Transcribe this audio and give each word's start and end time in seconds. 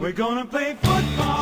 We're 0.00 0.12
gonna 0.12 0.46
play 0.46 0.76
football. 0.82 1.40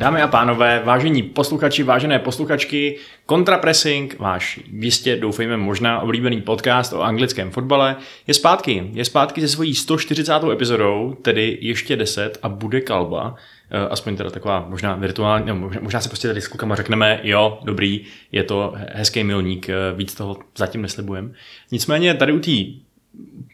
Dámy 0.00 0.22
a 0.22 0.28
pánové, 0.28 0.82
vážení 0.84 1.22
posluchači, 1.22 1.82
vážené 1.82 2.18
posluchačky, 2.18 2.98
Contrapressing, 3.28 4.18
váš 4.18 4.60
jistě 4.72 5.16
doufejme 5.16 5.56
možná 5.56 6.00
oblíbený 6.00 6.40
podcast 6.40 6.92
o 6.92 7.02
anglickém 7.02 7.50
fotbale, 7.50 7.96
je 8.26 8.34
zpátky. 8.34 8.90
Je 8.92 9.04
zpátky 9.04 9.40
se 9.40 9.48
svojí 9.48 9.74
140. 9.74 10.32
epizodou, 10.52 11.16
tedy 11.22 11.58
ještě 11.60 11.96
10 11.96 12.38
a 12.42 12.48
bude 12.48 12.80
kalba. 12.80 13.34
Eh, 13.70 13.88
Aspoň 13.88 14.16
teda 14.16 14.30
taková 14.30 14.66
možná 14.68 14.94
virtuální, 14.94 15.46
no, 15.46 15.54
možná, 15.54 15.80
možná 15.80 16.00
se 16.00 16.08
prostě 16.08 16.28
tady 16.28 16.40
s 16.40 16.48
klukama 16.48 16.74
řekneme, 16.76 17.20
jo, 17.22 17.60
dobrý, 17.64 18.04
je 18.32 18.42
to 18.44 18.74
hezký 18.94 19.24
milník, 19.24 19.68
eh, 19.68 19.74
víc 19.96 20.14
toho 20.14 20.38
zatím 20.56 20.82
neslibujem. 20.82 21.32
Nicméně 21.70 22.14
tady 22.14 22.32
u 22.32 22.38
té 22.38 22.50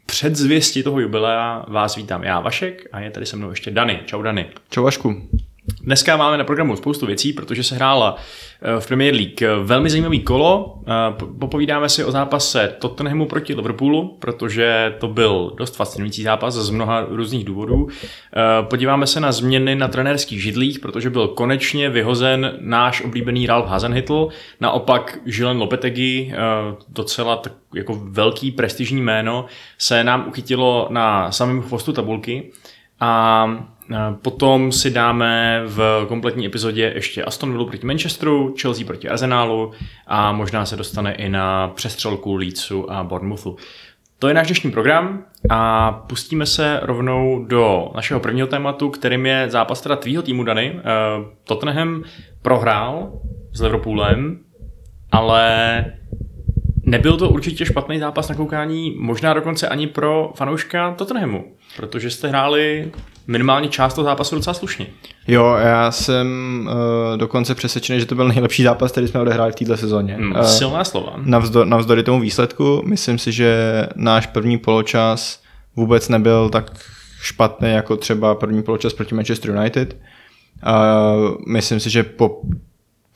předzvěsti 0.07 0.83
toho 0.83 1.01
jubilea 1.01 1.65
vás 1.69 1.97
vítám 1.97 2.25
já, 2.25 2.41
Vašek, 2.41 2.89
a 2.93 3.01
je 3.01 3.11
tady 3.11 3.27
se 3.27 3.37
mnou 3.37 3.51
ještě 3.51 3.71
Dany. 3.71 4.01
Čau 4.07 4.23
Dany. 4.23 4.47
Čau 4.71 4.83
Vašku. 4.83 5.29
Dneska 5.83 6.17
máme 6.17 6.39
na 6.39 6.45
programu 6.45 6.77
spoustu 6.77 7.07
věcí, 7.07 7.33
protože 7.33 7.63
se 7.63 7.75
hrála 7.75 8.17
eh, 8.63 8.81
v 8.81 8.87
Premier 8.87 9.15
League 9.15 9.41
velmi 9.65 9.91
zajímavý 9.91 10.21
kolo. 10.21 10.79
Eh, 10.87 11.13
po- 11.19 11.27
Popovídáme 11.27 11.89
si 11.89 12.05
o 12.05 12.11
zápase 12.11 12.75
Tottenhamu 12.79 13.27
proti 13.27 13.55
Liverpoolu, 13.55 14.17
protože 14.19 14.95
to 14.99 15.09
byl 15.09 15.53
dost 15.57 15.77
fascinující 15.77 16.23
zápas 16.23 16.55
z 16.55 16.71
mnoha 16.71 17.07
různých 17.09 17.45
důvodů. 17.45 17.89
Eh, 17.91 18.63
Podíváme 18.63 19.07
se 19.07 19.21
na 19.21 19.33
změny 19.33 19.75
na 19.75 19.89
trenérských 19.89 20.43
židlích, 20.43 20.79
protože 20.79 21.11
byl 21.11 21.29
konečně 21.29 21.91
vyhozen 21.91 22.57
náš 22.61 23.01
oblíbený 23.05 23.47
Ralf 23.47 23.67
Hasenhytl. 23.67 24.29
Naopak 24.61 25.19
Žilen 25.27 25.57
Lopetegui, 25.59 26.33
eh, 26.33 26.37
docela 26.89 27.37
tak 27.37 27.53
jako 27.75 28.01
velký 28.05 28.51
prestižní 28.51 29.03
jméno, 29.03 29.47
se 29.79 30.05
nám 30.05 30.25
uchytilo 30.29 30.89
na 30.91 31.33
samém 31.33 31.63
chvostu 31.63 31.93
tabulky. 31.93 32.51
A 33.01 33.47
Potom 34.23 34.73
si 34.73 34.91
dáme 34.91 35.63
v 35.67 36.05
kompletní 36.09 36.47
epizodě 36.47 36.93
ještě 36.95 37.25
Aston 37.25 37.53
Villa 37.53 37.65
proti 37.65 37.87
Manchesteru, 37.87 38.55
Chelsea 38.61 38.87
proti 38.87 39.09
Arsenalu 39.09 39.73
a 40.07 40.33
možná 40.33 40.67
se 40.67 40.77
dostane 40.77 41.15
i 41.15 41.29
na 41.29 41.69
přestřelku 41.69 42.35
Leedsu 42.35 42.93
a 42.93 43.05
Bournemouthu. 43.05 43.57
To 44.19 44.29
je 44.29 44.35
náš 44.35 44.47
dnešní 44.47 44.71
program 44.71 45.25
a 45.51 45.93
pustíme 45.93 46.47
se 46.47 46.81
rovnou 46.83 47.45
do 47.45 47.91
našeho 47.95 48.21
prvního 48.21 48.47
tématu, 48.47 48.91
kterým 48.91 49.27
je 49.27 49.51
zápas 49.51 49.81
teda 49.81 49.97
tvýho 49.97 50.23
týmu, 50.23 50.45
Dany. 50.45 50.73
Eh, 50.79 50.83
Tottenham 51.45 52.03
prohrál 52.43 53.13
s 53.53 53.61
Liverpoolem, 53.61 54.39
ale 55.13 55.85
Nebyl 56.87 57.17
to 57.17 57.29
určitě 57.31 57.67
špatný 57.67 57.99
zápas 57.99 58.29
na 58.29 58.35
koukání, 58.35 58.95
možná 58.99 59.35
dokonce 59.35 59.69
ani 59.69 59.87
pro 59.87 60.33
fanouška 60.37 60.95
Tottenhamu, 60.95 61.45
protože 61.77 62.11
jste 62.11 62.29
hráli 62.29 62.93
minimálně 63.27 63.69
část 63.69 63.95
toho 63.95 64.05
zápasu 64.05 64.35
docela 64.35 64.55
slušně. 64.55 64.87
Jo, 65.29 65.57
já 65.61 65.91
jsem 65.91 66.27
uh, 66.71 67.19
dokonce 67.19 67.55
přesvědčený, 67.55 68.01
že 68.01 68.07
to 68.07 68.15
byl 68.15 68.29
nejlepší 68.29 68.63
zápas, 68.63 68.93
který 68.93 69.09
jsme 69.09 69.21
odehráli 69.21 69.53
v 69.53 69.55
této 69.55 69.77
sezóně. 69.77 70.15
Hmm, 70.15 70.37
Eh, 70.37 70.45
silná 70.45 70.85
slova. 70.85 71.13
navzdor, 71.17 71.67
navzdory 71.67 72.03
tomu 72.03 72.21
výsledku, 72.21 72.83
myslím 72.87 73.19
si, 73.19 73.33
že 73.33 73.83
náš 73.97 74.27
první 74.27 74.59
poločas 74.59 75.43
vůbec 75.77 76.09
nebyl 76.09 76.49
tak 76.49 76.71
špatný 77.21 77.71
jako 77.73 77.97
třeba 77.97 78.35
první 78.35 78.63
poločas 78.63 78.93
proti 78.93 79.15
Manchester 79.15 79.51
United. 79.51 79.97
Uh, 80.67 81.37
myslím 81.49 81.81
si, 81.81 81.91
že 81.91 82.03
po 82.03 82.41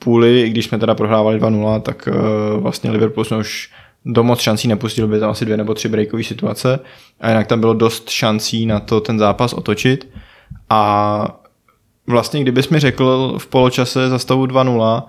půli, 0.03 0.41
i 0.41 0.49
když 0.49 0.65
jsme 0.65 0.77
teda 0.77 0.95
prohrávali 0.95 1.39
2-0, 1.39 1.81
tak 1.81 2.09
uh, 2.11 2.61
vlastně 2.61 2.91
Liverpool 2.91 3.25
jsme 3.25 3.37
už 3.37 3.69
do 4.05 4.23
moc 4.23 4.39
šancí 4.39 4.67
nepustili, 4.67 5.07
byly 5.07 5.19
tam 5.19 5.29
asi 5.29 5.45
dvě 5.45 5.57
nebo 5.57 5.73
tři 5.73 5.89
breakové 5.89 6.23
situace. 6.23 6.79
A 7.19 7.29
jinak 7.29 7.47
tam 7.47 7.59
bylo 7.59 7.73
dost 7.73 8.09
šancí 8.09 8.65
na 8.65 8.79
to 8.79 9.01
ten 9.01 9.19
zápas 9.19 9.53
otočit. 9.53 10.09
A 10.69 11.41
vlastně 12.07 12.41
kdybys 12.41 12.69
mi 12.69 12.79
řekl 12.79 13.35
v 13.37 13.47
poločase 13.47 14.09
za 14.09 14.19
stavu 14.19 14.45
2-0, 14.45 15.03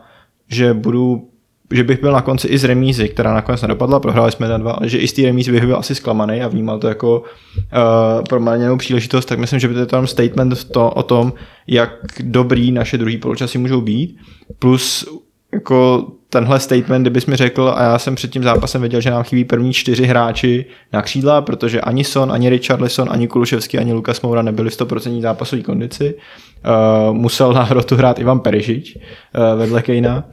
že 0.49 0.75
budu 0.75 1.29
že 1.73 1.85
bych 1.85 2.01
byl 2.01 2.13
na 2.13 2.23
konci 2.23 2.49
i 2.49 2.59
z 2.59 2.65
remízy, 2.65 3.09
která 3.09 3.35
nakonec 3.35 3.63
nedopadla, 3.63 4.01
prohráli 4.01 4.33
jsme 4.33 4.49
na 4.49 4.59
dva, 4.59 4.73
ale 4.73 4.89
že 4.89 4.99
i 4.99 5.09
z 5.09 5.13
té 5.13 5.23
remízy 5.23 5.53
bych 5.53 5.67
byl 5.67 5.77
asi 5.77 5.95
zklamaný 5.95 6.43
a 6.43 6.49
vnímal 6.49 6.79
to 6.79 6.89
jako 6.89 7.21
uh, 7.21 8.25
promarněnou 8.29 8.77
příležitost, 8.77 9.27
tak 9.27 9.39
myslím, 9.39 9.61
že 9.61 9.69
by 9.69 9.75
to 9.75 9.81
je 9.81 9.87
tam 9.87 10.07
statement 10.07 10.65
to, 10.65 10.91
o 10.91 11.03
tom, 11.03 11.33
jak 11.67 11.91
dobrý 12.21 12.73
naše 12.73 12.99
druhý 12.99 13.17
poločasy 13.17 13.59
můžou 13.59 13.81
být, 13.81 14.17
plus 14.59 15.09
jako 15.53 16.07
tenhle 16.29 16.61
statement, 16.61 17.03
kdybys 17.03 17.27
mi 17.27 17.37
řekl, 17.37 17.75
a 17.77 17.83
já 17.83 17.99
jsem 17.99 18.15
před 18.15 18.31
tím 18.31 18.43
zápasem 18.43 18.81
věděl, 18.81 19.01
že 19.01 19.11
nám 19.11 19.23
chybí 19.23 19.45
první 19.45 19.73
čtyři 19.73 20.05
hráči 20.05 20.65
na 20.93 21.03
křídla, 21.03 21.41
protože 21.41 21.81
ani 21.81 22.05
Son, 22.05 22.33
ani 22.33 22.49
Richarlison, 22.49 23.09
ani 23.11 23.29
Kuluševský, 23.29 23.79
ani 23.79 23.93
Lukas 23.93 24.21
Moura 24.21 24.43
nebyli 24.43 24.71
v 24.71 24.79
100% 24.79 25.21
zápasové 25.21 25.63
kondici. 25.63 26.15
Uh, 26.15 27.17
musel 27.17 27.53
na 27.53 27.63
hrotu 27.63 27.97
hrát 27.97 28.19
Ivan 28.19 28.41
Perišič 28.41 28.97
uh, 28.97 29.59
vedle 29.59 29.83
Kejna 29.83 30.25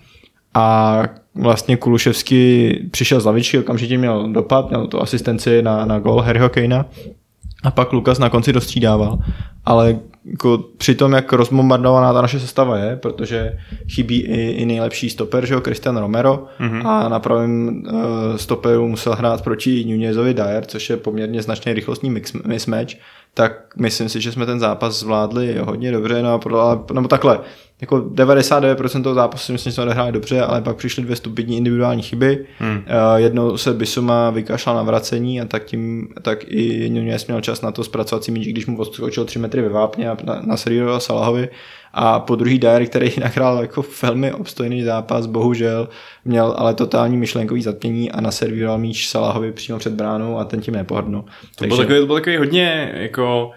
a 0.54 1.04
vlastně 1.36 1.78
Kuluševský 1.78 2.74
přišel 2.92 3.20
z 3.20 3.26
lavičky, 3.26 3.60
okamžitě 3.60 3.98
měl 3.98 4.32
dopad, 4.32 4.70
měl 4.70 4.88
to 4.88 5.02
asistenci 5.02 5.62
na, 5.62 5.86
na 5.86 6.00
gol 6.00 6.22
Harryho 6.22 6.50
Kejna 6.50 6.86
a 7.64 7.72
pak 7.72 7.94
Lukas 7.94 8.20
na 8.20 8.30
konci 8.30 8.54
dostřídával. 8.54 9.20
Ale 9.66 10.00
jako 10.26 10.64
při 10.78 10.96
tom, 10.96 11.14
jak 11.14 11.34
rozbombardovaná 11.34 12.14
ta 12.14 12.22
naše 12.22 12.40
sestava 12.40 12.78
je, 12.78 12.96
protože 12.96 13.58
chybí 13.96 14.20
i, 14.20 14.52
i 14.52 14.66
nejlepší 14.66 15.10
stoper, 15.10 15.46
že 15.46 15.54
jo, 15.54 15.62
Christian 15.62 15.98
Romero 15.98 16.46
mm-hmm. 16.60 16.88
a 16.88 17.10
na 17.10 17.20
pravém 17.20 17.84
uh, 17.88 18.02
stoperu 18.36 18.88
musel 18.88 19.16
hrát 19.16 19.42
proti 19.42 19.86
Nunezovi 19.86 20.34
Dyer, 20.34 20.66
což 20.66 20.90
je 20.90 20.98
poměrně 20.98 21.42
značný 21.42 21.74
rychlostní 21.74 22.10
mix, 22.10 22.34
mismatch, 22.34 22.94
tak 23.34 23.52
myslím 23.78 24.10
si, 24.10 24.22
že 24.22 24.32
jsme 24.32 24.46
ten 24.46 24.60
zápas 24.60 25.00
zvládli 25.00 25.58
hodně 25.62 25.92
dobře, 25.92 26.22
no, 26.22 26.34
a 26.34 26.38
pro- 26.38 26.86
nebo 26.94 27.08
takhle, 27.08 27.40
jako 27.82 27.98
99% 27.98 29.04
toho 29.04 29.16
zápasu 29.16 29.46
si 29.46 29.52
myslím, 29.52 29.72
že 29.72 29.74
jsme 29.74 29.84
odehráli 29.84 30.12
dobře, 30.12 30.42
ale 30.42 30.62
pak 30.62 30.76
přišly 30.76 31.04
dvě 31.04 31.16
stupidní 31.16 31.58
individuální 31.58 32.02
chyby. 32.02 32.46
Hmm. 32.60 32.78
Uh, 32.78 32.84
jednou 33.16 33.58
se 33.58 33.74
Bisuma 33.74 34.30
vykašlal 34.30 34.76
na 34.76 34.84
vracení 34.84 35.42
a 35.42 35.46
tak 35.46 35.66
tím 35.66 36.08
tak 36.22 36.44
i 36.48 36.90
Nunez 36.90 37.28
měl 37.28 37.42
čas 37.42 37.62
na 37.62 37.72
to 37.72 37.84
zpracovat 37.84 38.24
si 38.24 38.32
míč, 38.32 38.48
když 38.48 38.66
mu 38.66 38.78
odskočil 38.78 39.26
3 39.26 39.40
metry 39.40 39.62
ve 39.62 39.70
vápně 39.70 40.10
a 40.10 40.18
na, 40.24 40.42
na 40.46 40.58
Sergio 40.58 41.00
Salahovi. 41.00 41.50
A 41.94 42.20
po 42.20 42.36
druhý 42.36 42.60
Dyer, 42.60 42.86
který 42.86 43.12
jinak 43.16 43.36
hrál 43.36 43.62
jako 43.62 43.86
velmi 44.02 44.34
obstojný 44.34 44.84
zápas, 44.84 45.26
bohužel 45.26 45.90
měl 46.26 46.56
ale 46.58 46.74
totální 46.74 47.18
myšlenkový 47.18 47.62
zatmění 47.62 48.12
a 48.12 48.22
naservíroval 48.22 48.78
míč 48.78 49.10
Salahovi 49.10 49.52
přímo 49.52 49.80
před 49.80 49.94
bránou 49.94 50.38
a 50.38 50.44
ten 50.44 50.62
tím 50.62 50.74
nepohodnul. 50.74 51.26
To 51.56 51.68
byl, 51.68 51.78
takový, 51.78 52.00
to 52.00 52.06
byl 52.06 52.16
takový 52.16 52.38
hodně 52.38 52.92
jako 52.94 53.52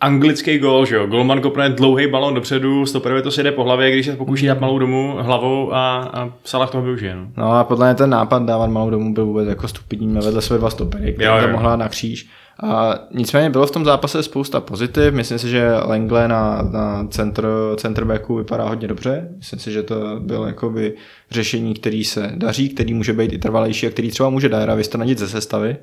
anglický 0.00 0.58
gol, 0.58 0.86
že 0.86 0.96
jo. 0.96 1.06
Golman 1.06 1.40
kopne 1.40 1.70
dlouhý 1.70 2.06
balon 2.06 2.34
dopředu, 2.34 2.86
stoperovi 2.86 3.22
to 3.22 3.30
sjede 3.30 3.52
po 3.52 3.64
hlavě, 3.64 3.90
když 3.90 4.06
se 4.06 4.16
pokouší 4.16 4.46
dát 4.46 4.60
malou 4.60 4.78
domů 4.78 5.16
hlavou 5.20 5.74
a, 5.74 5.98
a 5.98 6.32
Salah 6.44 6.70
toho 6.70 6.84
využije. 6.84 7.16
No. 7.16 7.26
No 7.36 7.52
a 7.52 7.64
podle 7.64 7.86
mě 7.86 7.94
ten 7.94 8.10
nápad 8.10 8.42
dávat 8.42 8.70
malou 8.70 8.90
domů 8.90 9.14
byl 9.14 9.26
vůbec 9.26 9.48
jako 9.48 9.68
stupidní, 9.68 10.14
vedle 10.14 10.42
sebe 10.42 10.58
dva 10.58 10.70
stopery, 10.70 11.16
tam 11.40 11.52
mohla 11.52 11.76
na 11.76 11.88
kříž. 11.88 12.28
A 12.62 12.98
nicméně 13.10 13.50
bylo 13.50 13.66
v 13.66 13.70
tom 13.70 13.84
zápase 13.84 14.22
spousta 14.22 14.60
pozitiv, 14.60 15.14
myslím 15.14 15.38
si, 15.38 15.48
že 15.48 15.72
Lengle 15.84 16.28
na, 16.28 16.62
na 16.62 17.06
center, 17.10 17.44
centerbacku 17.76 18.36
vypadá 18.36 18.68
hodně 18.68 18.88
dobře, 18.88 19.28
myslím 19.36 19.58
si, 19.58 19.72
že 19.72 19.82
to 19.82 20.16
byl 20.20 20.44
jakoby 20.44 20.94
řešení, 21.30 21.74
který 21.74 22.04
se 22.04 22.32
daří, 22.34 22.68
který 22.68 22.94
může 22.94 23.12
být 23.12 23.32
i 23.32 23.38
trvalejší 23.38 23.86
a 23.86 23.90
který 23.90 24.10
třeba 24.10 24.30
může 24.30 24.48
Dyera 24.48 24.74
vystranit 24.74 25.18
ze 25.18 25.28
sestavy. 25.28 25.76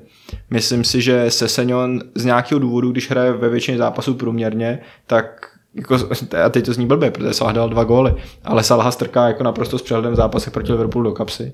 Myslím 0.50 0.84
si, 0.84 1.02
že 1.02 1.30
Sesenion 1.30 2.00
z 2.14 2.24
nějakého 2.24 2.58
důvodu, 2.58 2.92
když 2.92 3.10
hraje 3.10 3.32
ve 3.32 3.48
většině 3.48 3.78
zápasů 3.78 4.14
průměrně, 4.14 4.78
tak 5.06 5.55
jako, 5.76 5.98
a 6.44 6.48
teď 6.48 6.64
to 6.64 6.72
zní 6.72 6.86
blbě, 6.86 7.10
protože 7.10 7.32
Salah 7.32 7.54
dal 7.54 7.68
dva 7.68 7.84
góly, 7.84 8.14
ale 8.44 8.62
Salah 8.62 8.92
strká 8.92 9.28
jako 9.28 9.42
naprosto 9.42 9.78
s 9.78 9.82
přehledem 9.82 10.12
v 10.12 10.16
zápasech 10.16 10.52
proti 10.52 10.72
Liverpoolu 10.72 11.10
do 11.10 11.14
kapsy. 11.14 11.52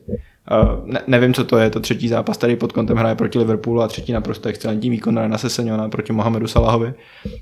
Uh, 0.63 0.81
ne, 0.85 1.01
nevím, 1.07 1.35
co 1.35 1.45
to 1.45 1.59
je, 1.59 1.71
to 1.71 1.81
třetí 1.81 2.09
zápas 2.09 2.39
tady 2.39 2.57
pod 2.57 2.73
kontem 2.73 2.97
hraje 2.97 3.15
proti 3.15 3.39
Liverpoolu 3.39 3.83
a 3.83 3.89
třetí 3.89 4.13
naprosto 4.13 4.49
excelentní 4.49 4.91
výkon 4.91 5.31
na 5.31 5.39
Seseniona 5.39 5.89
proti 5.89 6.13
Mohamedu 6.13 6.47
Salahovi. 6.47 6.95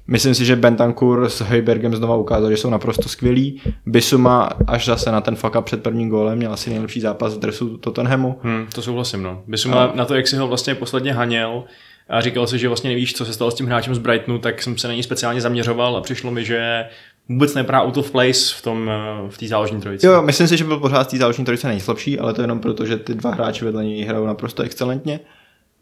Myslím 0.06 0.34
si, 0.34 0.44
že 0.44 0.56
Bentancur 0.56 1.28
s 1.28 1.40
Heubergem 1.40 1.94
znova 1.94 2.16
ukázal, 2.16 2.50
že 2.50 2.56
jsou 2.56 2.70
naprosto 2.70 3.08
skvělí. 3.08 3.62
Bisuma 3.86 4.48
až 4.66 4.86
zase 4.86 5.12
na 5.12 5.20
ten 5.20 5.36
fuck 5.36 5.56
up 5.58 5.64
před 5.64 5.82
prvním 5.82 6.08
gólem 6.08 6.38
měl 6.38 6.52
asi 6.52 6.70
nejlepší 6.70 7.00
zápas 7.00 7.34
v 7.34 7.38
dresu 7.38 7.76
Tottenhamu. 7.76 8.38
Hmm, 8.42 8.66
to 8.74 8.82
souhlasím, 8.82 9.22
no. 9.22 9.42
Bysum 9.46 9.70
na, 9.70 9.92
na 9.94 10.04
to, 10.04 10.14
jak 10.14 10.28
si 10.28 10.36
ho 10.36 10.48
vlastně 10.48 10.74
posledně 10.74 11.12
haněl 11.12 11.64
a 12.10 12.20
říkal 12.20 12.46
si, 12.46 12.58
že 12.58 12.68
vlastně 12.68 12.90
nevíš, 12.90 13.14
co 13.14 13.24
se 13.24 13.32
stalo 13.32 13.50
s 13.50 13.54
tím 13.54 13.66
hráčem 13.66 13.94
z 13.94 13.98
Brightonu, 13.98 14.38
tak 14.38 14.62
jsem 14.62 14.78
se 14.78 14.88
na 14.88 14.94
něj 14.94 15.02
speciálně 15.02 15.40
zaměřoval 15.40 15.96
a 15.96 16.00
přišlo 16.00 16.30
mi, 16.30 16.44
že 16.44 16.84
vůbec 17.28 17.54
nevypadá 17.54 17.82
out 17.82 17.96
of 17.96 18.10
place 18.10 18.54
v 18.58 18.62
tom, 18.62 18.90
eh, 18.90 19.28
v 19.30 19.38
té 19.38 19.46
záložní 19.46 19.80
trojici. 19.80 20.06
Jo, 20.06 20.22
myslím 20.22 20.48
si, 20.48 20.56
že 20.56 20.64
byl 20.64 20.78
pořád 20.78 21.04
z 21.04 21.10
té 21.10 21.16
záložní 21.16 21.44
trojice 21.44 21.68
nejslabší, 21.68 22.18
ale 22.18 22.34
to 22.34 22.40
jenom 22.42 22.60
proto, 22.60 22.86
že 22.86 22.96
ty 22.96 23.14
dva 23.14 23.30
hráči 23.30 23.64
vedle 23.64 23.84
něj 23.84 24.04
hrajou 24.04 24.26
naprosto 24.26 24.62
excelentně. 24.62 25.20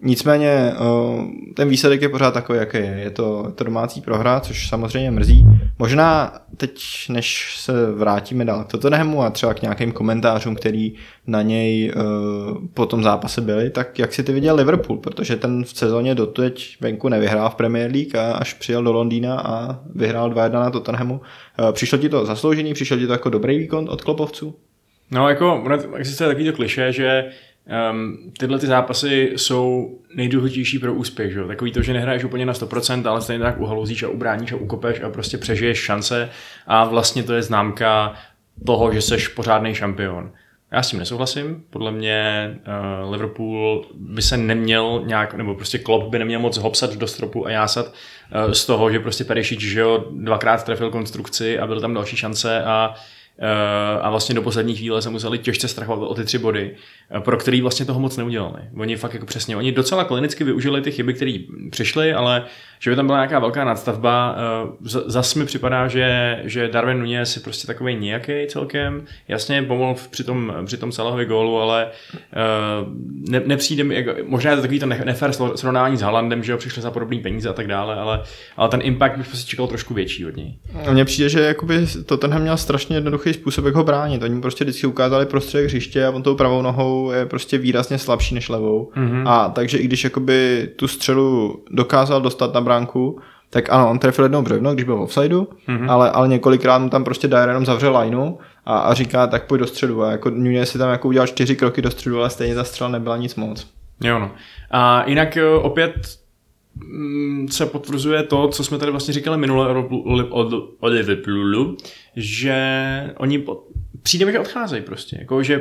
Nicméně 0.03 0.49
eh, 0.49 0.75
ten 1.55 1.69
výsledek 1.69 2.03
je 2.03 2.09
pořád 2.09 2.35
takový, 2.35 2.59
jaký 2.59 2.77
je. 2.77 3.01
Je 3.03 3.11
to, 3.11 3.45
je 3.47 3.53
to 3.53 3.65
domácí 3.65 4.01
prohra, 4.01 4.41
což 4.41 4.69
samozřejmě 4.69 5.11
mrzí. 5.11 5.47
Možná 5.79 6.33
teď, 6.57 6.81
než 7.09 7.57
se 7.61 7.93
vrátíme 7.93 8.45
dál 8.45 8.65
k 8.65 8.71
Tottenhamu 8.71 9.23
a 9.23 9.31
třeba 9.31 9.55
k 9.55 9.63
nějakým 9.63 9.93
komentářům, 9.93 10.57
který 10.57 10.95
na 11.27 11.43
něj 11.43 11.93
uh, 11.97 12.59
po 12.75 12.87
tom 12.87 13.03
zápase 13.03 13.41
byly, 13.41 13.71
tak 13.71 13.99
jak 13.99 14.13
si 14.13 14.23
ty 14.23 14.33
viděl 14.33 14.55
Liverpool, 14.55 14.99
protože 14.99 15.37
ten 15.37 15.65
v 15.65 15.71
sezóně 15.71 16.15
doteď 16.15 16.77
venku 16.81 17.09
nevyhrál 17.09 17.51
v 17.51 17.55
Premier 17.55 17.91
League 17.93 18.17
a 18.17 18.33
až 18.33 18.55
přijel 18.55 18.83
do 18.83 18.93
Londýna 18.93 19.41
a 19.41 19.81
vyhrál 19.95 20.31
2-1 20.31 20.53
na 20.53 20.71
Tottenhamu. 20.71 21.15
Uh, 21.61 21.73
přišlo 21.73 21.99
ti 21.99 22.09
to 22.09 22.27
zasloužený, 22.27 22.75
přišlo 22.75 22.97
ti 22.97 23.07
to 23.07 23.13
jako 23.13 23.31
dobrý 23.31 23.59
výkon 23.59 23.89
od 23.91 24.03
klopovců? 24.03 24.55
No 25.11 25.29
jako 25.29 25.65
existuje 25.97 26.29
takový 26.29 26.47
to 26.47 26.53
kliše, 26.53 26.93
že 26.93 27.25
um, 27.93 28.33
tyhle 28.39 28.59
ty 28.59 28.67
zápasy 28.67 29.33
jsou 29.37 29.99
nejdůležitější 30.15 30.79
pro 30.79 30.95
úspěch. 30.95 31.33
Že? 31.33 31.45
Takový 31.45 31.73
to, 31.73 31.83
že 31.83 31.93
nehraješ 31.93 32.25
úplně 32.25 32.47
na 32.47 32.53
100%, 32.53 33.09
ale 33.09 33.21
stejně 33.21 33.45
tak 33.45 33.61
uhalouzíš 33.61 34.03
a 34.03 34.09
ubráníš 34.09 34.53
a 34.53 34.57
ukopeš 34.57 35.01
a 35.01 35.11
prostě 35.11 35.39
přežiješ 35.39 35.79
šance 35.79 36.31
a 36.67 36.85
vlastně 36.85 37.23
to 37.23 37.35
je 37.35 37.43
známka 37.43 38.15
toho, 38.67 38.93
že 38.93 39.01
jsi 39.01 39.17
pořádný 39.37 39.75
šampion. 39.75 40.33
Já 40.73 40.83
s 40.83 40.91
tím 40.91 40.99
nesouhlasím. 40.99 41.65
Podle 41.71 41.93
mě 41.93 42.51
uh, 43.05 43.13
Liverpool 43.13 43.85
by 43.95 44.23
se 44.23 44.37
neměl 44.37 45.03
nějak, 45.07 45.35
nebo 45.35 45.55
prostě 45.55 45.79
Klopp 45.79 46.11
by 46.11 46.19
neměl 46.19 46.41
moc 46.41 46.57
hopsat 46.57 46.97
do 46.97 47.07
stropu 47.07 47.47
a 47.47 47.51
jásat 47.51 47.87
uh, 47.87 48.53
z 48.53 48.67
toho, 48.67 48.91
že 48.91 49.01
prostě 49.01 49.25
Perišič, 49.25 49.61
že 49.61 49.81
jo, 49.81 50.05
dvakrát 50.11 50.65
trefil 50.65 50.91
konstrukci 50.91 51.59
a 51.59 51.67
byl 51.67 51.81
tam 51.81 51.95
další 51.95 52.17
šance 52.17 52.63
a 52.63 52.89
uh, 52.89 52.97
a 54.03 54.11
vlastně 54.11 54.35
do 54.35 54.43
poslední 54.43 54.77
chvíle 54.77 55.03
se 55.03 55.11
museli 55.11 55.39
těžce 55.39 55.69
strachovat 55.69 56.09
o 56.11 56.15
ty 56.15 56.25
tři 56.25 56.39
body, 56.39 56.77
eh, 57.11 57.21
pro 57.21 57.37
který 57.37 57.61
vlastně 57.61 57.87
toho 57.87 58.01
moc 58.01 58.17
neudělali. 58.17 58.63
Oni 58.77 58.97
fakt 58.97 59.15
jako 59.15 59.27
přesně, 59.27 59.57
oni 59.57 59.73
docela 59.73 60.05
klinicky 60.05 60.45
využili 60.45 60.81
ty 60.81 60.91
chyby, 60.93 61.15
které 61.15 61.39
přišly, 61.71 62.13
ale 62.13 62.45
že 62.79 62.91
by 62.91 62.97
tam 62.97 63.07
byla 63.07 63.19
nějaká 63.19 63.39
velká 63.39 63.65
nadstavba, 63.65 64.37
eh, 64.37 64.89
zas 65.07 65.35
mi 65.35 65.47
připadá, 65.47 65.89
že, 65.89 66.41
že 66.45 66.69
Darwin 66.69 66.99
Nunez 66.99 67.37
je 67.37 67.43
prostě 67.43 67.67
takový 67.67 67.97
nějaký 67.97 68.33
celkem, 68.49 69.03
jasně 69.29 69.63
pomohl 69.63 70.01
při 70.11 70.25
tom, 70.25 70.53
při 70.67 70.77
tom 70.77 70.93
Salahovi 70.93 71.25
gólu, 71.25 71.61
ale 71.61 71.89
ne, 73.31 73.43
nepřijde 73.47 73.85
mi, 73.85 73.95
jako, 73.95 74.13
možná 74.27 74.51
je 74.51 74.57
to 74.57 74.63
takový 74.63 74.81
to 74.81 74.87
nefér 74.87 75.33
srovnání 75.55 75.97
s 75.97 76.01
Halandem, 76.01 76.45
že 76.45 76.53
jo, 76.53 76.59
přišli 76.59 76.83
za 76.83 76.91
podobný 76.91 77.21
peníze 77.21 77.49
a 77.49 77.53
tak 77.53 77.67
dále, 77.67 77.95
ale, 77.95 78.23
ale 78.57 78.69
ten 78.69 78.81
impact 78.83 79.17
bych 79.17 79.27
prostě 79.27 79.51
čekal 79.51 79.67
trošku 79.67 79.95
větší 79.95 80.27
od 80.27 80.37
něj. 80.37 80.59
Mně 80.91 81.05
přijde, 81.05 81.29
že 81.29 81.41
jakoby 81.41 81.87
to 82.07 82.17
tenhle 82.17 82.41
měl 82.41 82.57
strašně 82.57 82.97
jednoduchý 82.97 83.33
způsob, 83.33 83.65
jak 83.65 83.75
ho 83.75 83.85
bránit. 83.85 84.23
Oni 84.23 84.41
prostě 84.41 84.65
vždycky 84.65 84.87
ukázali 84.87 85.27
prostředek 85.27 85.67
hřiště 85.67 86.07
a 86.07 86.11
on 86.11 86.23
tou 86.23 86.35
pravou 86.35 86.63
nohou 86.63 87.11
je 87.11 87.27
prostě 87.27 87.59
výrazně 87.59 87.99
slabší 87.99 88.35
než 88.35 88.49
levou. 88.49 88.91
Mm-hmm. 88.97 89.29
A 89.29 89.49
takže 89.49 89.79
i 89.79 89.85
když 89.85 90.05
jakoby 90.05 90.69
tu 90.77 90.89
střelu 90.89 91.63
dokázal 91.71 92.21
dostat 92.21 92.55
na 92.55 92.61
bránku, 92.69 93.21
tak 93.51 93.71
ano, 93.71 93.91
on 93.91 93.99
trefil 93.99 94.25
jednou 94.25 94.43
břevno, 94.43 94.75
když 94.75 94.85
byl 94.85 94.97
v 94.97 95.01
offsideu, 95.01 95.49
mm-hmm. 95.69 95.91
ale, 95.91 96.11
ale 96.11 96.29
několikrát 96.29 96.79
mu 96.79 96.89
tam 96.89 97.05
prostě 97.05 97.29
Dyer 97.29 97.49
jenom 97.49 97.67
zavřel 97.67 97.99
lineu 97.99 98.39
a, 98.67 98.79
a 98.79 98.95
říká, 98.95 99.27
tak 99.27 99.47
pojď 99.47 99.61
do 99.61 99.67
středu. 99.67 100.03
A 100.03 100.11
jako 100.11 100.31
Nunez 100.31 100.71
si 100.71 100.79
tam 100.79 100.91
jako 100.91 101.09
udělal 101.09 101.27
čtyři 101.27 101.57
kroky 101.57 101.83
do 101.83 101.91
středu, 101.91 102.21
ale 102.21 102.31
stejně 102.31 102.55
ta 102.55 102.65
střela 102.65 102.91
nebyla 102.91 103.17
nic 103.17 103.35
moc. 103.35 103.67
Jo 104.01 104.19
no. 104.19 104.31
A 104.71 105.05
jinak 105.09 105.37
eh, 105.37 105.45
opět 105.45 105.95
mm, 106.75 107.49
se 107.49 107.67
potvrzuje 107.67 108.23
to, 108.23 108.49
co 108.49 108.65
jsme 108.65 108.79
tady 108.79 108.91
vlastně 108.91 109.15
říkali 109.15 109.39
minule 109.39 109.69
o 110.81 110.87
Liverpoolu, 110.87 111.77
že 112.17 113.15
oni 113.17 113.45
přijde 114.03 114.27
mi, 114.27 114.33
že 114.33 114.39
odcházejí 114.39 114.83
prostě. 114.83 115.17
Jako, 115.21 115.43
že 115.43 115.61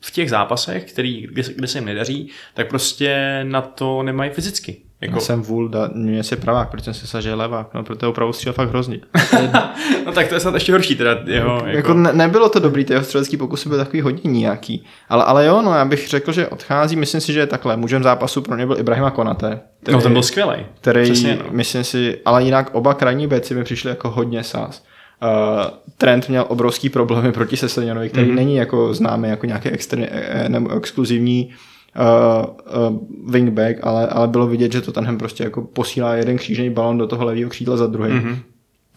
v 0.00 0.10
těch 0.10 0.30
zápasech, 0.30 0.92
který, 0.92 1.26
kde, 1.26 1.42
kde 1.56 1.66
se 1.66 1.78
jim 1.78 1.84
nedaří, 1.84 2.30
tak 2.54 2.68
prostě 2.68 3.40
na 3.42 3.60
to 3.60 4.02
nemají 4.02 4.30
fyzicky. 4.30 4.82
Jako... 5.02 5.14
Já 5.14 5.20
jsem 5.20 5.42
vůl, 5.42 5.68
da, 5.68 5.90
mě 5.94 6.22
si 6.22 6.36
pravák, 6.36 6.70
protože 6.70 6.94
jsem 6.94 7.22
si 7.22 7.28
je 7.28 7.34
levák, 7.34 7.74
no 7.74 7.84
protože 7.84 8.06
opravdu 8.06 8.32
střílel 8.32 8.52
fakt 8.52 8.68
hrozně. 8.68 9.00
no 10.06 10.12
tak 10.12 10.28
to 10.28 10.34
je 10.34 10.40
snad 10.40 10.54
ještě 10.54 10.72
horší 10.72 10.96
teda 10.96 11.18
jeho, 11.24 11.54
jako... 11.54 11.68
jako 11.68 11.94
ne, 11.94 12.12
nebylo 12.12 12.48
to 12.48 12.58
dobrý, 12.58 12.84
ty 12.84 12.92
jeho 12.92 13.04
střelecký 13.04 13.36
pokusy 13.36 13.68
byly 13.68 13.84
takový 13.84 14.00
hodně 14.00 14.30
nějaký, 14.30 14.84
ale, 15.08 15.24
ale 15.24 15.46
jo, 15.46 15.62
no 15.62 15.74
já 15.74 15.84
bych 15.84 16.08
řekl, 16.08 16.32
že 16.32 16.48
odchází, 16.48 16.96
myslím 16.96 17.20
si, 17.20 17.32
že 17.32 17.40
je 17.40 17.46
takhle, 17.46 17.76
mužem 17.76 18.02
zápasu 18.02 18.42
pro 18.42 18.56
ně 18.56 18.66
byl 18.66 18.78
Ibrahima 18.78 19.10
Konate. 19.10 19.60
Který, 19.82 19.94
no 19.94 20.02
ten 20.02 20.12
byl 20.12 20.22
skvělý. 20.22 20.66
Který, 20.80 21.02
Přesně, 21.02 21.38
no. 21.44 21.50
myslím 21.50 21.84
si, 21.84 22.18
ale 22.24 22.44
jinak 22.44 22.70
oba 22.74 22.94
krajní 22.94 23.26
beci 23.26 23.54
mi 23.54 23.64
přišli 23.64 23.90
jako 23.90 24.10
hodně 24.10 24.44
sás. 24.44 24.84
Uh, 25.22 25.28
Trent 25.98 26.28
měl 26.28 26.44
obrovský 26.48 26.88
problémy 26.88 27.32
proti 27.32 27.56
Sesenionovi, 27.56 28.08
který 28.08 28.30
mm-hmm. 28.30 28.34
není 28.34 28.56
jako 28.56 28.94
známý 28.94 29.28
jako 29.28 29.46
nějaký 29.46 29.68
externí, 29.68 30.06
e, 30.10 30.48
nebo 30.48 30.76
exkluzivní 30.76 31.50
uh, 31.96 32.46
uh, 32.90 32.98
wingback, 33.32 33.78
ale, 33.82 34.06
ale 34.06 34.28
bylo 34.28 34.46
vidět, 34.46 34.72
že 34.72 34.80
to 34.80 34.92
tenhle 34.92 35.16
prostě 35.16 35.44
jako 35.44 35.62
posílá 35.62 36.14
jeden 36.14 36.36
křížený 36.36 36.70
balon 36.70 36.98
do 36.98 37.06
toho 37.06 37.24
levého 37.24 37.50
křídla 37.50 37.76
za 37.76 37.86
druhým. 37.86 38.20
Mm-hmm. 38.20 38.36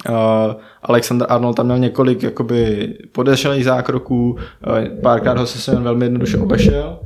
Uh, 0.09 0.53
Alexander 0.83 1.27
Arnold 1.29 1.55
tam 1.55 1.65
měl 1.65 1.79
několik 1.79 2.23
jakoby 2.23 2.87
podešelých 3.11 3.65
zákroků, 3.65 4.31
uh, 4.31 5.01
párkrát 5.01 5.37
ho 5.37 5.45
se 5.45 5.75
velmi 5.75 6.05
jednoduše 6.05 6.37
obešel 6.37 6.99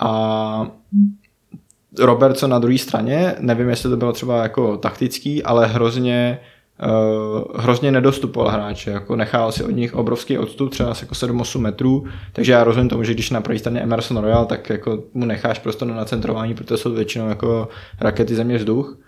a 0.00 0.66
Robertson 1.98 2.50
na 2.50 2.58
druhé 2.58 2.78
straně, 2.78 3.34
nevím, 3.38 3.68
jestli 3.68 3.90
to 3.90 3.96
bylo 3.96 4.12
třeba 4.12 4.42
jako 4.42 4.76
taktický, 4.76 5.42
ale 5.42 5.66
hrozně 5.66 6.38
hrozně 7.54 7.92
nedostupoval 7.92 8.50
hráče, 8.50 8.90
jako 8.90 9.16
nechal 9.16 9.52
si 9.52 9.64
od 9.64 9.70
nich 9.70 9.94
obrovský 9.94 10.38
odstup, 10.38 10.70
třeba 10.70 10.88
jako 11.00 11.14
7-8 11.14 11.58
metrů, 11.58 12.04
takže 12.32 12.52
já 12.52 12.64
rozumím 12.64 12.88
tomu, 12.88 13.04
že 13.04 13.14
když 13.14 13.30
na 13.30 13.40
pravé 13.40 13.58
straně 13.58 13.80
Emerson 13.80 14.16
Royal, 14.16 14.46
tak 14.46 14.70
jako 14.70 15.02
mu 15.14 15.24
necháš 15.24 15.58
prostě 15.58 15.84
na 15.84 15.94
nacentrování, 15.94 16.54
protože 16.54 16.76
jsou 16.76 16.92
většinou 16.92 17.28
jako 17.28 17.68
rakety 18.00 18.34
země 18.34 18.56
vzduch, 18.56 18.98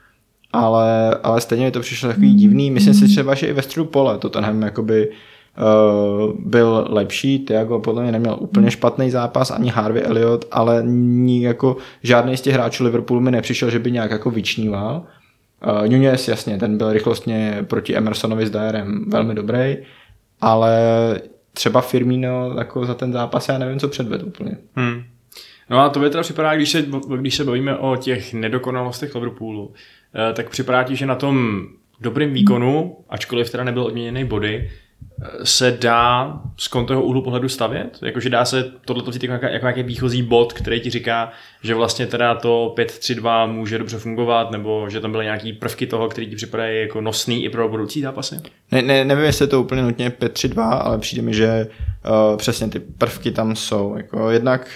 ale, 0.52 1.14
ale 1.22 1.40
stejně 1.40 1.64
mi 1.64 1.70
to 1.70 1.80
přišlo 1.80 2.08
takový 2.08 2.34
divný, 2.34 2.70
myslím 2.70 2.94
si 2.94 3.08
třeba, 3.08 3.34
že 3.34 3.46
i 3.46 3.52
ve 3.52 3.62
středu 3.62 3.84
pole 3.84 4.18
to 4.18 4.28
tenhle 4.28 4.66
jakoby 4.66 5.10
Uh, 5.58 6.32
byl 6.38 6.86
lepší, 6.88 7.38
Tiago 7.38 7.78
podle 7.78 8.02
mě 8.02 8.12
neměl 8.12 8.36
úplně 8.40 8.70
špatný 8.70 9.10
zápas, 9.10 9.50
ani 9.50 9.70
Harvey 9.70 10.02
Elliott, 10.06 10.44
ale 10.50 10.82
ní, 10.86 11.42
jako 11.42 11.76
žádný 12.02 12.36
z 12.36 12.40
těch 12.40 12.54
hráčů 12.54 12.84
Liverpoolu 12.84 13.20
mi 13.20 13.30
nepřišel, 13.30 13.70
že 13.70 13.78
by 13.78 13.92
nějak 13.92 14.10
jako 14.10 14.30
vyčníval. 14.30 15.02
Uh, 15.66 15.88
Nunez, 15.88 16.28
jasně, 16.28 16.58
ten 16.58 16.78
byl 16.78 16.92
rychlostně 16.92 17.64
proti 17.68 17.96
Emersonovi 17.96 18.46
s 18.46 18.50
Dyerem 18.50 19.04
velmi 19.10 19.34
dobrý, 19.34 19.76
ale 20.40 20.80
třeba 21.52 21.80
Firmino 21.80 22.54
jako 22.58 22.84
za 22.84 22.94
ten 22.94 23.12
zápas 23.12 23.48
já 23.48 23.58
nevím, 23.58 23.78
co 23.78 23.88
předvedl 23.88 24.26
úplně. 24.26 24.56
Hmm. 24.74 25.04
No 25.70 25.80
a 25.80 25.88
to 25.88 26.00
by 26.00 26.10
teda 26.10 26.22
připadá, 26.22 26.56
když 26.56 26.70
se, 26.70 26.84
když 27.16 27.34
se 27.34 27.44
bavíme 27.44 27.76
o 27.76 27.96
těch 27.96 28.34
nedokonalostech 28.34 29.14
Liverpoolu, 29.14 29.72
eh, 30.30 30.32
tak 30.32 30.50
připadá 30.50 30.82
ti, 30.82 30.96
že 30.96 31.06
na 31.06 31.14
tom 31.14 31.66
dobrým 32.00 32.32
výkonu, 32.32 32.96
ačkoliv 33.08 33.50
teda 33.50 33.64
nebyl 33.64 33.82
odměněný 33.82 34.24
body, 34.24 34.70
se 35.44 35.78
dá 35.80 36.40
z 36.56 36.68
toho 36.68 37.02
úhlu 37.02 37.22
pohledu 37.22 37.48
stavět? 37.48 37.98
Jakože 38.02 38.30
dá 38.30 38.44
se 38.44 38.72
tohle 38.84 39.02
vzít 39.06 39.24
jako, 39.24 39.46
jako 39.46 39.66
nějaký 39.66 39.82
výchozí 39.82 40.22
bod, 40.22 40.52
který 40.52 40.80
ti 40.80 40.90
říká, 40.90 41.32
že 41.62 41.74
vlastně 41.74 42.06
teda 42.06 42.34
to 42.34 42.74
5-3-2 42.76 43.52
může 43.52 43.78
dobře 43.78 43.98
fungovat, 43.98 44.50
nebo 44.50 44.90
že 44.90 45.00
tam 45.00 45.12
byly 45.12 45.24
nějaký 45.24 45.52
prvky 45.52 45.86
toho, 45.86 46.08
který 46.08 46.26
ti 46.26 46.36
připadají 46.36 46.80
jako 46.80 47.00
nosný 47.00 47.44
i 47.44 47.48
pro 47.48 47.68
budoucí 47.68 48.00
zápasy? 48.00 48.40
Ne, 48.72 48.82
ne, 48.82 49.04
nevím, 49.04 49.24
jestli 49.24 49.42
je 49.42 49.48
to 49.48 49.62
úplně 49.62 49.82
nutně 49.82 50.10
5-3-2, 50.10 50.78
ale 50.82 50.98
přijde 50.98 51.22
mi, 51.22 51.34
že 51.34 51.66
uh, 52.30 52.36
přesně 52.36 52.68
ty 52.68 52.80
prvky 52.80 53.30
tam 53.30 53.56
jsou. 53.56 53.96
Jako 53.96 54.30
jednak 54.30 54.68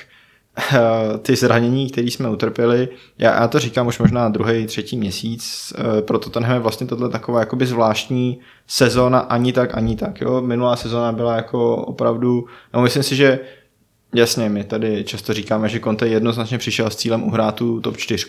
ty 1.22 1.36
zranění, 1.36 1.90
které 1.90 2.06
jsme 2.06 2.30
utrpěli, 2.30 2.88
já, 3.18 3.34
já 3.34 3.48
to 3.48 3.58
říkám 3.58 3.86
už 3.86 3.98
možná 3.98 4.28
druhý, 4.28 4.66
třetí 4.66 4.96
měsíc, 4.96 5.72
eh, 5.78 6.02
proto 6.02 6.30
tenhle 6.30 6.54
je 6.54 6.58
vlastně 6.58 6.86
tohle 6.86 7.08
taková 7.08 7.40
jakoby 7.40 7.66
zvláštní 7.66 8.38
sezóna 8.66 9.18
ani 9.18 9.52
tak, 9.52 9.76
ani 9.76 9.96
tak. 9.96 10.20
Jo? 10.20 10.40
Minulá 10.40 10.76
sezóna 10.76 11.12
byla 11.12 11.36
jako 11.36 11.76
opravdu, 11.76 12.46
no 12.74 12.82
myslím 12.82 13.02
si, 13.02 13.16
že 13.16 13.40
jasně, 14.14 14.48
my 14.48 14.64
tady 14.64 15.04
často 15.04 15.32
říkáme, 15.32 15.68
že 15.68 15.80
Conte 15.80 16.08
jednoznačně 16.08 16.58
přišel 16.58 16.90
s 16.90 16.96
cílem 16.96 17.22
uhrát 17.22 17.54
tu 17.54 17.80
top 17.80 17.96
4, 17.96 18.26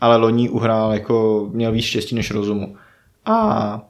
ale 0.00 0.16
loni 0.16 0.48
uhrál 0.48 0.92
jako, 0.92 1.48
měl 1.52 1.72
víc 1.72 1.84
štěstí 1.84 2.14
než 2.14 2.30
rozumu. 2.30 2.76
A 3.24 3.80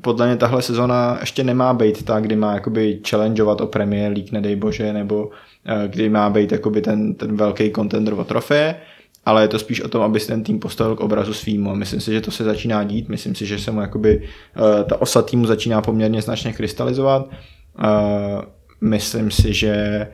podle 0.00 0.26
mě 0.26 0.36
tahle 0.36 0.62
sezona 0.62 1.16
ještě 1.20 1.44
nemá 1.44 1.74
být 1.74 2.04
tak, 2.04 2.22
kdy 2.22 2.36
má 2.36 2.54
jakoby 2.54 3.00
challengeovat 3.08 3.60
o 3.60 3.66
Premier 3.66 4.12
League, 4.12 4.32
nedej 4.32 4.56
bože, 4.56 4.92
nebo 4.92 5.30
Eh, 5.66 5.88
kdy 5.88 6.08
má 6.08 6.30
být 6.30 6.52
jakoby 6.52 6.80
ten, 6.80 7.14
ten 7.14 7.36
velký 7.36 7.70
contender 7.70 8.14
o 8.14 8.24
trofeje, 8.24 8.76
ale 9.24 9.42
je 9.42 9.48
to 9.48 9.58
spíš 9.58 9.80
o 9.80 9.88
tom, 9.88 10.02
aby 10.02 10.20
si 10.20 10.26
ten 10.26 10.42
tým 10.42 10.58
postavil 10.58 10.96
k 10.96 11.00
obrazu 11.00 11.34
svýmu 11.34 11.70
a 11.70 11.74
myslím 11.74 12.00
si, 12.00 12.12
že 12.12 12.20
to 12.20 12.30
se 12.30 12.44
začíná 12.44 12.84
dít, 12.84 13.08
myslím 13.08 13.34
si, 13.34 13.46
že 13.46 13.58
se 13.58 13.70
mu 13.70 13.80
jakoby 13.80 14.22
eh, 14.22 14.84
ta 14.84 15.00
osa 15.00 15.22
týmu 15.22 15.46
začíná 15.46 15.82
poměrně 15.82 16.22
značně 16.22 16.52
krystalizovat. 16.52 17.30
Eh, 17.30 18.42
myslím 18.80 19.30
si, 19.30 19.54
že 19.54 20.06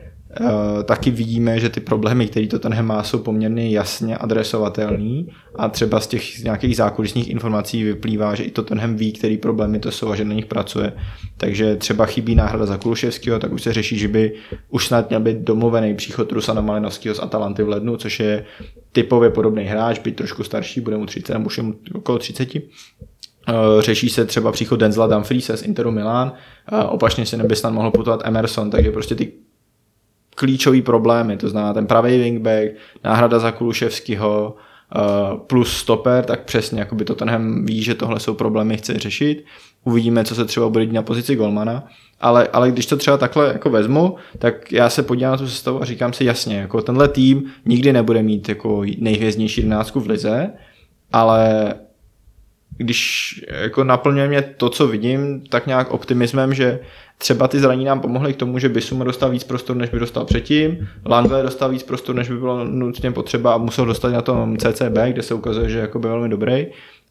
taky 0.83 1.11
vidíme, 1.11 1.59
že 1.59 1.69
ty 1.69 1.79
problémy, 1.79 2.27
které 2.27 2.47
to 2.47 2.59
ten 2.59 2.85
má, 2.85 3.03
jsou 3.03 3.19
poměrně 3.19 3.69
jasně 3.69 4.17
adresovatelný 4.17 5.27
a 5.55 5.69
třeba 5.69 5.99
z 5.99 6.07
těch 6.07 6.43
nějakých 6.43 6.75
zákulisních 6.75 7.29
informací 7.29 7.83
vyplývá, 7.83 8.35
že 8.35 8.43
i 8.43 8.51
to 8.51 8.63
tenhle 8.63 8.87
ví, 8.87 9.11
který 9.11 9.37
problémy 9.37 9.79
to 9.79 9.91
jsou 9.91 10.09
a 10.09 10.15
že 10.15 10.25
na 10.25 10.33
nich 10.33 10.45
pracuje. 10.45 10.93
Takže 11.37 11.75
třeba 11.75 12.05
chybí 12.05 12.35
náhrada 12.35 12.65
za 12.65 12.77
Kuluševského, 12.77 13.39
tak 13.39 13.51
už 13.51 13.61
se 13.61 13.73
řeší, 13.73 13.97
že 13.97 14.07
by 14.07 14.33
už 14.69 14.87
snad 14.87 15.09
měl 15.09 15.19
být 15.19 15.37
domluvený 15.37 15.95
příchod 15.95 16.31
Rusana 16.31 16.61
Malinovského 16.61 17.15
z 17.15 17.19
Atalanty 17.19 17.63
v 17.63 17.69
lednu, 17.69 17.97
což 17.97 18.19
je 18.19 18.45
typově 18.91 19.29
podobný 19.29 19.63
hráč, 19.63 19.99
byť 19.99 20.15
trošku 20.15 20.43
starší, 20.43 20.81
bude 20.81 20.97
mu 20.97 21.05
30, 21.05 21.33
nebo 21.33 21.45
už 21.45 21.57
je 21.57 21.63
mu 21.63 21.73
okolo 21.93 22.17
30. 22.17 22.55
Uh, 22.55 23.81
řeší 23.81 24.09
se 24.09 24.25
třeba 24.25 24.51
příchod 24.51 24.79
Denzela 24.79 25.07
Dumfriese 25.07 25.57
z 25.57 25.63
Interu 25.63 25.91
Milan, 25.91 26.31
uh, 26.71 26.79
opačně 26.93 27.25
se 27.25 27.37
neby 27.37 27.55
snad 27.55 27.69
mohl 27.69 27.91
putovat 27.91 28.21
Emerson, 28.23 28.69
takže 28.69 28.91
prostě 28.91 29.15
ty 29.15 29.31
klíčové 30.39 30.81
problémy, 30.81 31.37
to 31.37 31.49
znamená 31.49 31.73
ten 31.73 31.87
pravý 31.87 32.17
wingback, 32.17 32.71
náhrada 33.03 33.39
za 33.39 33.51
Kuluševského, 33.51 34.55
uh, 34.95 35.39
plus 35.39 35.77
stoper, 35.77 36.25
tak 36.25 36.43
přesně 36.43 36.79
jako 36.79 36.95
by 36.95 37.05
to 37.05 37.15
tenhle 37.15 37.39
ví, 37.63 37.83
že 37.83 37.95
tohle 37.95 38.19
jsou 38.19 38.33
problémy, 38.33 38.77
chce 38.77 38.99
řešit. 38.99 39.45
Uvidíme, 39.83 40.23
co 40.23 40.35
se 40.35 40.45
třeba 40.45 40.69
bude 40.69 40.85
dít 40.85 40.93
na 40.93 41.01
pozici 41.01 41.35
golmana, 41.35 41.83
ale, 42.21 42.47
ale 42.53 42.71
když 42.71 42.85
to 42.85 42.97
třeba 42.97 43.17
takhle 43.17 43.47
jako 43.47 43.69
vezmu, 43.69 44.15
tak 44.37 44.71
já 44.71 44.89
se 44.89 45.03
podívám 45.03 45.31
na 45.31 45.37
tu 45.37 45.47
sestavu 45.47 45.81
a 45.81 45.85
říkám 45.85 46.13
si 46.13 46.25
jasně, 46.25 46.57
jako 46.57 46.81
tenhle 46.81 47.07
tým 47.07 47.43
nikdy 47.65 47.93
nebude 47.93 48.23
mít 48.23 48.49
jako 48.49 48.83
nejhvězdnější 48.97 49.61
jedenáctku 49.61 49.99
v 49.99 50.07
lize, 50.07 50.49
ale 51.11 51.73
když 52.77 53.33
jako 53.61 53.83
naplňuje 53.83 54.27
mě 54.27 54.41
to, 54.41 54.69
co 54.69 54.87
vidím, 54.87 55.41
tak 55.49 55.67
nějak 55.67 55.91
optimismem, 55.91 56.53
že 56.53 56.79
třeba 57.21 57.47
ty 57.47 57.59
zraní 57.59 57.85
nám 57.85 57.99
pomohly 57.99 58.33
k 58.33 58.37
tomu, 58.37 58.59
že 58.59 58.69
Bisuma 58.69 59.03
dostal 59.03 59.29
víc 59.29 59.43
prostor, 59.43 59.75
než 59.75 59.89
by 59.89 59.99
dostal 59.99 60.25
předtím, 60.25 60.87
Langley 61.05 61.43
dostal 61.43 61.69
víc 61.69 61.83
prostor, 61.83 62.15
než 62.15 62.29
by 62.29 62.37
bylo 62.37 62.65
nutně 62.65 63.11
potřeba 63.11 63.53
a 63.53 63.57
musel 63.57 63.85
dostat 63.85 64.09
na 64.09 64.21
tom 64.21 64.57
CCB, 64.57 64.97
kde 65.11 65.23
se 65.23 65.33
ukazuje, 65.33 65.69
že 65.69 65.79
je 65.79 65.89
velmi 65.95 66.29
dobrý. 66.29 66.67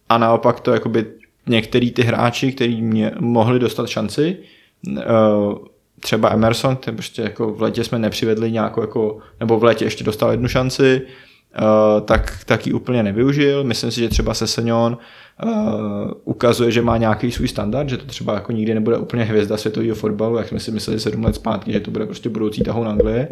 A 0.09 0.19
naopak 0.19 0.61
to 0.61 0.73
jakoby 0.73 1.07
některý 1.47 1.91
ty 1.91 2.03
hráči, 2.03 2.53
kteří 2.53 2.83
mě 2.83 3.13
mohli 3.21 3.59
dostat 3.59 3.89
šanci, 3.89 4.37
eh, 4.99 5.03
třeba 6.01 6.33
Emerson, 6.33 6.77
ten 6.77 6.95
prostě 6.95 7.23
jako 7.23 7.53
v 7.53 7.63
letě 7.63 7.85
jsme 7.85 7.99
nepřivedli 7.99 8.53
nějakou 8.53 8.81
jako, 8.81 9.19
nebo 9.41 9.59
v 9.59 9.65
letě 9.65 9.85
ještě 9.85 10.05
dostal 10.05 10.31
jednu 10.31 10.49
šanci, 10.49 11.03
tak, 12.05 12.41
tak 12.47 12.67
ji 12.67 12.73
úplně 12.73 13.03
nevyužil. 13.03 13.65
Myslím 13.65 13.91
si, 13.91 14.01
že 14.01 14.09
třeba 14.09 14.35
Sesenion 14.35 14.99
uh, 15.45 15.51
ukazuje, 16.25 16.71
že 16.71 16.83
má 16.83 16.97
nějaký 16.97 17.33
svůj 17.33 17.49
standard, 17.49 17.89
že 17.89 17.97
to 17.97 18.07
třeba 18.07 18.35
jako 18.35 18.53
nikdy 18.53 18.75
nebude 18.75 18.99
úplně 18.99 19.25
hvězda 19.25 19.57
světového 19.57 19.95
fotbalu, 19.95 20.37
jak 20.37 20.49
jsme 20.49 20.61
si 20.61 20.71
mysleli 20.71 21.01
sedm 21.01 21.25
let 21.25 21.35
zpátky, 21.35 21.73
že 21.73 21.81
to 21.81 21.91
bude 21.91 22.07
prostě 22.07 22.29
budoucí 22.29 22.63
tahoun 22.63 22.89
Anglie, 22.89 23.29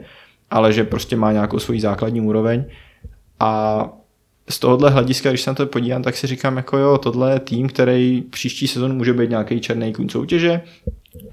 ale 0.51 0.73
že 0.73 0.85
prostě 0.85 1.17
má 1.17 1.33
nějakou 1.33 1.59
svoji 1.59 1.81
základní 1.81 2.21
úroveň 2.21 2.65
a 3.41 3.83
z 4.49 4.59
tohohle 4.59 4.91
hlediska, 4.91 5.31
když 5.31 5.41
se 5.41 5.51
na 5.51 5.55
to 5.55 5.67
podívám, 5.67 6.03
tak 6.03 6.17
si 6.17 6.27
říkám, 6.27 6.57
jako 6.57 6.79
jo, 6.79 6.99
tohle 6.99 7.33
je 7.33 7.41
tým, 7.41 7.69
který 7.69 8.23
příští 8.31 8.69
sezon 8.69 8.97
může 8.97 9.13
být 9.13 9.31
nějaký 9.31 9.61
černý 9.61 9.93
kůň 9.93 10.09
soutěže, 10.09 10.61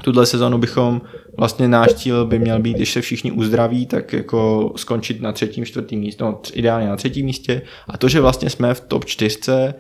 tuhle 0.04 0.26
sezonu 0.26 0.58
bychom, 0.58 1.02
vlastně 1.38 1.68
náš 1.68 1.94
cíl 1.94 2.26
by 2.26 2.40
měl 2.40 2.60
být, 2.60 2.78
když 2.78 2.92
se 2.92 3.02
všichni 3.02 3.32
uzdraví, 3.32 3.86
tak 3.86 4.14
jako 4.14 4.74
skončit 4.76 5.22
na 5.22 5.32
třetím, 5.32 5.66
čtvrtým 5.66 6.00
místě, 6.00 6.24
no 6.24 6.40
ideálně 6.54 6.88
na 6.88 6.96
třetím 6.96 7.26
místě. 7.26 7.62
A 7.88 7.98
to, 7.98 8.10
že 8.10 8.22
vlastně 8.22 8.50
jsme 8.50 8.74
v 8.74 8.82
top 8.82 9.06
čtyřce, 9.06 9.74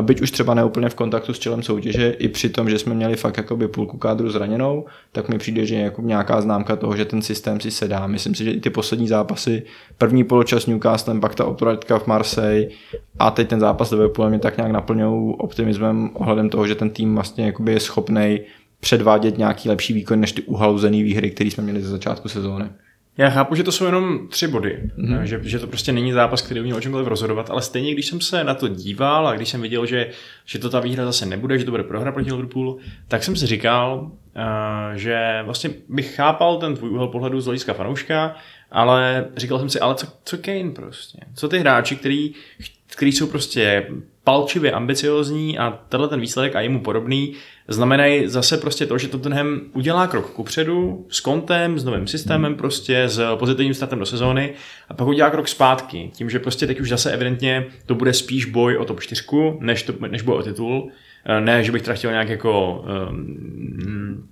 byť 0.00 0.22
už 0.22 0.30
třeba 0.30 0.54
neúplně 0.54 0.88
v 0.88 0.94
kontaktu 0.94 1.34
s 1.34 1.38
čelem 1.38 1.62
soutěže, 1.62 2.10
i 2.10 2.28
při 2.28 2.48
tom, 2.48 2.70
že 2.70 2.78
jsme 2.78 2.94
měli 2.94 3.16
fakt 3.16 3.36
jakoby 3.36 3.68
půlku 3.68 3.98
kádru 3.98 4.30
zraněnou, 4.30 4.86
tak 5.12 5.28
mi 5.28 5.38
přijde, 5.38 5.66
že 5.66 5.74
je 5.74 5.80
jako 5.80 6.02
nějaká 6.02 6.40
známka 6.40 6.76
toho, 6.76 6.96
že 6.96 7.04
ten 7.04 7.22
systém 7.22 7.60
si 7.60 7.70
sedá. 7.70 8.06
Myslím 8.06 8.34
si, 8.34 8.44
že 8.44 8.50
i 8.50 8.60
ty 8.60 8.70
poslední 8.70 9.08
zápasy, 9.08 9.62
první 9.98 10.24
poločas 10.24 10.66
Newcastle, 10.66 11.20
pak 11.20 11.34
ta 11.34 11.44
opratka 11.44 11.98
v 11.98 12.06
Marseille 12.06 12.68
a 13.18 13.30
teď 13.30 13.48
ten 13.48 13.60
zápas 13.60 13.90
Liverpoolem 13.90 14.30
mě 14.30 14.38
tak 14.38 14.56
nějak 14.56 14.72
naplňují 14.72 15.34
optimismem 15.38 16.10
ohledem 16.14 16.48
toho, 16.48 16.66
že 16.66 16.74
ten 16.74 16.90
tým 16.90 17.14
vlastně 17.14 17.52
je 17.66 17.80
schopný 17.80 18.40
předvádět 18.80 19.38
nějaký 19.38 19.68
lepší 19.68 19.92
výkon 19.92 20.20
než 20.20 20.32
ty 20.32 20.42
uhaluzený 20.42 21.02
výhry, 21.02 21.30
které 21.30 21.50
jsme 21.50 21.62
měli 21.62 21.82
ze 21.82 21.88
začátku 21.88 22.28
sezóny. 22.28 22.64
Já 23.18 23.30
chápu, 23.30 23.54
že 23.54 23.62
to 23.62 23.72
jsou 23.72 23.84
jenom 23.84 24.28
tři 24.28 24.46
body, 24.46 24.82
mm-hmm. 24.98 25.22
že, 25.22 25.40
že 25.42 25.58
to 25.58 25.66
prostě 25.66 25.92
není 25.92 26.12
zápas, 26.12 26.42
který 26.42 26.60
umí 26.60 26.74
o 26.74 26.80
čemkoliv 26.80 27.06
rozhodovat, 27.06 27.50
ale 27.50 27.62
stejně, 27.62 27.92
když 27.92 28.06
jsem 28.06 28.20
se 28.20 28.44
na 28.44 28.54
to 28.54 28.68
díval 28.68 29.28
a 29.28 29.34
když 29.34 29.48
jsem 29.48 29.62
viděl, 29.62 29.86
že, 29.86 30.10
že 30.44 30.58
to 30.58 30.70
ta 30.70 30.80
výhra 30.80 31.04
zase 31.04 31.26
nebude, 31.26 31.58
že 31.58 31.64
to 31.64 31.70
bude 31.70 31.82
prohra 31.82 32.12
proti 32.12 32.32
Liverpoolu, 32.32 32.78
tak 33.08 33.22
jsem 33.24 33.36
si 33.36 33.46
říkal, 33.46 34.00
uh, 34.00 34.12
že 34.94 35.42
vlastně 35.44 35.70
bych 35.88 36.14
chápal 36.14 36.56
ten 36.56 36.76
tvůj 36.76 36.90
úhel 36.90 37.08
pohledu 37.08 37.40
z 37.40 37.44
hlediska 37.44 37.74
fanouška, 37.74 38.36
ale 38.70 39.26
říkal 39.36 39.58
jsem 39.58 39.68
si, 39.68 39.80
ale 39.80 39.94
co, 39.94 40.06
co 40.24 40.38
Kane 40.38 40.70
prostě? 40.70 41.18
Co 41.34 41.48
ty 41.48 41.58
hráči, 41.58 41.96
který, 41.96 42.34
který 42.92 43.12
jsou 43.12 43.26
prostě 43.26 43.86
palčivě 44.24 44.72
ambiciozní 44.72 45.58
a 45.58 45.78
tenhle 45.88 46.08
ten 46.08 46.20
výsledek 46.20 46.56
a 46.56 46.60
jemu 46.60 46.80
podobný 46.80 47.34
znamenají 47.68 48.28
zase 48.28 48.56
prostě 48.56 48.86
to, 48.86 48.98
že 48.98 49.08
Tottenham 49.08 49.60
udělá 49.72 50.06
krok 50.06 50.30
kupředu 50.30 51.06
s 51.10 51.20
kontem, 51.20 51.78
s 51.78 51.84
novým 51.84 52.06
systémem 52.06 52.54
prostě, 52.54 53.08
s 53.08 53.36
pozitivním 53.36 53.74
startem 53.74 53.98
do 53.98 54.06
sezóny 54.06 54.54
a 54.88 54.94
pak 54.94 55.08
udělá 55.08 55.30
krok 55.30 55.48
zpátky. 55.48 56.10
Tím, 56.14 56.30
že 56.30 56.38
prostě 56.38 56.66
teď 56.66 56.80
už 56.80 56.88
zase 56.88 57.12
evidentně 57.12 57.66
to 57.86 57.94
bude 57.94 58.12
spíš 58.12 58.44
boj 58.44 58.76
o 58.76 58.84
top 58.84 59.00
4, 59.00 59.24
než, 59.60 59.82
to, 59.82 59.94
než 60.08 60.22
boj 60.22 60.38
o 60.38 60.42
titul. 60.42 60.90
Eh, 61.26 61.40
ne, 61.40 61.64
že 61.64 61.72
bych 61.72 61.82
teda 61.82 61.94
chtěl 61.94 62.10
nějak 62.10 62.28
jako 62.28 62.84
um, 63.10 64.28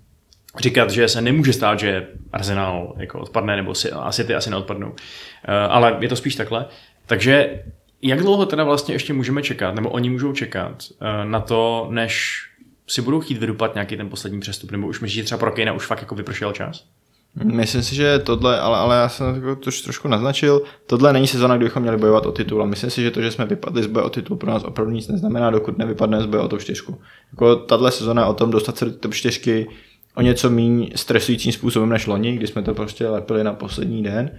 říkat, 0.58 0.90
že 0.90 1.08
se 1.08 1.20
nemůže 1.20 1.52
stát, 1.52 1.80
že 1.80 2.06
Arsenal 2.32 2.94
jako 2.98 3.20
odpadne, 3.20 3.56
nebo 3.56 3.74
si, 3.74 3.90
asi 3.90 4.24
ty 4.24 4.34
asi 4.34 4.50
neodpadnou. 4.50 4.88
Uh, 4.88 4.94
ale 5.68 5.96
je 6.00 6.08
to 6.08 6.16
spíš 6.16 6.34
takhle. 6.34 6.66
Takže 7.06 7.62
jak 8.02 8.20
dlouho 8.20 8.46
teda 8.46 8.64
vlastně 8.64 8.94
ještě 8.94 9.12
můžeme 9.12 9.42
čekat, 9.42 9.74
nebo 9.74 9.90
oni 9.90 10.10
můžou 10.10 10.32
čekat 10.32 10.84
uh, 10.90 11.30
na 11.30 11.40
to, 11.40 11.88
než 11.90 12.42
si 12.86 13.02
budou 13.02 13.20
chtít 13.20 13.38
vydupat 13.38 13.74
nějaký 13.74 13.96
ten 13.96 14.08
poslední 14.08 14.40
přestup, 14.40 14.70
nebo 14.70 14.86
už 14.86 15.00
myslíš, 15.00 15.14
že 15.14 15.24
třeba 15.24 15.38
pro 15.38 15.52
Kejna 15.52 15.72
už 15.72 15.86
fakt 15.86 16.00
jako 16.00 16.14
vypršel 16.14 16.52
čas? 16.52 16.84
Myslím 17.44 17.82
si, 17.82 17.94
že 17.94 18.18
tohle, 18.18 18.60
ale, 18.60 18.78
ale 18.78 18.96
já 18.96 19.08
jsem 19.08 19.42
to 19.42 19.56
troš, 19.56 19.80
trošku 19.80 20.08
naznačil, 20.08 20.62
tohle 20.86 21.12
není 21.12 21.26
sezóna, 21.26 21.56
kdy 21.56 21.64
bychom 21.64 21.82
měli 21.82 21.96
bojovat 21.96 22.26
o 22.26 22.32
titul. 22.32 22.62
A 22.62 22.66
myslím 22.66 22.90
si, 22.90 23.02
že 23.02 23.10
to, 23.10 23.22
že 23.22 23.30
jsme 23.30 23.44
vypadli 23.44 23.82
z 23.82 23.86
boje 23.86 24.04
o 24.04 24.10
titul, 24.10 24.36
pro 24.36 24.50
nás 24.50 24.64
opravdu 24.64 24.92
nic 24.92 25.08
neznamená, 25.08 25.50
dokud 25.50 25.78
nevypadne 25.78 26.22
z 26.22 26.26
boje 26.26 26.42
o 26.42 26.48
top 26.48 26.60
4. 26.60 26.82
Jako 27.32 27.56
tahle 27.56 27.92
sezóna 27.92 28.22
je 28.22 28.28
o 28.28 28.34
tom 28.34 28.50
dostat 28.50 28.76
se 28.76 28.84
do 28.84 28.92
top 28.92 29.14
4 29.14 29.66
o 30.14 30.22
něco 30.22 30.50
méně 30.50 30.88
stresujícím 30.94 31.52
způsobem 31.52 31.88
než 31.88 32.06
loni, 32.06 32.36
kdy 32.36 32.46
jsme 32.46 32.62
to 32.62 32.74
prostě 32.74 33.08
lepili 33.08 33.44
na 33.44 33.52
poslední 33.52 34.02
den. 34.02 34.30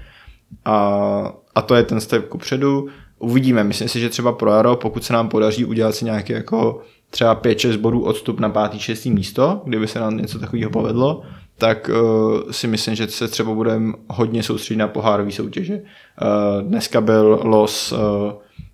A, 0.66 1.34
a 1.56 1.62
to 1.62 1.76
je 1.76 1.84
ten 1.84 2.02
step 2.02 2.28
ku 2.28 2.38
předu. 2.38 2.90
Uvidíme, 3.20 3.64
myslím 3.64 3.90
si, 3.90 4.00
že 4.00 4.10
třeba 4.10 4.32
pro 4.32 4.52
Jaro, 4.52 4.76
pokud 4.76 5.04
se 5.04 5.14
nám 5.14 5.30
podaří 5.30 5.66
udělat 5.66 5.96
si 5.96 6.06
nějaký 6.06 6.34
jako 6.34 6.82
třeba 7.10 7.36
5-6 7.36 7.78
bodů 7.78 8.04
odstup 8.04 8.40
na 8.40 8.50
5. 8.50 8.80
6. 8.80 9.06
místo, 9.06 9.62
kdyby 9.66 9.88
se 9.88 10.00
nám 10.00 10.18
něco 10.18 10.40
takového 10.40 10.72
povedlo, 10.72 11.22
tak 11.58 11.90
uh, 11.90 12.52
si 12.52 12.68
myslím, 12.68 12.96
že 12.96 13.08
se 13.08 13.28
třeba 13.28 13.54
budeme 13.54 13.94
hodně 14.10 14.44
soustředit 14.44 14.78
na 14.78 14.88
pohárové 14.88 15.32
soutěže. 15.32 15.74
Uh, 15.76 16.62
dneska 16.62 17.02
byl 17.02 17.40
los 17.44 17.92
uh, 17.92 18.00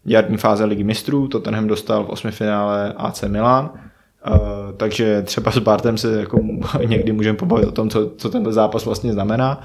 jarní 0.05 0.37
fáze 0.37 0.65
ligy 0.65 0.83
mistrů, 0.83 1.27
Tottenham 1.27 1.67
dostal 1.67 2.03
v 2.03 2.09
osmi 2.09 2.31
finále 2.31 2.93
AC 2.97 3.23
Milan, 3.27 3.69
uh, 3.73 4.37
takže 4.77 5.21
třeba 5.21 5.51
s 5.51 5.57
Bartem 5.57 5.97
se 5.97 6.19
jako 6.19 6.39
někdy 6.85 7.11
můžeme 7.11 7.37
pobavit 7.37 7.67
o 7.67 7.71
tom, 7.71 7.89
co, 7.89 8.11
co 8.17 8.29
ten 8.29 8.51
zápas 8.51 8.85
vlastně 8.85 9.13
znamená, 9.13 9.61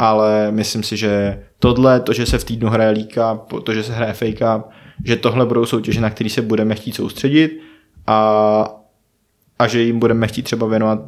ale 0.00 0.50
myslím 0.50 0.82
si, 0.82 0.96
že 0.96 1.42
tohle, 1.58 2.00
to, 2.00 2.12
že 2.12 2.26
se 2.26 2.38
v 2.38 2.44
týdnu 2.44 2.68
hraje 2.68 2.90
líka, 2.90 3.40
to, 3.64 3.74
že 3.74 3.82
se 3.82 3.92
hraje 3.92 4.12
fake 4.12 4.40
up, 4.56 4.64
že 5.04 5.16
tohle 5.16 5.46
budou 5.46 5.66
soutěže, 5.66 6.00
na 6.00 6.10
které 6.10 6.30
se 6.30 6.42
budeme 6.42 6.74
chtít 6.74 6.94
soustředit 6.94 7.60
a, 8.06 8.64
a 9.58 9.68
že 9.68 9.82
jim 9.82 9.98
budeme 9.98 10.26
chtít 10.26 10.42
třeba 10.42 10.66
věnovat 10.66 11.00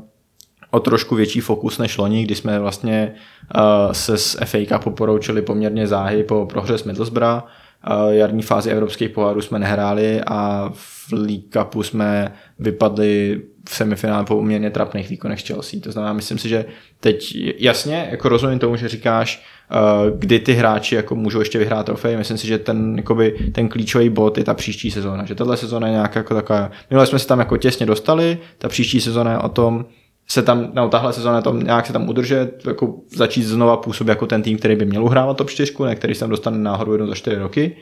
o 0.71 0.81
trošku 0.81 1.15
větší 1.15 1.41
fokus 1.41 1.79
než 1.79 1.99
loni, 1.99 2.25
kdy 2.25 2.35
jsme 2.35 2.59
vlastně 2.59 3.15
uh, 3.57 3.93
se 3.93 4.19
s 4.19 4.39
FA 4.45 4.59
Cupu 4.69 4.91
poroučili 4.91 5.43
poměrně 5.43 5.87
záhy 5.87 6.25
po 6.25 6.47
prohře 6.47 6.79
s 6.79 6.85
Middlesbrough. 6.85 7.43
Uh, 7.43 8.11
jarní 8.11 8.43
fázi 8.43 8.71
evropských 8.71 9.11
pohárů 9.11 9.41
jsme 9.41 9.59
nehráli 9.59 10.21
a 10.27 10.71
v 10.75 11.02
League 11.13 11.45
Cupu 11.53 11.83
jsme 11.83 12.33
vypadli 12.59 13.43
v 13.69 13.77
semifinále 13.77 14.25
po 14.25 14.37
uměrně 14.37 14.71
trapných 14.71 15.09
výkonech 15.09 15.41
s 15.41 15.47
Chelsea. 15.47 15.81
To 15.81 15.93
znamená, 15.93 16.13
myslím 16.13 16.39
si, 16.39 16.49
že 16.49 16.65
teď 17.01 17.37
jasně, 17.59 18.09
jako 18.11 18.29
rozumím 18.29 18.59
tomu, 18.59 18.77
že 18.77 18.89
říkáš, 18.89 19.47
uh, 19.71 20.19
kdy 20.19 20.39
ty 20.39 20.53
hráči 20.53 20.95
jako 20.95 21.15
můžou 21.15 21.39
ještě 21.39 21.59
vyhrát 21.59 21.87
trofej. 21.87 22.17
Myslím 22.17 22.39
si, 22.39 22.47
že 22.47 22.59
ten, 22.59 22.95
jakoby, 22.97 23.51
ten 23.53 23.69
klíčový 23.69 24.09
bod 24.09 24.39
je 24.39 24.45
ta 24.45 24.55
příští 24.55 24.91
sezóna. 24.91 25.25
Že 25.25 25.35
tahle 25.35 25.57
sezóna 25.57 25.87
je 25.87 25.93
nějaká 25.93 26.21
jako 26.21 26.35
taková, 26.35 26.71
minule 26.91 27.07
jsme 27.07 27.19
se 27.19 27.27
tam 27.27 27.39
jako 27.39 27.57
těsně 27.57 27.87
dostali, 27.87 28.39
ta 28.59 28.69
příští 28.69 29.01
sezóna 29.01 29.31
je 29.31 29.39
o 29.39 29.49
tom, 29.49 29.85
se 30.29 30.43
tam, 30.43 30.71
no 30.75 30.89
tahle 30.89 31.13
sezóna 31.13 31.43
tom 31.43 31.61
nějak 31.61 31.87
se 31.87 31.93
tam 31.93 32.09
udržet, 32.09 32.67
jako 32.67 32.95
začít 33.17 33.43
znova 33.43 33.77
působit 33.77 34.11
jako 34.11 34.27
ten 34.27 34.43
tým, 34.43 34.59
který 34.59 34.77
by 34.77 34.85
měl 34.85 35.05
uhrávat 35.05 35.37
top 35.37 35.51
4, 35.51 35.75
ne, 35.85 35.97
který 35.97 36.15
se 36.15 36.21
tam 36.21 36.31
dostane 36.31 36.59
náhodou 36.59 36.93
jednou 36.93 37.07
za 37.07 37.15
4 37.15 37.37
roky. 37.37 37.77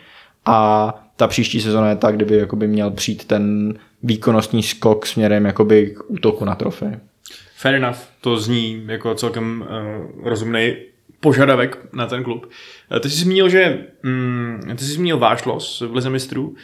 A 0.44 0.94
ta 1.16 1.26
příští 1.26 1.60
sezóna 1.60 1.88
je 1.88 1.96
tak, 1.96 2.16
kdyby 2.16 2.36
jakoby 2.36 2.66
měl 2.66 2.90
přijít 2.90 3.24
ten 3.24 3.74
výkonnostní 4.02 4.62
skok 4.62 5.06
směrem 5.06 5.44
jakoby 5.46 5.94
k 5.96 6.10
útoku 6.10 6.44
na 6.44 6.54
trofej. 6.54 6.98
Fair 7.56 7.74
enough, 7.74 7.98
to 8.20 8.36
zní 8.36 8.82
jako 8.86 9.14
celkem 9.14 9.64
uh, 9.68 10.28
rozumný 10.28 10.76
požadavek 11.20 11.78
na 11.92 12.06
ten 12.06 12.24
klub. 12.24 12.50
Eh, 12.96 13.00
Ty 13.00 13.10
jsi 13.10 13.16
zmínil, 13.16 13.48
že 13.48 13.86
mm, 14.02 14.60
ty 14.76 14.84
jsi 14.84 14.92
zmínil 14.92 15.18
váš 15.18 15.44
los 15.44 15.80
v 15.80 15.94
Lize 15.94 16.10
mistrů. 16.10 16.54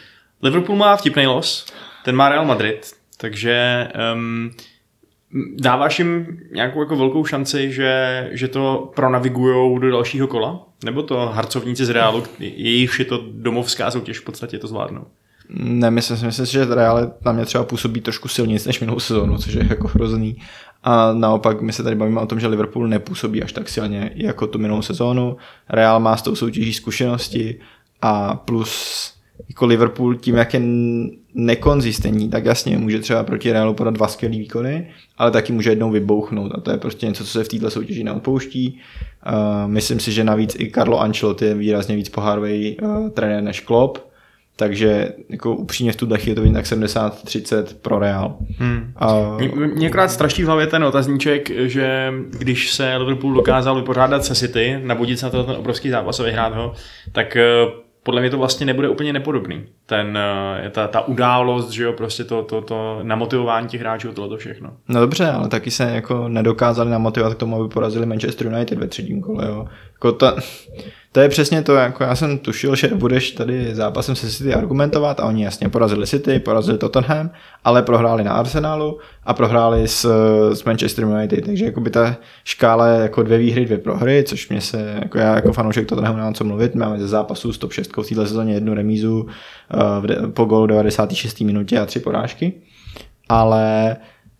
Liverpool 0.43 0.77
má 0.77 0.95
vtipný 0.95 1.27
los, 1.27 1.65
ten 2.05 2.15
má 2.15 2.29
Real 2.29 2.45
Madrid, 2.45 2.91
takže 3.17 3.87
um, 4.13 4.51
dáváš 5.59 5.99
jim 5.99 6.39
nějakou 6.51 6.79
jako 6.79 6.95
velkou 6.95 7.25
šanci, 7.25 7.71
že, 7.71 8.29
že 8.31 8.47
to 8.47 8.91
pronavigujou 8.95 9.79
do 9.79 9.91
dalšího 9.91 10.27
kola? 10.27 10.66
Nebo 10.85 11.03
to 11.03 11.17
harcovníci 11.17 11.85
z 11.85 11.89
Realu, 11.89 12.23
jejich 12.39 12.99
je 12.99 13.05
to 13.05 13.23
domovská 13.31 13.91
soutěž, 13.91 14.19
v 14.19 14.23
podstatě 14.23 14.59
to 14.59 14.67
zvládnou? 14.67 15.05
Ne, 15.49 15.91
myslím, 15.91 16.25
myslím 16.25 16.45
si, 16.45 16.51
že 16.53 16.65
Real 16.65 17.11
na 17.25 17.31
mě 17.31 17.45
třeba 17.45 17.63
působí 17.63 18.01
trošku 18.01 18.27
silněji 18.27 18.59
než 18.65 18.79
minulou 18.79 18.99
sezónu, 18.99 19.37
což 19.37 19.53
je 19.53 19.67
jako 19.69 19.87
hrozný. 19.87 20.37
A 20.83 21.13
naopak 21.13 21.61
my 21.61 21.73
se 21.73 21.83
tady 21.83 21.95
bavíme 21.95 22.21
o 22.21 22.25
tom, 22.25 22.39
že 22.39 22.47
Liverpool 22.47 22.87
nepůsobí 22.87 23.43
až 23.43 23.53
tak 23.53 23.69
silně 23.69 24.11
jako 24.15 24.47
tu 24.47 24.59
minulou 24.59 24.81
sezónu. 24.81 25.37
Real 25.69 25.99
má 25.99 26.17
s 26.17 26.21
tou 26.21 26.35
soutěží 26.35 26.73
zkušenosti 26.73 27.59
a 28.01 28.35
plus 28.35 29.13
jako 29.49 29.65
Liverpool 29.65 30.15
tím, 30.15 30.35
jak 30.35 30.53
je 30.53 30.61
nekonzistentní, 31.33 32.29
tak 32.29 32.45
jasně 32.45 32.77
může 32.77 32.99
třeba 32.99 33.23
proti 33.23 33.51
Realu 33.51 33.73
podat 33.73 33.93
dva 33.93 34.07
skvělý 34.07 34.39
výkony, 34.39 34.87
ale 35.17 35.31
taky 35.31 35.53
může 35.53 35.69
jednou 35.69 35.91
vybouchnout 35.91 36.51
a 36.55 36.61
to 36.61 36.71
je 36.71 36.77
prostě 36.77 37.05
něco, 37.05 37.23
co 37.23 37.29
se 37.29 37.43
v 37.43 37.47
této 37.47 37.69
soutěži 37.69 38.03
neopouští. 38.03 38.79
Uh, 39.27 39.71
myslím 39.71 39.99
si, 39.99 40.11
že 40.11 40.23
navíc 40.23 40.55
i 40.59 40.71
Carlo 40.71 41.01
Ancelotti 41.01 41.45
je 41.45 41.53
výrazně 41.53 41.95
víc 41.95 42.09
pohárový 42.09 42.77
uh, 42.81 43.09
trenér 43.09 43.43
než 43.43 43.59
Klopp, 43.59 43.97
takže 44.55 45.13
jako 45.29 45.55
upřímně 45.55 45.91
v 45.91 45.95
tuhle 45.95 46.17
chvíli 46.17 46.35
to 46.35 46.41
vidím 46.41 46.55
tak 46.55 46.65
70-30 46.65 47.65
pro 47.81 47.99
Real. 47.99 48.37
Hmm. 48.57 48.93
A, 48.95 49.37
Mě 49.75 49.87
akorát 49.87 50.07
straší 50.07 50.43
v 50.43 50.45
hlavě 50.45 50.67
ten 50.67 50.83
otazníček, 50.83 51.49
že 51.49 52.13
když 52.29 52.71
se 52.71 52.95
Liverpool 52.95 53.33
dokázal 53.33 53.75
vypořádat 53.75 54.25
se 54.25 54.35
City, 54.35 54.79
nabudit 54.83 55.19
se 55.19 55.25
na 55.25 55.29
to 55.29 55.43
ten 55.43 55.55
obrovský 55.55 55.89
zápas 55.89 56.19
a 56.19 56.23
vyhrát 56.23 56.55
ho, 56.55 56.73
tak 57.11 57.35
eh, 57.35 57.43
podle 58.07 58.21
mě 58.21 58.29
to 58.29 58.37
vlastně 58.37 58.65
nebude 58.65 58.89
úplně 58.89 59.13
nepodobný. 59.13 59.63
Ten, 59.85 60.17
eh, 60.17 60.69
ta, 60.69 60.87
ta 60.87 61.07
událost, 61.07 61.69
že 61.69 61.83
jo, 61.83 61.93
prostě 61.93 62.23
to, 62.23 62.43
to, 62.43 62.61
to 62.61 62.99
namotivování 63.03 63.67
těch 63.67 63.81
hráčů, 63.81 64.13
tohle 64.13 64.29
to 64.29 64.37
všechno. 64.37 64.71
no 64.87 65.01
dobře, 65.01 65.27
ale 65.31 65.49
taky 65.49 65.71
se 65.71 65.83
jako 65.83 66.29
nedokázali 66.29 66.91
namotivovat 66.91 67.33
k 67.33 67.37
tomu, 67.37 67.59
aby 67.59 67.69
porazili 67.69 68.05
Manchester 68.05 68.47
United 68.47 68.79
ve 68.79 68.87
třetím 68.87 69.21
kole. 69.21 69.45
Jo. 69.47 69.67
Jako 69.97 70.11
to, 70.11 70.35
to 71.11 71.19
je 71.19 71.29
přesně 71.29 71.61
to, 71.61 71.75
jako 71.75 72.03
já 72.03 72.15
jsem 72.15 72.37
tušil, 72.37 72.75
že 72.75 72.87
budeš 72.87 73.31
tady 73.31 73.75
zápasem 73.75 74.15
se 74.15 74.31
City 74.31 74.53
argumentovat 74.53 75.19
a 75.19 75.25
oni 75.25 75.43
jasně 75.43 75.69
porazili 75.69 76.07
City, 76.07 76.39
porazili 76.39 76.77
Tottenham, 76.77 77.29
ale 77.63 77.83
prohráli 77.83 78.23
na 78.23 78.33
Arsenalu 78.33 78.99
a 79.23 79.33
prohráli 79.33 79.87
s, 79.87 80.05
s 80.53 80.63
Manchester 80.63 81.05
United, 81.05 81.45
takže 81.45 81.65
jako 81.65 81.81
by 81.81 81.89
ta 81.89 82.17
škála 82.43 82.87
je 82.87 83.01
jako 83.01 83.23
dvě 83.23 83.37
výhry, 83.37 83.65
dvě 83.65 83.77
prohry, 83.77 84.23
což 84.27 84.49
mě 84.49 84.61
se, 84.61 84.97
jako 85.01 85.17
já 85.17 85.35
jako 85.35 85.53
fanoušek 85.53 85.87
Tottenhamu 85.87 86.17
nemám 86.17 86.33
co 86.33 86.43
mluvit, 86.43 86.75
máme 86.75 86.99
ze 86.99 87.07
zápasů 87.07 87.53
s 87.53 87.57
top 87.57 87.73
6 87.73 87.91
v 87.97 88.09
této 88.09 88.27
sezóně 88.27 88.53
jednu 88.53 88.73
remízu 88.73 89.21
uh, 89.21 89.81
v 89.99 90.07
de, 90.07 90.15
po 90.15 90.45
golu 90.45 90.67
96. 90.67 91.41
minutě 91.41 91.79
a 91.79 91.85
tři 91.85 91.99
porážky, 91.99 92.53
ale 93.29 93.95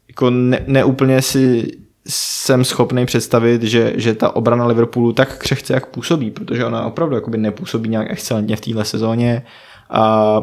jako 0.08 0.30
ne, 0.30 0.64
neúplně 0.68 1.22
si 1.22 1.72
jsem 2.08 2.64
schopný 2.66 3.06
představit, 3.06 3.64
že, 3.64 3.94
že 3.96 4.14
ta 4.14 4.36
obrana 4.36 4.68
Liverpoolu 4.68 5.14
tak 5.14 5.38
křehce, 5.38 5.74
jak 5.74 5.86
působí, 5.86 6.32
protože 6.32 6.66
ona 6.66 6.86
opravdu 6.86 7.16
jakoby 7.16 7.38
nepůsobí 7.38 7.90
nějak 7.90 8.12
excelentně 8.12 8.56
v 8.56 8.62
téhle 8.62 8.86
sezóně 8.86 9.44
a 9.90 10.42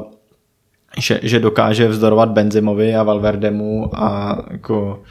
že, 0.99 1.21
že 1.23 1.41
dokáže 1.41 1.89
vzdorovat 1.89 2.29
Benzimovi 2.29 2.95
a 2.95 3.03
Valverdemu 3.03 3.91
a 3.95 4.39
jako 4.51 5.03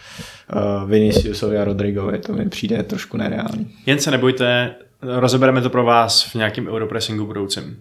uh, 0.55 0.89
Viniciusovi 0.89 1.57
a 1.57 1.63
Rodrigovi, 1.63 2.17
to 2.17 2.33
mi 2.33 2.49
přijde 2.49 2.83
trošku 2.83 3.17
nereálný. 3.17 3.67
Jen 3.85 3.99
se 3.99 4.11
nebojte, 4.11 4.75
rozebereme 5.05 5.61
to 5.61 5.69
pro 5.69 5.83
vás 5.83 6.23
v 6.23 6.35
nějakém 6.35 6.67
Europressingu 6.67 7.25
budoucím. 7.25 7.77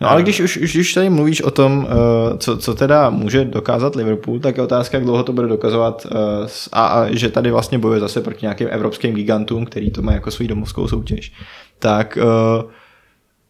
No 0.00 0.10
ale 0.10 0.22
když 0.22 0.40
už, 0.40 0.56
už, 0.56 0.76
už 0.76 0.94
tady 0.94 1.10
mluvíš 1.10 1.42
o 1.42 1.50
tom, 1.50 1.78
uh, 1.78 2.36
co, 2.38 2.56
co 2.58 2.74
teda 2.74 3.10
může 3.10 3.44
dokázat 3.44 3.96
Liverpool, 3.96 4.40
tak 4.40 4.56
je 4.56 4.62
otázka, 4.62 4.96
jak 4.96 5.04
dlouho 5.04 5.22
to 5.22 5.32
bude 5.32 5.48
dokazovat 5.48 6.06
s- 6.46 6.68
a, 6.72 6.86
a 6.86 7.06
že 7.10 7.28
tady 7.28 7.50
vlastně 7.50 7.78
bojuje 7.78 8.00
zase 8.00 8.20
proti 8.20 8.38
nějakým 8.42 8.68
evropským 8.70 9.14
gigantům, 9.14 9.66
který 9.66 9.90
to 9.90 10.02
má 10.02 10.12
jako 10.12 10.30
svou 10.30 10.46
domovskou 10.46 10.88
soutěž. 10.88 11.32
Tak 11.78 12.18
uh, 12.22 12.70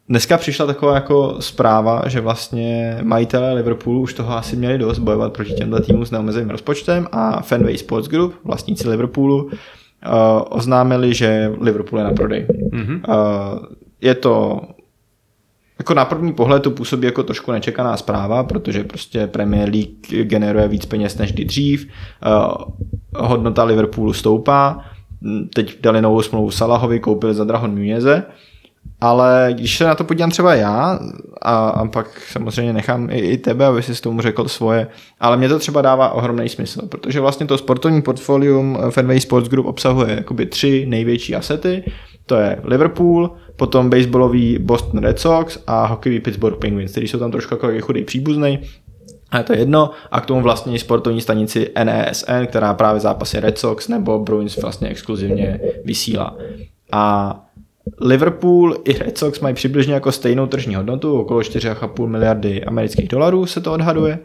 dneska 0.09 0.39
přišla 0.39 0.67
taková 0.67 0.95
jako 0.95 1.37
zpráva, 1.41 2.03
že 2.07 2.21
vlastně 2.21 2.99
majitelé 3.03 3.53
Liverpoolu 3.53 4.01
už 4.01 4.15
toho 4.15 4.37
asi 4.37 4.57
měli 4.57 4.79
dost 4.79 4.99
bojovat 4.99 5.33
proti 5.33 5.53
těmto 5.53 5.81
týmům 5.81 6.07
s 6.07 6.11
neomezeným 6.11 6.51
rozpočtem 6.51 7.07
a 7.13 7.43
Fenway 7.43 7.79
Sports 7.79 8.09
Group, 8.09 8.35
vlastníci 8.45 8.89
Liverpoolu, 8.89 9.51
uh, 10.07 10.43
oznámili, 10.51 11.15
že 11.15 11.53
Liverpool 11.61 11.99
je 11.99 12.05
na 12.05 12.13
prodej. 12.13 12.47
Mhm. 12.73 13.03
Uh, 13.09 13.59
je 14.01 14.15
to 14.15 14.61
jako 15.79 15.95
na 15.95 16.05
první 16.05 16.33
pohled 16.33 16.63
to 16.63 16.71
působí 16.71 17.07
jako 17.07 17.23
trošku 17.23 17.53
nečekaná 17.53 17.97
zpráva, 17.97 18.45
protože 18.45 18.85
prostě 18.85 19.27
Premier 19.27 19.69
League 19.69 20.29
generuje 20.29 20.69
víc 20.69 20.87
peněz 20.87 21.19
než 21.19 21.33
kdy 21.33 21.45
dřív, 21.45 21.87
uh, 21.87 23.27
hodnota 23.27 23.65
Liverpoolu 23.65 24.13
stoupá, 24.13 24.85
teď 25.55 25.81
dali 25.81 26.03
novou 26.03 26.23
smlouvu 26.23 26.51
Salahovi, 26.51 27.01
koupili 27.01 27.35
za 27.35 27.45
Dragon 27.45 27.75
Nuneze, 27.75 28.23
ale 29.01 29.49
když 29.53 29.77
se 29.77 29.85
na 29.85 29.95
to 29.95 30.05
podívám 30.05 30.31
třeba 30.31 30.55
já 30.55 30.99
a, 31.43 31.69
a 31.69 31.87
pak 31.87 32.21
samozřejmě 32.33 32.73
nechám 32.73 33.11
i, 33.11 33.19
i 33.19 33.39
tebe, 33.39 33.67
aby 33.67 33.83
si 33.83 33.95
s 33.95 34.01
tomu 34.01 34.21
řekl 34.21 34.49
svoje, 34.49 34.87
ale 35.21 35.37
mě 35.37 35.49
to 35.49 35.59
třeba 35.59 35.83
dává 35.83 36.13
ohromný 36.13 36.49
smysl, 36.49 36.87
protože 36.87 37.21
vlastně 37.21 37.47
to 37.47 37.59
sportovní 37.59 38.03
portfolium 38.03 38.79
Fenway 38.91 39.21
Sports 39.21 39.49
Group 39.49 39.67
obsahuje 39.67 40.15
jakoby 40.15 40.47
tři 40.47 40.87
největší 40.87 41.35
asety, 41.35 41.85
to 42.27 42.37
je 42.37 42.61
Liverpool, 42.65 43.31
potom 43.57 43.91
baseballový 43.91 44.59
Boston 44.59 45.01
Red 45.01 45.19
Sox 45.19 45.59
a 45.67 45.87
hokejový 45.87 46.21
Pittsburgh 46.21 46.59
Penguins, 46.59 46.91
který 46.91 47.09
jsou 47.09 47.19
tam 47.19 47.31
trošku 47.31 47.55
jako 47.55 47.81
chudý 47.81 48.05
příbuzný, 48.05 48.59
ale 49.31 49.45
to 49.45 49.53
je 49.53 49.59
jedno. 49.59 49.91
A 50.11 50.21
k 50.21 50.27
tomu 50.27 50.43
vlastně 50.43 50.79
sportovní 50.79 51.21
stanici 51.21 51.71
NESN, 51.85 52.47
která 52.47 52.75
právě 52.75 53.01
zápasy 53.01 53.41
Red 53.41 53.59
Sox 53.59 53.89
nebo 53.89 54.19
Bruins 54.19 54.57
vlastně 54.57 54.89
exkluzivně 54.89 55.61
vysílá. 55.85 56.37
A 56.93 57.35
Liverpool 58.01 58.77
i 58.85 58.99
Red 58.99 59.19
Sox 59.19 59.41
mají 59.41 59.55
přibližně 59.55 59.95
jako 59.95 60.13
stejnou 60.13 60.47
tržní 60.47 60.75
hodnotu, 60.75 61.21
okolo 61.21 61.41
4,5 61.41 62.07
miliardy 62.07 62.65
amerických 62.65 63.09
dolarů 63.09 63.47
se 63.47 63.61
to 63.61 63.73
odhaduje. 63.73 64.19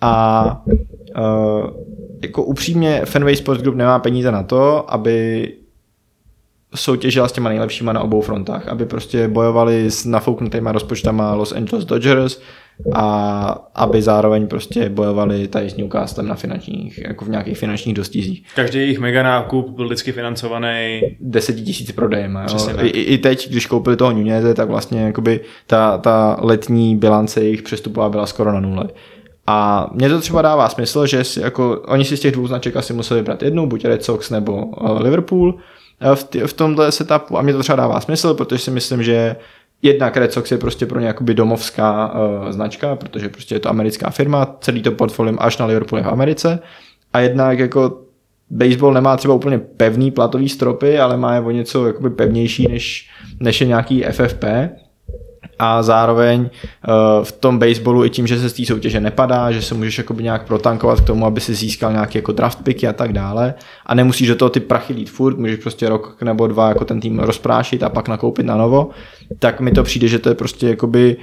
A 0.00 0.62
uh, 1.18 1.70
jako 2.22 2.42
upřímně 2.44 3.02
Fenway 3.04 3.36
Sports 3.36 3.62
Group 3.62 3.76
nemá 3.76 3.98
peníze 3.98 4.32
na 4.32 4.42
to, 4.42 4.92
aby 4.92 5.48
soutěžila 6.74 7.28
s 7.28 7.32
těma 7.32 7.48
nejlepšíma 7.48 7.92
na 7.92 8.00
obou 8.00 8.20
frontách, 8.20 8.68
aby 8.68 8.86
prostě 8.86 9.28
bojovali 9.28 9.90
s 9.90 10.04
nafouknutýma 10.04 10.72
rozpočtama 10.72 11.34
Los 11.34 11.52
Angeles 11.52 11.84
Dodgers 11.84 12.40
a 12.92 13.68
aby 13.74 14.02
zároveň 14.02 14.46
prostě 14.46 14.88
bojovali 14.88 15.48
tady 15.48 15.70
s 15.70 15.76
Newcastlem 15.76 16.28
na 16.28 16.34
finančních, 16.34 16.98
jako 16.98 17.24
v 17.24 17.28
nějakých 17.28 17.58
finančních 17.58 17.94
dostizích. 17.94 18.46
Každý 18.54 18.78
jejich 18.78 18.98
mega 18.98 19.22
nákup 19.22 19.70
byl 19.70 19.86
vždycky 19.86 20.12
financovaný 20.12 21.00
10 21.20 21.52
tisíc 21.52 21.92
prodejem. 21.92 22.38
Jo. 22.52 22.58
I, 22.80 22.88
I, 22.88 23.18
teď, 23.18 23.50
když 23.50 23.66
koupili 23.66 23.96
toho 23.96 24.12
Nuneze, 24.12 24.54
tak 24.54 24.68
vlastně 24.68 25.00
jakoby 25.02 25.40
ta, 25.66 25.98
ta 25.98 26.36
letní 26.40 26.96
bilance 26.96 27.40
jejich 27.40 27.62
přestupová 27.62 28.08
byla 28.08 28.26
skoro 28.26 28.52
na 28.52 28.60
nule. 28.60 28.88
A 29.46 29.90
mně 29.92 30.08
to 30.08 30.20
třeba 30.20 30.42
dává 30.42 30.68
smysl, 30.68 31.06
že 31.06 31.24
si 31.24 31.40
jako, 31.40 31.82
oni 31.86 32.04
si 32.04 32.16
z 32.16 32.20
těch 32.20 32.32
dvou 32.32 32.46
značek 32.46 32.76
asi 32.76 32.92
museli 32.92 33.20
vybrat 33.20 33.42
jednu, 33.42 33.66
buď 33.66 33.84
Red 33.84 34.04
Sox 34.04 34.30
nebo 34.30 34.66
uh, 34.66 35.00
Liverpool 35.00 35.54
uh, 35.54 36.14
v, 36.14 36.24
tý, 36.24 36.40
v 36.40 36.52
tomhle 36.52 36.92
setupu 36.92 37.38
a 37.38 37.42
mně 37.42 37.52
to 37.52 37.60
třeba 37.60 37.76
dává 37.76 38.00
smysl, 38.00 38.34
protože 38.34 38.58
si 38.58 38.70
myslím, 38.70 39.02
že 39.02 39.36
jednak 39.82 40.16
Red 40.16 40.32
Sox 40.32 40.50
je 40.50 40.58
prostě 40.58 40.86
pro 40.86 41.00
ně 41.00 41.06
jakoby 41.06 41.34
domovská 41.34 42.14
uh, 42.14 42.50
značka, 42.50 42.96
protože 42.96 43.28
prostě 43.28 43.54
je 43.54 43.60
to 43.60 43.68
americká 43.68 44.10
firma, 44.10 44.56
celý 44.60 44.82
to 44.82 44.92
portfolio 44.92 45.36
až 45.38 45.58
na 45.58 45.66
Liverpool 45.66 45.98
je 45.98 46.04
v 46.04 46.08
Americe. 46.08 46.58
A 47.12 47.20
jednak 47.20 47.58
jako 47.58 48.02
baseball 48.50 48.92
nemá 48.92 49.16
třeba 49.16 49.34
úplně 49.34 49.58
pevný 49.58 50.10
platový 50.10 50.48
stropy, 50.48 50.98
ale 50.98 51.16
má 51.16 51.34
je 51.34 51.40
o 51.40 51.50
něco 51.50 51.86
jakoby 51.86 52.10
pevnější 52.10 52.68
než, 52.68 53.10
než 53.40 53.60
je 53.60 53.66
nějaký 53.66 54.02
FFP 54.02 54.44
a 55.64 55.82
zároveň 55.82 56.40
uh, 56.40 57.24
v 57.24 57.32
tom 57.32 57.58
baseballu 57.58 58.04
i 58.04 58.10
tím, 58.10 58.26
že 58.26 58.38
se 58.38 58.48
z 58.48 58.52
té 58.52 58.64
soutěže 58.64 59.00
nepadá, 59.00 59.52
že 59.52 59.62
se 59.62 59.74
můžeš 59.74 60.00
nějak 60.20 60.46
protankovat 60.46 61.00
k 61.00 61.04
tomu, 61.04 61.26
aby 61.26 61.40
si 61.40 61.54
získal 61.54 61.92
nějaký 61.92 62.18
jako 62.18 62.32
draft 62.32 62.62
picky 62.62 62.88
a 62.88 62.92
tak 62.92 63.12
dále. 63.12 63.54
A 63.86 63.94
nemusíš 63.94 64.28
do 64.28 64.36
toho 64.36 64.50
ty 64.50 64.60
prachy 64.60 64.92
lít 64.92 65.10
furt, 65.10 65.38
můžeš 65.38 65.56
prostě 65.56 65.88
rok 65.88 66.22
nebo 66.22 66.46
dva 66.46 66.68
jako 66.68 66.84
ten 66.84 67.00
tým 67.00 67.18
rozprášit 67.18 67.82
a 67.82 67.88
pak 67.88 68.08
nakoupit 68.08 68.46
na 68.46 68.56
novo, 68.56 68.90
tak 69.38 69.60
mi 69.60 69.70
to 69.70 69.82
přijde, 69.82 70.08
že 70.08 70.18
to 70.18 70.28
je 70.28 70.34
prostě 70.34 70.68
jakoby 70.68 71.16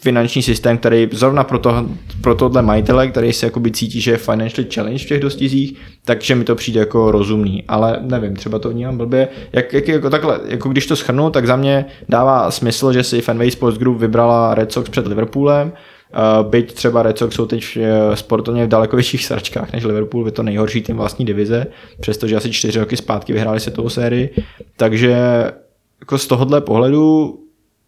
finanční 0.00 0.42
systém, 0.42 0.78
který 0.78 1.08
zrovna 1.12 1.44
pro, 1.44 1.58
to, 1.58 1.86
pro 2.20 2.34
tohle 2.34 2.62
majitele, 2.62 3.08
který 3.08 3.32
se 3.32 3.46
jakoby 3.46 3.70
cítí, 3.70 4.00
že 4.00 4.10
je 4.10 4.16
financially 4.16 4.70
challenge 4.74 5.04
v 5.04 5.08
těch 5.08 5.20
dostizích, 5.20 5.78
takže 6.04 6.34
mi 6.34 6.44
to 6.44 6.54
přijde 6.54 6.80
jako 6.80 7.10
rozumný, 7.10 7.64
ale 7.68 7.98
nevím, 8.00 8.36
třeba 8.36 8.58
to 8.58 8.70
vnímám 8.70 8.98
blbě. 8.98 9.28
Jak, 9.52 9.72
jak 9.72 9.88
jako 9.88 10.10
takhle, 10.10 10.40
jako 10.46 10.68
když 10.68 10.86
to 10.86 10.96
schrnu, 10.96 11.30
tak 11.30 11.46
za 11.46 11.56
mě 11.56 11.84
dává 12.08 12.50
smysl, 12.50 12.92
že 12.92 13.04
si 13.04 13.20
Fenway 13.20 13.50
Sports 13.50 13.78
Group 13.78 13.98
vybrala 13.98 14.54
Red 14.54 14.72
Sox 14.72 14.90
před 14.90 15.06
Liverpoolem, 15.06 15.72
Uh, 16.40 16.50
byť 16.50 16.72
třeba 16.72 17.02
Red 17.02 17.18
Sox 17.18 17.34
jsou 17.34 17.46
teď 17.46 17.76
uh, 17.76 18.14
sportovně 18.14 18.64
v 18.64 18.68
daleko 18.68 18.96
vyšších 18.96 19.24
sračkách 19.24 19.72
než 19.72 19.84
Liverpool, 19.84 20.26
je 20.26 20.32
to 20.32 20.42
nejhorší 20.42 20.82
tým 20.82 20.96
vlastní 20.96 21.24
divize, 21.24 21.66
přestože 22.00 22.36
asi 22.36 22.52
čtyři 22.52 22.78
roky 22.78 22.96
zpátky 22.96 23.32
vyhráli 23.32 23.60
světovou 23.60 23.88
sérii, 23.88 24.34
takže 24.76 25.16
jako 26.00 26.18
z 26.18 26.26
tohohle 26.26 26.60
pohledu 26.60 27.38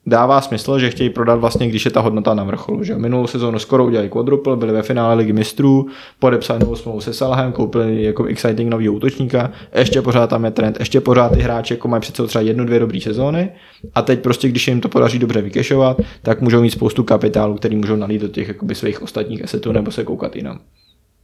dává 0.07 0.41
smysl, 0.41 0.79
že 0.79 0.91
chtějí 0.91 1.11
prodat 1.11 1.35
vlastně, 1.35 1.69
když 1.69 1.85
je 1.85 1.91
ta 1.91 2.01
hodnota 2.01 2.35
na 2.35 2.45
vrcholu. 2.45 2.85
Že? 2.85 2.95
Minulou 2.95 3.27
sezónu 3.27 3.59
skoro 3.59 3.85
udělali 3.85 4.09
quadruple, 4.09 4.57
byli 4.57 4.73
ve 4.73 4.83
finále 4.83 5.15
ligy 5.15 5.33
mistrů, 5.33 5.87
podepsali 6.19 6.61
novou 6.61 6.77
smlouvu 6.77 7.01
se 7.01 7.15
Salahem, 7.15 7.53
koupili 7.53 8.03
jako 8.03 8.25
exciting 8.25 8.71
nový 8.71 8.89
útočníka, 8.89 9.51
ještě 9.75 10.03
pořád 10.03 10.27
tam 10.27 10.45
je 10.45 10.51
trend, 10.51 10.77
ještě 10.81 11.01
pořád 11.01 11.33
ty 11.33 11.41
hráči 11.41 11.75
jako 11.75 11.89
mají 11.89 12.01
přece 12.01 12.27
třeba 12.27 12.43
jednu, 12.43 12.65
dvě 12.65 12.79
dobré 12.79 13.01
sezóny 13.01 13.53
a 13.95 14.03
teď 14.03 14.21
prostě, 14.21 14.49
když 14.49 14.69
jim 14.69 14.81
to 14.81 14.89
podaří 14.89 15.19
dobře 15.19 15.43
vykešovat, 15.43 16.01
tak 16.23 16.41
můžou 16.41 16.63
mít 16.63 16.71
spoustu 16.71 17.05
kapitálu, 17.05 17.55
který 17.55 17.77
můžou 17.77 17.97
nalít 17.97 18.23
do 18.23 18.29
těch 18.29 18.49
jakoby, 18.49 18.75
svých 18.75 19.03
ostatních 19.03 19.45
asetů 19.45 19.73
nebo 19.73 19.91
se 19.91 20.05
koukat 20.05 20.37
jinam. 20.37 20.61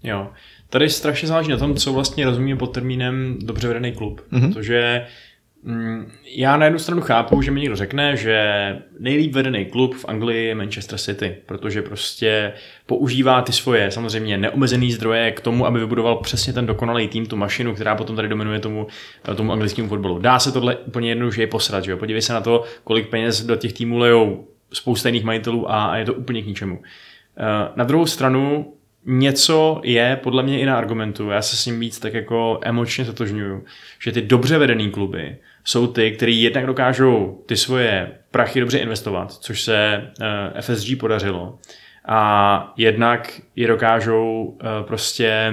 Jo. 0.03 0.29
Tady 0.71 0.91
strašně 0.91 1.29
záleží 1.29 1.51
na 1.51 1.57
tom, 1.57 1.75
co 1.75 1.93
vlastně 1.93 2.25
rozumíme 2.25 2.59
pod 2.59 2.67
termínem 2.67 3.37
dobře 3.41 3.69
vedený 3.69 3.93
klub. 3.93 4.21
Mm-hmm. 4.33 4.53
Protože 4.53 5.07
já 6.25 6.57
na 6.57 6.65
jednu 6.65 6.79
stranu 6.79 7.01
chápu, 7.01 7.43
že 7.43 7.51
mi 7.51 7.61
někdo 7.61 7.77
řekne, 7.77 8.17
že 8.17 8.43
nejlíp 8.99 9.33
vedený 9.33 9.65
klub 9.65 9.95
v 9.95 10.05
Anglii 10.09 10.47
je 10.47 10.55
Manchester 10.55 10.99
City, 10.99 11.37
protože 11.47 11.83
prostě 11.83 12.53
používá 12.87 13.43
ty 13.43 13.53
svoje 13.53 13.91
samozřejmě 13.91 14.39
neomezený 14.39 14.93
zdroje 14.93 15.31
k 15.31 15.41
tomu, 15.41 15.67
aby 15.67 15.79
vybudoval 15.79 16.17
přesně 16.17 16.53
ten 16.53 16.67
dokonalý 16.67 17.09
tým, 17.09 17.27
tu 17.27 17.37
mašinu, 17.37 17.75
která 17.75 17.95
potom 17.95 18.17
tady 18.17 18.29
dominuje 18.29 18.61
tomu, 18.61 18.87
tomu 19.37 19.53
anglickému 19.53 19.89
fotbalu. 19.89 20.19
Dá 20.19 20.39
se 20.39 20.53
tohle 20.53 20.77
úplně 20.77 21.09
jednoduše 21.09 21.43
je 21.43 21.47
posrat, 21.47 21.85
že 21.85 21.91
jo? 21.91 21.97
Podívej 21.97 22.23
se 22.23 22.33
na 22.33 22.41
to, 22.41 22.65
kolik 22.85 23.09
peněz 23.09 23.43
do 23.43 23.57
těch 23.57 23.73
týmů 23.73 23.99
lejou 23.99 24.49
spousta 24.73 25.09
jiných 25.09 25.25
majitelů 25.25 25.71
a, 25.71 25.85
a 25.87 25.97
je 25.97 26.05
to 26.05 26.15
úplně 26.15 26.43
k 26.43 26.47
ničemu. 26.47 26.83
Eh, 27.39 27.73
Na 27.77 27.85
druhou 27.85 28.07
stranu 28.07 28.73
něco 29.07 29.81
je 29.85 30.21
podle 30.23 30.43
mě 30.43 30.61
i 30.61 30.67
na 30.67 30.79
argumentu, 30.79 31.31
já 31.31 31.43
se 31.43 31.57
s 31.57 31.67
ním 31.67 31.81
víc 31.81 31.99
tak 31.99 32.15
jako 32.15 32.59
emočně 32.63 33.05
zatožňuju, 33.05 33.65
že 34.01 34.13
ty 34.13 34.23
dobře 34.23 34.59
vedený 34.59 34.91
kluby 34.91 35.37
jsou 35.67 35.87
ty, 35.87 36.11
který 36.11 36.43
jednak 36.43 36.67
dokážou 36.67 37.43
ty 37.47 37.57
svoje 37.57 38.13
prachy 38.31 38.61
dobře 38.61 38.79
investovat, 38.79 39.33
což 39.33 39.63
se 39.63 40.11
uh, 40.55 40.61
FSG 40.61 40.99
podařilo, 41.01 41.59
a 42.09 42.73
jednak 42.77 43.41
je 43.57 43.69
dokážou 43.69 44.43
uh, 44.45 44.87
prostě 44.87 45.53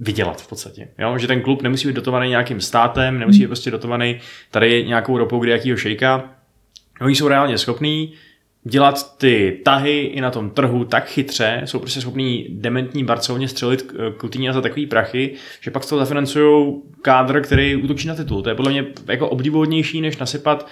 vydělat 0.00 0.42
v 0.42 0.48
podstatě. 0.48 0.88
Jo? 0.98 1.18
Že 1.18 1.26
ten 1.26 1.40
klub 1.40 1.62
nemusí 1.62 1.88
být 1.88 1.96
dotovaný 1.96 2.28
nějakým 2.28 2.60
státem, 2.60 3.18
nemusí 3.18 3.40
být 3.40 3.46
prostě 3.46 3.70
dotovaný 3.70 4.20
tady 4.50 4.84
nějakou 4.86 5.18
ropou 5.18 5.38
kde 5.38 5.52
jakýho 5.52 5.76
šejka. 5.76 6.30
Oni 7.00 7.14
jsou 7.14 7.28
reálně 7.28 7.58
schopní 7.58 8.14
dělat 8.68 9.18
ty 9.18 9.60
tahy 9.64 10.00
i 10.00 10.20
na 10.20 10.30
tom 10.30 10.50
trhu 10.50 10.84
tak 10.84 11.08
chytře, 11.08 11.62
jsou 11.64 11.78
prostě 11.78 12.00
schopní 12.00 12.46
dementní 12.50 13.04
Barceloně 13.04 13.48
střelit 13.48 13.92
Coutinho 14.20 14.52
za 14.52 14.60
takový 14.60 14.86
prachy, 14.86 15.34
že 15.60 15.70
pak 15.70 15.84
z 15.84 15.88
toho 15.88 15.98
zafinancují 15.98 16.74
kádr, 17.02 17.40
který 17.40 17.76
útočí 17.76 18.08
na 18.08 18.14
titul. 18.14 18.42
To 18.42 18.48
je 18.48 18.54
podle 18.54 18.72
mě 18.72 18.84
jako 19.06 19.28
obdivuhodnější, 19.28 20.00
než 20.00 20.16
nasypat 20.16 20.62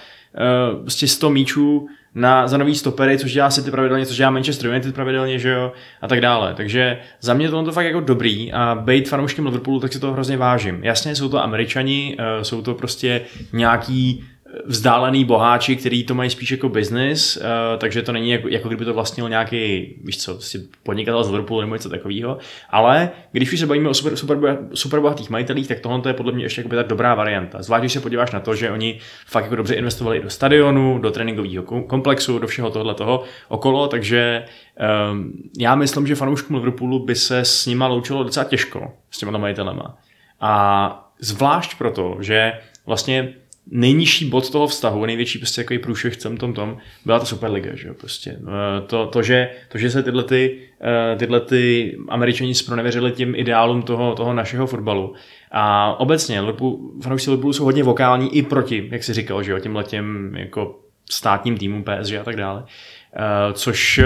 uh, 0.71 0.81
prostě 0.81 1.07
100 1.07 1.29
míčů 1.29 1.87
na, 2.15 2.47
za 2.47 2.57
nový 2.57 2.75
stopery, 2.75 3.17
což 3.17 3.33
dělá 3.33 3.49
City 3.49 3.71
pravidelně, 3.71 4.05
což 4.05 4.17
dělá 4.17 4.31
Manchester 4.31 4.69
United 4.69 4.95
pravidelně, 4.95 5.39
že 5.39 5.49
jo, 5.49 5.71
a 6.01 6.07
tak 6.07 6.21
dále. 6.21 6.53
Takže 6.53 6.99
za 7.21 7.33
mě 7.33 7.49
to 7.49 7.63
to 7.63 7.71
fakt 7.71 7.85
jako 7.85 7.99
dobrý 7.99 8.53
a 8.53 8.75
být 8.75 9.09
fanouškem 9.09 9.45
Liverpoolu, 9.45 9.79
tak 9.79 9.93
si 9.93 9.99
to 9.99 10.11
hrozně 10.11 10.37
vážím. 10.37 10.83
Jasně, 10.83 11.15
jsou 11.15 11.29
to 11.29 11.43
američani, 11.43 12.17
uh, 12.19 12.43
jsou 12.43 12.61
to 12.61 12.73
prostě 12.73 13.21
nějaký 13.53 14.23
vzdálený 14.67 15.25
boháči, 15.25 15.75
který 15.75 16.03
to 16.03 16.15
mají 16.15 16.29
spíš 16.29 16.51
jako 16.51 16.69
business, 16.69 17.37
uh, 17.37 17.43
takže 17.77 18.01
to 18.01 18.11
není 18.11 18.29
jako, 18.29 18.47
jako 18.47 18.67
kdyby 18.67 18.85
to 18.85 18.93
vlastnil 18.93 19.29
nějaký, 19.29 19.93
víš 20.03 20.17
co, 20.17 20.39
podnikatel 20.83 21.23
z 21.23 21.29
Liverpoolu 21.29 21.61
nebo 21.61 21.75
něco 21.75 21.89
takového. 21.89 22.37
Ale 22.69 23.09
když 23.31 23.53
už 23.53 23.59
se 23.59 23.65
bavíme 23.65 23.89
o 23.89 23.93
super, 23.93 24.15
super, 24.15 24.57
super 24.73 24.99
bohatých 24.99 25.29
majitelích, 25.29 25.67
tak 25.67 25.79
tohle 25.79 26.01
je 26.07 26.13
podle 26.13 26.31
mě 26.31 26.45
ještě 26.45 26.63
tak 26.63 26.87
dobrá 26.87 27.15
varianta. 27.15 27.61
Zvlášť, 27.61 27.81
když 27.81 27.93
se 27.93 27.99
podíváš 27.99 28.31
na 28.31 28.39
to, 28.39 28.55
že 28.55 28.71
oni 28.71 28.99
fakt 29.25 29.43
jako 29.43 29.55
dobře 29.55 29.75
investovali 29.75 30.21
do 30.21 30.29
stadionu, 30.29 30.99
do 30.99 31.11
tréninkového 31.11 31.63
komplexu, 31.63 32.39
do 32.39 32.47
všeho 32.47 32.69
tohle 32.69 32.93
toho 32.93 33.23
okolo, 33.47 33.87
takže 33.87 34.43
um, 35.11 35.33
já 35.59 35.75
myslím, 35.75 36.07
že 36.07 36.15
fanouškům 36.15 36.55
Liverpoolu 36.55 37.05
by 37.05 37.15
se 37.15 37.39
s 37.39 37.65
nima 37.65 37.87
loučilo 37.87 38.23
docela 38.23 38.43
těžko, 38.43 38.93
s 39.11 39.17
těma 39.17 39.37
majitelema. 39.37 39.97
A 40.41 41.13
zvlášť 41.19 41.77
proto, 41.77 42.17
že 42.19 42.53
vlastně 42.85 43.33
nejnižší 43.71 44.29
bod 44.29 44.49
toho 44.49 44.67
vztahu, 44.67 45.05
největší 45.05 45.39
prostě 45.39 45.61
jako 45.61 45.73
průšvih 45.83 46.13
v 46.13 46.23
tom 46.23 46.37
tom 46.37 46.53
tom, 46.53 46.77
byla 47.05 47.19
ta 47.19 47.25
Superliga, 47.25 47.75
že 47.75 47.87
jo, 47.87 47.93
prostě. 47.93 48.39
To, 48.87 49.07
to, 49.07 49.23
že, 49.23 49.49
to, 49.69 49.77
že 49.77 49.91
se 49.91 50.03
tyhle 50.03 50.23
ty, 50.23 50.59
eh, 50.81 51.15
tyhle 51.15 51.39
ty 51.39 51.95
američani 52.09 52.55
spronevěřili 52.55 53.11
tím 53.11 53.35
ideálům 53.35 53.81
toho, 53.81 54.15
toho 54.15 54.33
našeho 54.33 54.67
fotbalu. 54.67 55.13
A 55.51 55.95
obecně, 55.99 56.41
fanoušci 57.03 57.29
Liverpoolu 57.29 57.53
jsou 57.53 57.63
hodně 57.63 57.83
vokální 57.83 58.35
i 58.35 58.41
proti, 58.41 58.87
jak 58.91 59.03
si 59.03 59.13
říkal, 59.13 59.43
že 59.43 59.51
jo, 59.51 59.59
těm 59.83 60.35
jako 60.35 60.79
státním 61.09 61.57
týmům 61.57 61.83
PSG 61.83 62.13
a 62.13 62.23
tak 62.23 62.35
dále. 62.35 62.63
Eh, 63.13 63.53
což 63.53 63.97
eh, 63.97 64.05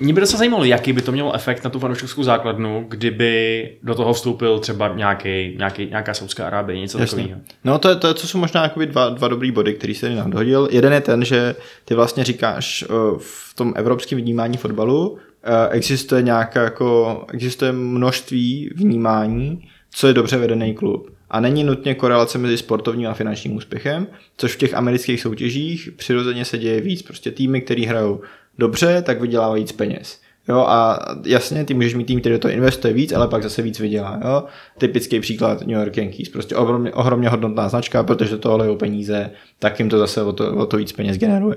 mě 0.00 0.12
by 0.12 0.20
docela 0.20 0.38
zajímalo, 0.38 0.64
jaký 0.64 0.92
by 0.92 1.02
to 1.02 1.12
mělo 1.12 1.34
efekt 1.34 1.64
na 1.64 1.70
tu 1.70 1.78
fanouškovskou 1.78 2.22
základnu, 2.22 2.86
kdyby 2.88 3.70
do 3.82 3.94
toho 3.94 4.12
vstoupil 4.12 4.58
třeba 4.58 4.88
nějaký, 4.88 5.54
nějaký, 5.58 5.86
nějaká 5.86 6.14
Saudská 6.14 6.46
Arábie, 6.46 6.80
něco 6.80 6.98
Jasně. 6.98 7.16
takového. 7.16 7.40
No 7.64 7.78
to, 7.78 7.88
je, 7.88 7.96
to, 7.96 8.14
to 8.14 8.26
jsou 8.26 8.38
možná 8.38 8.72
dva, 8.86 9.08
dva 9.08 9.28
dobrý 9.28 9.50
body, 9.50 9.74
který 9.74 9.94
se 9.94 10.10
nadhodil. 10.10 10.68
Jeden 10.70 10.92
je 10.92 11.00
ten, 11.00 11.24
že 11.24 11.54
ty 11.84 11.94
vlastně 11.94 12.24
říkáš 12.24 12.82
eh, 12.82 12.86
v 13.18 13.54
tom 13.54 13.72
evropském 13.76 14.18
vnímání 14.18 14.56
fotbalu 14.56 15.18
eh, 15.42 15.68
existuje 15.70 16.22
nějaká 16.22 16.62
jako, 16.62 17.24
existuje 17.32 17.72
množství 17.72 18.70
vnímání, 18.74 19.68
co 19.90 20.06
je 20.06 20.14
dobře 20.14 20.36
vedený 20.36 20.74
klub. 20.74 21.10
A 21.30 21.40
není 21.40 21.64
nutně 21.64 21.94
korelace 21.94 22.38
mezi 22.38 22.58
sportovním 22.58 23.08
a 23.08 23.14
finančním 23.14 23.56
úspěchem, 23.56 24.06
což 24.36 24.52
v 24.54 24.58
těch 24.58 24.74
amerických 24.74 25.20
soutěžích 25.20 25.90
přirozeně 25.96 26.44
se 26.44 26.58
děje 26.58 26.80
víc. 26.80 27.02
Prostě 27.02 27.30
týmy, 27.30 27.60
které 27.60 27.86
hrajou 27.86 28.20
dobře, 28.58 29.02
tak 29.02 29.20
vydělá 29.20 29.54
víc 29.54 29.72
peněz. 29.72 30.20
Jo, 30.48 30.58
a 30.68 30.98
jasně, 31.26 31.64
ty 31.64 31.74
můžeš 31.74 31.94
mít 31.94 32.04
tým, 32.04 32.20
který 32.20 32.34
do 32.34 32.38
toho 32.38 32.54
investuje 32.54 32.94
víc, 32.94 33.12
ale 33.12 33.28
pak 33.28 33.42
zase 33.42 33.62
víc 33.62 33.80
vydělá. 33.80 34.20
Jo? 34.24 34.44
Typický 34.78 35.20
příklad 35.20 35.60
New 35.60 35.78
York 35.78 35.96
Yankees, 35.96 36.28
prostě 36.28 36.56
ohromně, 36.56 36.92
ohromně 36.92 37.28
hodnotná 37.28 37.68
značka, 37.68 38.02
protože 38.02 38.36
to 38.36 38.56
lejou 38.56 38.76
peníze, 38.76 39.30
tak 39.58 39.78
jim 39.78 39.88
to 39.88 39.98
zase 39.98 40.22
o 40.22 40.32
to, 40.32 40.56
o 40.56 40.66
to 40.66 40.76
víc 40.76 40.92
peněz 40.92 41.16
generuje. 41.16 41.56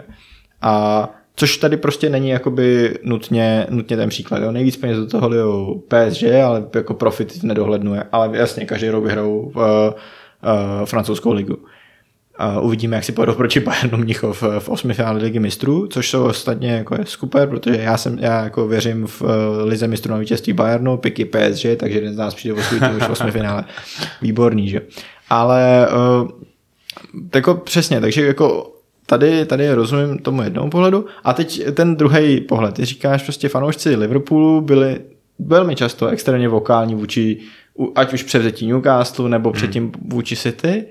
A 0.62 1.10
což 1.36 1.58
tady 1.58 1.78
prostě 1.78 2.10
není 2.10 2.30
jakoby 2.30 2.98
nutně, 3.04 3.68
nutně 3.70 3.98
ten 3.98 4.10
příklad. 4.10 4.42
Jo? 4.44 4.52
Nejvíc 4.52 4.78
peněz 4.78 4.98
do 4.98 5.08
toho 5.08 5.30
lejou 5.30 5.84
PSG, 5.88 6.24
ale 6.46 6.68
jako 6.76 6.94
profit 6.94 7.44
nedohlednuje. 7.44 8.04
Ale 8.12 8.30
jasně, 8.38 8.66
každý 8.66 8.90
rok 8.90 9.04
vyhrajou 9.04 9.40
uh, 9.40 9.54
uh, 9.56 9.94
francouzskou 10.86 11.34
ligu. 11.34 11.58
A 12.38 12.60
uvidíme, 12.60 12.96
jak 12.96 13.06
si 13.06 13.12
pojedou 13.12 13.34
proti 13.34 13.60
Bayernu 13.60 13.98
Mnichov 14.04 14.44
v 14.60 14.70
osmi 14.70 14.94
finále 14.94 15.20
ligy 15.20 15.40
mistrů, 15.40 15.88
což 15.88 16.10
jsou 16.10 16.24
ostatně 16.24 16.72
jako 16.72 16.96
je 16.96 17.06
super, 17.06 17.50
protože 17.50 17.78
já 17.78 17.98
jsem, 17.98 18.20
já 18.20 18.44
jako 18.44 18.68
věřím 18.68 19.08
v 19.08 19.22
eh, 19.22 19.64
lize 19.64 19.88
mistrů 19.88 20.12
na 20.12 20.18
vítězství 20.18 20.54
Bayernu, 20.54 20.98
piky 20.98 21.26
PSG, 21.26 21.66
takže 21.78 21.98
jeden 21.98 22.14
z 22.14 22.18
nás 22.18 22.36
přijde 22.36 22.54
o 22.56 22.62
svůj 22.62 22.80
už 22.98 23.04
v 23.04 23.10
osmi 23.10 23.32
finále. 23.32 23.64
Výborný, 24.22 24.70
že? 24.70 24.82
Ale 25.30 25.88
uh, 26.22 26.30
jako 27.36 27.56
přesně, 27.56 28.02
takže 28.02 28.26
jako 28.26 28.74
tady, 29.06 29.46
tady 29.46 29.74
rozumím 29.74 30.18
tomu 30.18 30.42
jednomu 30.42 30.70
pohledu. 30.70 31.06
A 31.24 31.34
teď 31.34 31.64
ten 31.74 31.96
druhý 31.96 32.42
pohled. 32.42 32.76
Ty 32.76 32.86
říkáš, 32.86 33.24
prostě 33.24 33.50
fanoušci 33.50 33.96
Liverpoolu 33.96 34.62
byli 34.62 35.00
velmi 35.40 35.76
často 35.76 36.08
extrémně 36.08 36.50
vokální 36.50 36.96
vůči, 36.96 37.40
ať 37.96 38.14
už 38.14 38.24
převzetí 38.24 38.68
Newcastle 38.68 39.30
nebo 39.30 39.52
předtím 39.52 39.92
vůči 40.08 40.36
City. 40.36 40.86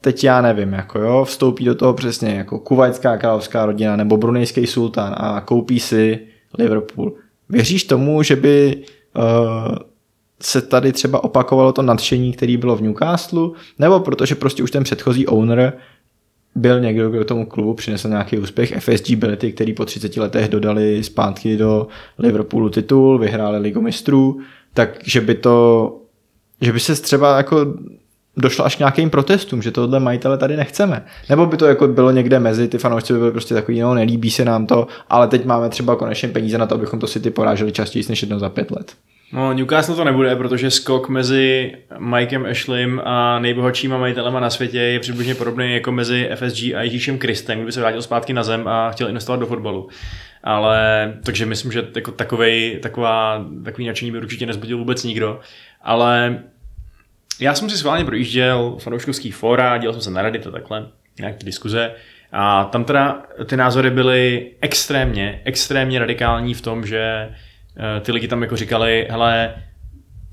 Teď 0.00 0.24
já 0.24 0.40
nevím, 0.40 0.72
jako 0.72 0.98
jo, 0.98 1.24
vstoupí 1.24 1.64
do 1.64 1.74
toho 1.74 1.94
přesně 1.94 2.34
jako 2.34 2.58
kuvajská 2.58 3.16
královská 3.16 3.66
rodina 3.66 3.96
nebo 3.96 4.16
brunejský 4.16 4.66
sultán 4.66 5.14
a 5.16 5.40
koupí 5.40 5.80
si 5.80 6.20
Liverpool. 6.58 7.12
Věříš 7.48 7.84
tomu, 7.84 8.22
že 8.22 8.36
by 8.36 8.84
uh, 9.16 9.76
se 10.42 10.62
tady 10.62 10.92
třeba 10.92 11.24
opakovalo 11.24 11.72
to 11.72 11.82
nadšení, 11.82 12.32
který 12.32 12.56
bylo 12.56 12.76
v 12.76 12.82
Newcastle, 12.82 13.50
nebo 13.78 14.00
protože 14.00 14.34
prostě 14.34 14.62
už 14.62 14.70
ten 14.70 14.84
předchozí 14.84 15.26
owner 15.26 15.72
byl 16.54 16.80
někdo, 16.80 17.10
kdo 17.10 17.24
tomu 17.24 17.46
klubu 17.46 17.74
přinesl 17.74 18.08
nějaký 18.08 18.38
úspěch. 18.38 18.74
FSG 18.78 19.10
byli 19.10 19.36
ty, 19.36 19.52
který 19.52 19.72
po 19.72 19.84
30 19.84 20.16
letech 20.16 20.48
dodali 20.48 21.04
zpátky 21.04 21.56
do 21.56 21.86
Liverpoolu 22.18 22.68
titul, 22.68 23.18
vyhráli 23.18 23.58
ligu 23.58 23.80
mistrů, 23.80 24.40
takže 24.74 25.20
by 25.20 25.34
to, 25.34 25.96
že 26.60 26.72
by 26.72 26.80
se 26.80 26.94
třeba 26.94 27.36
jako 27.36 27.74
došlo 28.38 28.64
až 28.64 28.76
k 28.76 28.78
nějakým 28.78 29.10
protestům, 29.10 29.62
že 29.62 29.70
tohle 29.70 30.00
majitele 30.00 30.38
tady 30.38 30.56
nechceme. 30.56 31.04
Nebo 31.28 31.46
by 31.46 31.56
to 31.56 31.66
jako 31.66 31.88
bylo 31.88 32.10
někde 32.10 32.38
mezi, 32.38 32.68
ty 32.68 32.78
fanoušci 32.78 33.12
by 33.12 33.18
byli 33.18 33.32
prostě 33.32 33.54
takový, 33.54 33.80
no 33.80 33.94
nelíbí 33.94 34.30
se 34.30 34.44
nám 34.44 34.66
to, 34.66 34.86
ale 35.08 35.28
teď 35.28 35.44
máme 35.44 35.68
třeba 35.68 35.96
konečně 35.96 36.28
peníze 36.28 36.58
na 36.58 36.66
to, 36.66 36.74
abychom 36.74 37.00
to 37.00 37.06
City 37.06 37.30
poráželi 37.30 37.72
častěji 37.72 38.04
než 38.08 38.22
jednou 38.22 38.38
za 38.38 38.48
pět 38.48 38.70
let. 38.70 38.92
No, 39.32 39.52
Newcastle 39.52 39.96
to 39.96 40.04
nebude, 40.04 40.36
protože 40.36 40.70
skok 40.70 41.08
mezi 41.08 41.72
Mikem 41.98 42.46
Ashleym 42.46 43.00
a 43.04 43.38
nejbohatšíma 43.38 43.98
majitelema 43.98 44.40
na 44.40 44.50
světě 44.50 44.78
je 44.78 45.00
přibližně 45.00 45.34
podobný 45.34 45.74
jako 45.74 45.92
mezi 45.92 46.30
FSG 46.34 46.62
a 46.62 46.82
Ježíšem 46.82 47.18
Kristem, 47.18 47.58
kdyby 47.58 47.72
se 47.72 47.80
vrátil 47.80 48.02
zpátky 48.02 48.32
na 48.32 48.42
zem 48.42 48.68
a 48.68 48.90
chtěl 48.90 49.08
investovat 49.08 49.40
do 49.40 49.46
fotbalu. 49.46 49.88
Ale 50.44 51.12
takže 51.24 51.46
myslím, 51.46 51.72
že 51.72 51.88
jako 51.94 52.10
takovej, 52.10 52.78
taková, 52.82 53.44
takový 53.64 53.86
nadšení 53.86 54.12
by 54.12 54.18
určitě 54.18 54.46
nezbudil 54.46 54.78
vůbec 54.78 55.04
nikdo. 55.04 55.40
Ale 55.82 56.38
Já 57.40 57.54
jsem 57.54 57.70
si 57.70 57.78
schválně 57.78 58.04
projížděl 58.04 58.76
fanouškovský 58.78 59.30
fóra, 59.30 59.78
dělal 59.78 59.92
jsem 59.92 60.02
se 60.02 60.10
na 60.10 60.22
Reddit 60.22 60.46
a 60.46 60.50
takhle, 60.50 60.86
nějaké 61.18 61.44
diskuze. 61.44 61.92
A 62.32 62.64
tam 62.64 62.84
teda 62.84 63.22
ty 63.46 63.56
názory 63.56 63.90
byly 63.90 64.50
extrémně, 64.60 65.40
extrémně 65.44 65.98
radikální 65.98 66.54
v 66.54 66.60
tom, 66.60 66.86
že 66.86 67.00
eh, 67.00 68.00
ty 68.00 68.12
lidi 68.12 68.28
tam 68.28 68.42
jako 68.42 68.56
říkali, 68.56 69.06
hele, 69.10 69.54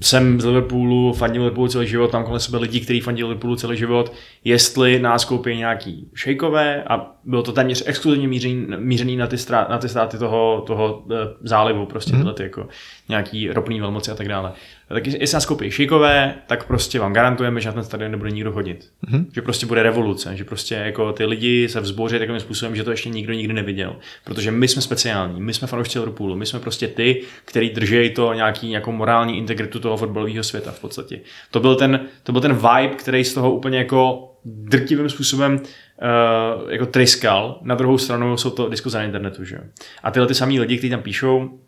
jsem 0.02 0.41
z 0.41 0.46
Liverpoolu, 0.46 1.13
fandil 1.13 1.41
Liverpoolu 1.41 1.68
celý 1.68 1.88
život, 1.88 2.12
tam 2.12 2.24
kolem 2.24 2.39
sebe 2.39 2.58
lidi, 2.58 2.80
kteří 2.80 3.00
fandili 3.00 3.30
Liverpoolu 3.30 3.56
celý 3.56 3.78
život, 3.78 4.13
jestli 4.44 5.00
nás 5.00 5.26
koupí 5.26 5.56
nějaký 5.56 6.10
šejkové 6.15 6.84
a 6.84 7.12
bylo 7.24 7.44
to 7.44 7.52
téměř 7.52 7.84
exkluzivně 7.86 8.28
mířený, 8.28 8.68
mířený 8.78 9.18
na, 9.18 9.28
ty 9.28 9.38
strá, 9.38 9.68
na 9.70 9.78
ty 9.78 9.89
státy 9.89 10.18
toho, 10.18 10.63
toho 10.68 11.04
eh, 11.12 11.15
zálivu, 11.41 11.86
prostě 11.86 12.12
Mhm. 12.12 12.20
tyhle 12.20 12.34
ty 12.34 12.44
jako 12.44 12.68
nějaký 13.10 13.50
ropný 13.52 13.82
velmoci 13.82 14.12
a 14.12 14.15
tak 14.15 14.28
dále. 14.28 14.52
Tak 14.88 15.08
jestli 15.08 15.36
nás 15.36 15.45
koupí 15.45 15.71
šejkové, 15.71 16.36
tak 16.48 16.67
prostě 16.67 17.00
vám 17.00 17.13
garantujeme, 17.13 17.62
že 17.62 17.69
na 17.69 17.74
ten 17.74 17.84
stadion 17.84 18.12
nebude 18.12 18.32
nikdo 18.32 18.52
chodit. 18.52 18.89
Mhm. 19.08 19.26
Že 19.34 19.41
prostě 19.41 19.65
bude 19.65 19.84
revoluce, 19.84 20.38
že 20.38 20.43
prostě 20.43 20.76
jako 20.76 21.13
ty 21.13 21.26
lidi 21.26 21.69
se 21.69 21.80
vzbouří 21.80 22.19
takovým 22.19 22.39
způsobem, 22.41 22.76
že 22.76 22.84
to 22.84 22.91
ještě 22.91 23.10
nikdo 23.10 23.34
nikdy 23.34 23.54
neviděl. 23.54 23.95
Protože 24.24 24.52
my 24.52 24.67
jsme 24.67 24.82
speciální, 24.82 25.41
my 25.41 25.54
jsme 25.54 25.67
fanoušci 25.67 26.00
Liverpoolu, 26.00 26.36
my 26.36 26.45
jsme 26.45 26.60
prostě 26.60 26.88
ty, 26.88 27.21
který 27.45 27.69
drží 27.69 28.10
to 28.10 28.34
nějaký, 28.34 28.69
nějakou 28.69 28.91
morální 28.91 29.38
integritu 29.38 29.80
toho 29.80 29.98
fotbalového 29.98 30.43
světa 30.43 30.71
v 30.71 30.80
podstatě. 30.80 31.19
To 31.52 31.60
byl 31.60 31.76
ten, 31.76 32.00
to 32.24 32.32
byl 32.32 32.41
ten 32.41 32.54
vibe, 32.54 32.95
který 32.95 33.24
z 33.24 33.34
toho 33.34 33.52
úplně 33.52 33.78
jako 33.78 34.32
drtivým 34.45 35.10
způsobem 35.10 35.54
uh, 35.56 36.71
jako 36.71 36.86
tryskal. 36.86 37.60
Na 37.62 37.76
druhou 37.76 37.98
stranu 37.98 38.38
jsou 38.38 38.50
to 38.50 38.69
diskuze 38.69 38.98
na 38.98 39.04
internetu, 39.04 39.43
že 39.43 39.56
jo. 39.56 39.62
A 40.04 40.12
tyhle 40.12 40.28
ty 40.28 40.36
samý 40.36 40.60
lidi, 40.60 40.78
kteří 40.78 40.89
tam 40.89 41.02
píšou, 41.02 41.60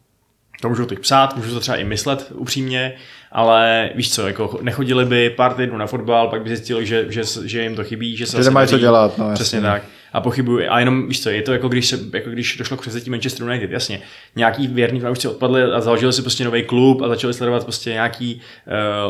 to 0.62 0.70
můžou 0.70 0.86
teď 0.86 1.00
psát, 1.00 1.36
můžu 1.36 1.54
to 1.54 1.60
třeba 1.60 1.78
i 1.78 1.84
myslet 1.84 2.32
upřímně, 2.36 2.94
ale 3.32 3.90
víš 3.96 4.14
co, 4.14 4.28
jako 4.28 4.60
nechodili 4.62 5.06
by 5.06 5.30
pár 5.30 5.54
týdnů 5.54 5.78
na 5.78 5.88
fotbal, 5.88 6.28
pak 6.28 6.42
by 6.42 6.50
zjistili, 6.50 6.86
že, 6.86 7.06
že, 7.10 7.22
že 7.46 7.64
jim 7.64 7.76
to 7.76 7.84
chybí, 7.84 8.18
že 8.18 8.26
se 8.26 8.38
Že 8.38 8.44
nemají 8.44 8.68
co 8.68 8.78
dělat, 8.78 9.18
no, 9.18 9.34
Přesně 9.34 9.58
jasně. 9.58 9.70
tak. 9.70 9.84
A 10.14 10.22
pochybuji. 10.22 10.68
A 10.68 10.80
jenom, 10.80 11.08
víš 11.08 11.24
co, 11.24 11.30
je 11.30 11.42
to 11.42 11.54
jako 11.54 11.68
když, 11.68 11.88
se, 11.88 12.00
jako 12.14 12.30
když 12.30 12.58
došlo 12.58 12.78
k 12.78 12.82
převzetí 12.82 13.10
Manchester 13.10 13.48
United, 13.48 13.72
jasně. 13.72 14.02
Nějaký 14.36 14.68
věrní 14.68 15.00
fanoušci 15.00 15.28
odpadli 15.28 15.64
a 15.64 15.82
založili 15.82 16.14
si 16.14 16.22
prostě 16.22 16.44
nový 16.44 16.64
klub 16.64 17.02
a 17.02 17.08
začali 17.08 17.34
sledovat 17.34 17.64
prostě 17.64 17.90
nějaký 17.90 18.42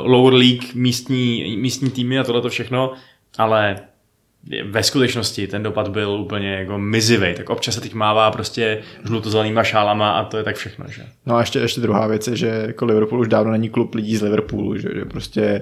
uh, 0.06 0.12
lower 0.12 0.34
league 0.34 0.64
místní, 0.74 1.58
místní 1.58 1.90
týmy 1.90 2.20
a 2.20 2.24
tohle 2.24 2.42
to 2.42 2.50
všechno, 2.50 2.94
ale 3.38 3.76
ve 4.70 4.84
skutečnosti 4.84 5.48
ten 5.48 5.64
dopad 5.64 5.88
byl 5.88 6.12
úplně 6.12 6.54
jako 6.54 6.78
mizivý, 6.78 7.34
tak 7.34 7.50
občas 7.50 7.76
se 7.76 7.82
teď 7.82 7.94
mává 7.94 8.32
prostě 8.32 8.82
žlutozelenýma 9.06 9.64
šálama 9.64 10.12
a 10.12 10.26
to 10.26 10.38
je 10.38 10.44
tak 10.44 10.56
všechno, 10.56 10.86
že? 10.90 11.06
No 11.26 11.36
a 11.36 11.40
ještě, 11.40 11.60
ještě 11.60 11.82
druhá 11.82 12.08
věc 12.08 12.28
je, 12.28 12.36
že 12.36 12.64
jako 12.68 12.86
Liverpool 12.86 13.22
už 13.22 13.28
dávno 13.28 13.52
není 13.52 13.70
klub 13.70 13.96
lidí 13.96 14.18
z 14.18 14.22
Liverpoolu, 14.22 14.78
že, 14.78 14.90
že 14.96 15.06
prostě 15.06 15.62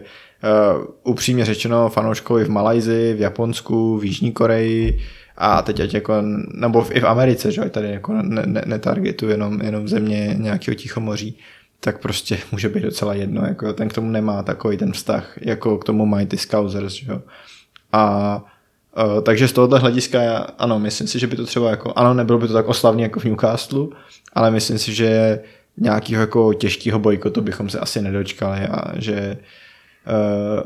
uh, 0.76 0.86
upřímně 1.04 1.46
řečeno 1.46 1.90
fanouškovi 1.90 2.44
v 2.44 2.50
Malajzi, 2.50 3.14
v 3.18 3.22
Japonsku, 3.22 3.98
v 3.98 4.06
Jižní 4.06 4.32
Koreji 4.32 5.00
a 5.38 5.62
teď 5.62 5.80
ať 5.80 5.94
jako, 5.94 6.14
nebo 6.54 6.82
v, 6.82 6.92
i 6.92 7.00
v 7.00 7.08
Americe, 7.08 7.52
že 7.52 7.62
tady 7.62 7.92
jako 7.92 8.14
ne, 8.14 8.44
ne, 8.46 8.64
netargetu 8.66 9.30
jenom, 9.30 9.62
jenom 9.62 9.88
země 9.88 10.36
nějakého 10.38 10.76
tichomoří, 10.76 11.38
tak 11.80 12.02
prostě 12.02 12.38
může 12.52 12.70
být 12.70 12.84
docela 12.84 13.14
jedno, 13.14 13.46
jako 13.46 13.74
ten 13.74 13.90
k 13.90 13.94
tomu 13.94 14.12
nemá 14.12 14.44
takový 14.44 14.78
ten 14.78 14.92
vztah, 14.92 15.38
jako 15.42 15.78
k 15.78 15.84
tomu 15.84 16.06
mají 16.06 16.26
ty 16.26 16.38
Scousers, 16.38 16.94
že 16.94 17.12
jo. 17.12 17.22
A 17.92 18.44
Uh, 18.98 19.22
takže 19.22 19.48
z 19.48 19.54
tohohle 19.54 19.80
hlediska, 19.80 20.22
já, 20.22 20.38
ano, 20.38 20.80
myslím 20.80 21.08
si, 21.08 21.20
že 21.20 21.28
by 21.28 21.36
to 21.36 21.46
třeba 21.46 21.70
jako, 21.70 21.94
ano, 21.96 22.14
nebylo 22.14 22.40
by 22.40 22.48
to 22.48 22.54
tak 22.54 22.68
oslavný 22.68 23.02
jako 23.02 23.20
v 23.20 23.24
Newcastle, 23.24 23.88
ale 24.34 24.52
myslím 24.52 24.78
si, 24.78 24.94
že 24.94 25.40
nějakého 25.78 26.22
jako 26.22 26.54
těžkého 26.54 27.00
bojkotu 27.00 27.42
bychom 27.42 27.70
se 27.70 27.80
asi 27.80 28.02
nedočkali 28.02 28.60
a 28.60 28.92
že 29.00 29.38
uh, 30.08 30.64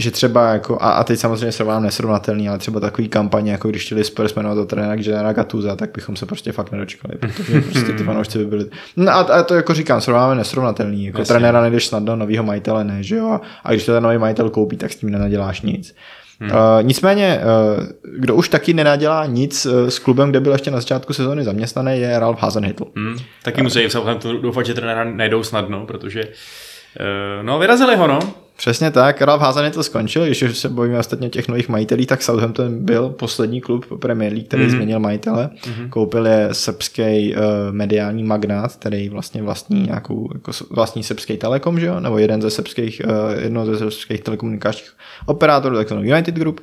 že 0.00 0.10
třeba 0.10 0.52
jako, 0.52 0.78
a, 0.80 0.90
a 0.90 1.04
teď 1.04 1.18
samozřejmě 1.18 1.52
srovnám 1.52 1.82
nesrovnatelný, 1.82 2.48
ale 2.48 2.58
třeba 2.58 2.80
takový 2.80 3.08
kampaně, 3.08 3.52
jako 3.52 3.68
když 3.68 3.84
chtěli 3.86 4.04
Spurs 4.04 4.34
jmenovat 4.34 4.58
do 4.58 4.66
trenéra 4.66 4.96
Generala 4.96 5.32
Gattusa, 5.32 5.76
tak 5.76 5.90
bychom 5.94 6.16
se 6.16 6.26
prostě 6.26 6.52
fakt 6.52 6.72
nedočkali, 6.72 7.18
protože 7.18 7.60
prostě 7.70 7.92
ty 7.92 8.04
fanoušci 8.04 8.38
by 8.38 8.46
byli. 8.46 8.66
No 8.96 9.12
a, 9.12 9.20
a 9.20 9.42
to 9.42 9.54
jako 9.54 9.74
říkám, 9.74 10.00
srovnáme 10.00 10.34
nesrovnatelný, 10.34 11.04
jako 11.04 11.18
Jasně. 11.18 11.34
trenéra 11.34 11.62
nejdeš 11.62 11.86
snadno, 11.86 12.16
novýho 12.16 12.44
majitele 12.44 12.84
ne, 12.84 13.02
že 13.02 13.16
jo, 13.16 13.28
a, 13.28 13.40
a 13.64 13.72
když 13.72 13.86
to 13.86 13.92
ten 13.92 14.02
nový 14.02 14.18
majitel 14.18 14.50
koupí, 14.50 14.76
tak 14.76 14.92
s 14.92 14.96
tím 14.96 15.10
nenaděláš 15.10 15.62
nic. 15.62 15.94
Hmm. 16.40 16.50
Uh, 16.50 16.56
nicméně, 16.82 17.40
uh, 17.40 17.84
kdo 18.18 18.34
už 18.34 18.48
taky 18.48 18.74
nenadělá 18.74 19.26
nic 19.26 19.66
uh, 19.66 19.88
s 19.88 19.98
klubem, 19.98 20.30
kde 20.30 20.40
byl 20.40 20.52
ještě 20.52 20.70
na 20.70 20.78
začátku 20.80 21.12
sezóny 21.12 21.44
zaměstnaný, 21.44 22.00
je 22.00 22.18
Ralf 22.18 22.42
Hasenhüttl. 22.42 22.84
Hmm. 22.96 23.16
Taky 23.42 23.62
musí 23.62 23.86
v 23.86 23.92
Southamptonu 23.92 24.40
doufat, 24.40 24.66
že 24.66 24.74
trenéra 24.74 25.04
najdou 25.04 25.42
snadno, 25.42 25.86
protože 25.86 26.24
uh, 26.24 27.42
no, 27.42 27.58
vyrazili 27.58 27.96
ho, 27.96 28.06
no. 28.06 28.18
Přesně 28.60 28.90
tak, 28.90 29.22
Ralf 29.22 29.42
Hasenhüttl 29.42 29.82
skončil, 29.82 30.26
když 30.26 30.58
se 30.58 30.68
bojíme 30.68 30.98
ostatně 30.98 31.28
těch 31.28 31.48
nových 31.48 31.68
majitelů, 31.68 32.04
tak 32.04 32.22
Southampton 32.22 32.84
byl 32.84 33.08
poslední 33.08 33.60
klub 33.60 34.00
Premier 34.00 34.32
League, 34.32 34.48
který 34.48 34.66
mm-hmm. 34.66 34.70
změnil 34.70 35.00
majitele. 35.00 35.50
Mm-hmm. 35.54 35.88
Koupil 35.88 36.26
je 36.26 36.48
srbský 36.52 37.34
uh, 37.34 37.42
mediální 37.70 38.24
magnát, 38.24 38.76
který 38.76 39.08
vlastně 39.08 39.42
vlastní 39.42 39.82
nějakou 39.82 40.28
jako 40.34 40.52
vlastní 40.70 41.02
srbský 41.02 41.36
telekom, 41.36 41.80
že 41.80 41.86
jo? 41.86 42.00
nebo 42.00 42.18
jeden 42.18 42.42
ze 42.42 42.50
srbských, 42.50 43.02
uh, 43.04 43.42
jedno 43.42 43.66
ze 43.66 43.78
srbských 43.78 44.20
telekomunikačních 44.20 44.92
operátorů, 45.26 45.76
takzvanou 45.76 46.02
United 46.02 46.34
Group. 46.34 46.60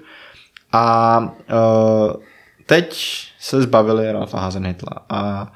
A 0.72 1.20
uh, 1.20 2.14
teď 2.66 3.18
se 3.40 3.62
zbavili 3.62 4.12
Ralfa 4.12 4.40
Hasenhüttla. 4.40 5.06
A 5.10 5.52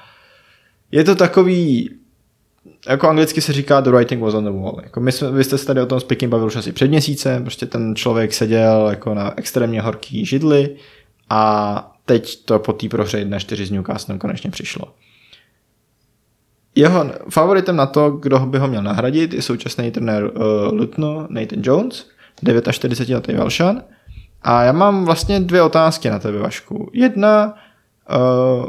je 0.91 1.03
to 1.03 1.15
takový 1.15 1.89
jako 2.87 3.09
anglicky 3.09 3.41
se 3.41 3.53
říká 3.53 3.81
the 3.81 3.89
writing 3.89 4.21
was 4.21 4.33
on 4.33 4.43
the 4.43 4.51
wall. 4.51 4.79
Jako 4.83 4.99
my 4.99 5.11
jsme, 5.11 5.31
vy 5.31 5.43
jste 5.43 5.57
se 5.57 5.65
tady 5.65 5.81
o 5.81 5.85
tom 5.85 5.99
s 5.99 6.03
Pikem 6.03 6.29
bavili 6.29 6.47
už 6.47 6.55
asi 6.55 6.71
před 6.71 6.87
měsícem, 6.87 7.43
prostě 7.43 7.65
ten 7.65 7.95
člověk 7.95 8.33
seděl 8.33 8.87
jako 8.89 9.13
na 9.13 9.33
extrémně 9.37 9.81
horký 9.81 10.25
židli 10.25 10.75
a 11.29 11.93
teď 12.05 12.45
to 12.45 12.59
po 12.59 12.73
té 12.73 12.89
prohře 12.89 13.25
1-4 13.25 13.65
s 13.65 13.71
Newcastlem 13.71 14.19
konečně 14.19 14.49
přišlo. 14.51 14.85
Jeho 16.75 17.11
favoritem 17.29 17.75
na 17.75 17.85
to, 17.85 18.11
kdo 18.11 18.39
by 18.39 18.57
ho 18.57 18.67
měl 18.67 18.83
nahradit, 18.83 19.33
je 19.33 19.41
současný 19.41 19.91
trenér 19.91 20.23
uh, 20.23 20.31
Lutno, 20.73 21.27
Nathan 21.29 21.59
Jones, 21.63 22.09
49-letý 22.43 23.33
Velšan. 23.33 23.83
A 24.41 24.63
já 24.63 24.71
mám 24.71 25.05
vlastně 25.05 25.39
dvě 25.39 25.61
otázky 25.61 26.09
na 26.09 26.19
tebe, 26.19 26.37
Vašku. 26.37 26.89
Jedna, 26.93 27.53
uh, 28.09 28.65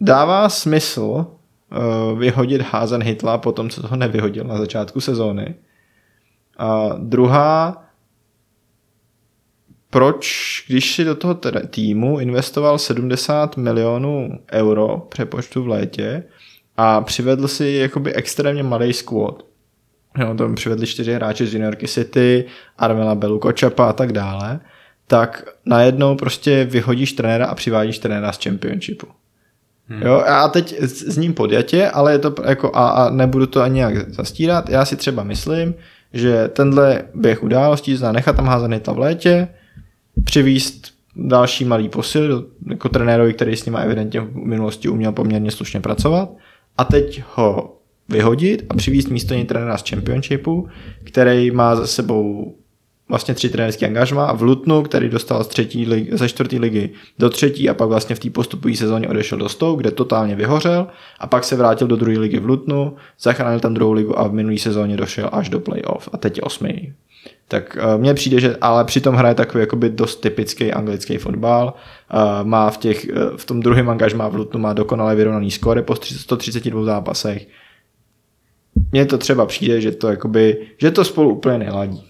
dává 0.00 0.48
smysl 0.48 1.26
vyhodit 2.18 2.62
Házen 2.62 3.02
Hitla 3.02 3.38
po 3.38 3.52
tom, 3.52 3.70
co 3.70 3.82
toho 3.82 3.96
nevyhodil 3.96 4.44
na 4.44 4.58
začátku 4.58 5.00
sezóny. 5.00 5.54
A 6.58 6.88
druhá, 6.98 7.84
proč, 9.90 10.24
když 10.68 10.94
si 10.94 11.04
do 11.04 11.14
toho 11.14 11.34
týmu 11.70 12.20
investoval 12.20 12.78
70 12.78 13.56
milionů 13.56 14.38
euro 14.52 15.06
přepočtu 15.08 15.62
v 15.62 15.68
létě 15.68 16.24
a 16.76 17.00
přivedl 17.00 17.48
si 17.48 17.68
jakoby 17.68 18.14
extrémně 18.14 18.62
malý 18.62 18.92
squad, 18.92 19.42
jo, 20.18 20.34
tam 20.34 20.54
přivedli 20.54 20.86
čtyři 20.86 21.12
hráče 21.12 21.46
z 21.46 21.54
Juniorky 21.54 21.88
City, 21.88 22.44
Armela 22.78 23.14
Belu, 23.14 23.38
Kočapa 23.38 23.90
a 23.90 23.92
tak 23.92 24.12
dále, 24.12 24.60
tak 25.06 25.48
najednou 25.64 26.16
prostě 26.16 26.64
vyhodíš 26.64 27.12
trenéra 27.12 27.46
a 27.46 27.54
přivádíš 27.54 27.98
trenéra 27.98 28.32
z 28.32 28.44
Championshipu. 28.44 29.06
Hmm. 29.90 30.02
Jo, 30.02 30.22
a 30.26 30.48
teď 30.48 30.80
s, 30.80 31.16
ním 31.16 31.34
podjatě, 31.34 31.90
ale 31.90 32.12
je 32.12 32.18
to 32.18 32.34
jako 32.44 32.70
a, 32.74 32.88
a 32.88 33.10
nebudu 33.10 33.46
to 33.46 33.62
ani 33.62 33.74
nějak 33.74 34.14
zastírat. 34.14 34.68
Já 34.68 34.84
si 34.84 34.96
třeba 34.96 35.22
myslím, 35.22 35.74
že 36.12 36.48
tenhle 36.48 37.02
běh 37.14 37.42
událostí 37.42 37.96
zná 37.96 38.12
nechat 38.12 38.36
tam 38.36 38.46
házený 38.46 38.80
v 38.92 38.98
létě, 38.98 39.48
přivíst 40.24 40.86
další 41.16 41.64
malý 41.64 41.88
posil, 41.88 42.46
jako 42.70 42.88
trenérovi, 42.88 43.32
který 43.32 43.56
s 43.56 43.64
ním 43.64 43.76
evidentně 43.76 44.20
v 44.20 44.34
minulosti 44.34 44.88
uměl 44.88 45.12
poměrně 45.12 45.50
slušně 45.50 45.80
pracovat 45.80 46.30
a 46.78 46.84
teď 46.84 47.22
ho 47.34 47.76
vyhodit 48.08 48.66
a 48.68 48.74
přivíst 48.74 49.08
místo 49.08 49.34
něj 49.34 49.44
trenéra 49.44 49.78
z 49.78 49.90
Championshipu, 49.90 50.68
který 51.04 51.50
má 51.50 51.76
za 51.76 51.86
sebou 51.86 52.54
vlastně 53.10 53.34
tři 53.34 53.48
trenérské 53.48 53.86
angažma 53.86 54.32
v 54.32 54.42
Lutnu, 54.42 54.82
který 54.82 55.08
dostal 55.08 55.44
z 55.44 55.48
třetí 55.48 55.86
ligy, 55.86 56.16
ze 56.16 56.28
čtvrtý 56.28 56.58
ligy 56.58 56.90
do 57.18 57.30
třetí 57.30 57.68
a 57.68 57.74
pak 57.74 57.88
vlastně 57.88 58.16
v 58.16 58.18
té 58.18 58.30
postupují 58.30 58.76
sezóně 58.76 59.08
odešel 59.08 59.38
do 59.38 59.48
Stoke, 59.48 59.80
kde 59.80 59.90
totálně 59.90 60.36
vyhořel 60.36 60.86
a 61.20 61.26
pak 61.26 61.44
se 61.44 61.56
vrátil 61.56 61.86
do 61.86 61.96
druhé 61.96 62.18
ligy 62.18 62.38
v 62.38 62.46
Lutnu, 62.46 62.96
zachránil 63.20 63.60
tam 63.60 63.74
druhou 63.74 63.92
ligu 63.92 64.18
a 64.18 64.28
v 64.28 64.32
minulé 64.32 64.58
sezóně 64.58 64.96
došel 64.96 65.30
až 65.32 65.48
do 65.48 65.60
playoff 65.60 66.08
a 66.12 66.16
teď 66.16 66.42
osmý. 66.42 66.92
Tak 67.48 67.78
uh, 67.94 68.00
mně 68.00 68.14
přijde, 68.14 68.40
že 68.40 68.56
ale 68.60 68.84
přitom 68.84 69.14
hraje 69.14 69.34
takový 69.34 69.60
jakoby 69.60 69.90
dost 69.90 70.16
typický 70.16 70.72
anglický 70.72 71.16
fotbal. 71.16 71.74
Uh, 72.14 72.48
má 72.48 72.70
v, 72.70 72.76
těch, 72.76 73.06
uh, 73.12 73.36
v 73.36 73.44
tom 73.44 73.60
druhém 73.60 73.90
angažmá 73.90 74.28
v 74.28 74.34
Lutnu 74.34 74.60
má 74.60 74.72
dokonale 74.72 75.14
vyrovnaný 75.14 75.50
skóre 75.50 75.82
po 75.82 75.94
132 75.96 76.84
zápasech. 76.84 77.46
Mně 78.92 79.06
to 79.06 79.18
třeba 79.18 79.46
přijde, 79.46 79.80
že 79.80 79.92
to, 79.92 80.08
jakoby, 80.08 80.66
že 80.78 80.90
to 80.90 81.04
spolu 81.04 81.34
úplně 81.34 81.58
neladí. 81.58 82.09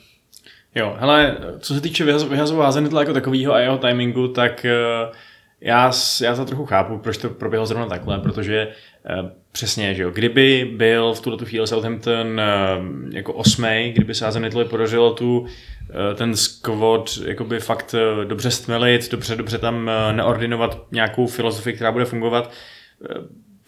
Jo, 0.75 0.97
hele, 0.99 1.37
co 1.59 1.75
se 1.75 1.81
týče 1.81 2.05
vyhaz- 2.05 2.29
vyhazování 2.29 2.73
Zenitla 2.73 3.01
jako 3.01 3.13
takového 3.13 3.55
a 3.55 3.59
jeho 3.61 3.79
timingu, 3.79 4.29
tak 4.29 4.67
uh, 5.09 5.15
Já, 5.63 5.93
já 6.23 6.37
to 6.37 6.45
trochu 6.45 6.67
chápu, 6.67 6.99
proč 6.99 7.17
to 7.19 7.29
proběhlo 7.31 7.67
zrovna 7.67 7.87
takhle, 7.87 8.19
protože 8.19 8.69
eh, 9.07 9.31
přesně, 9.53 9.95
že 9.95 10.03
jo, 10.03 10.11
kdyby 10.11 10.71
byl 10.77 11.15
v 11.15 11.21
tuhle 11.21 11.39
tu 11.39 11.45
chvíli 11.45 11.67
Southampton 11.67 12.41
eh, 12.41 12.47
jako 13.17 13.33
osmej, 13.33 13.93
kdyby 13.93 14.15
se 14.15 14.25
Hazenitlovi 14.25 14.69
podařilo 14.69 15.15
tu 15.15 15.47
eh, 15.91 16.15
ten 16.15 16.37
squad 16.37 17.11
jakoby 17.27 17.61
fakt 17.61 17.95
eh, 17.95 18.25
dobře 18.25 18.51
stmelit, 18.51 19.11
dobře, 19.11 19.37
dobře 19.37 19.59
tam 19.59 19.89
eh, 19.91 20.13
neordinovat 20.13 20.87
nějakou 20.93 21.27
filozofii, 21.27 21.75
která 21.77 21.93
bude 21.93 22.05
fungovat, 22.05 22.51
eh, 23.11 23.15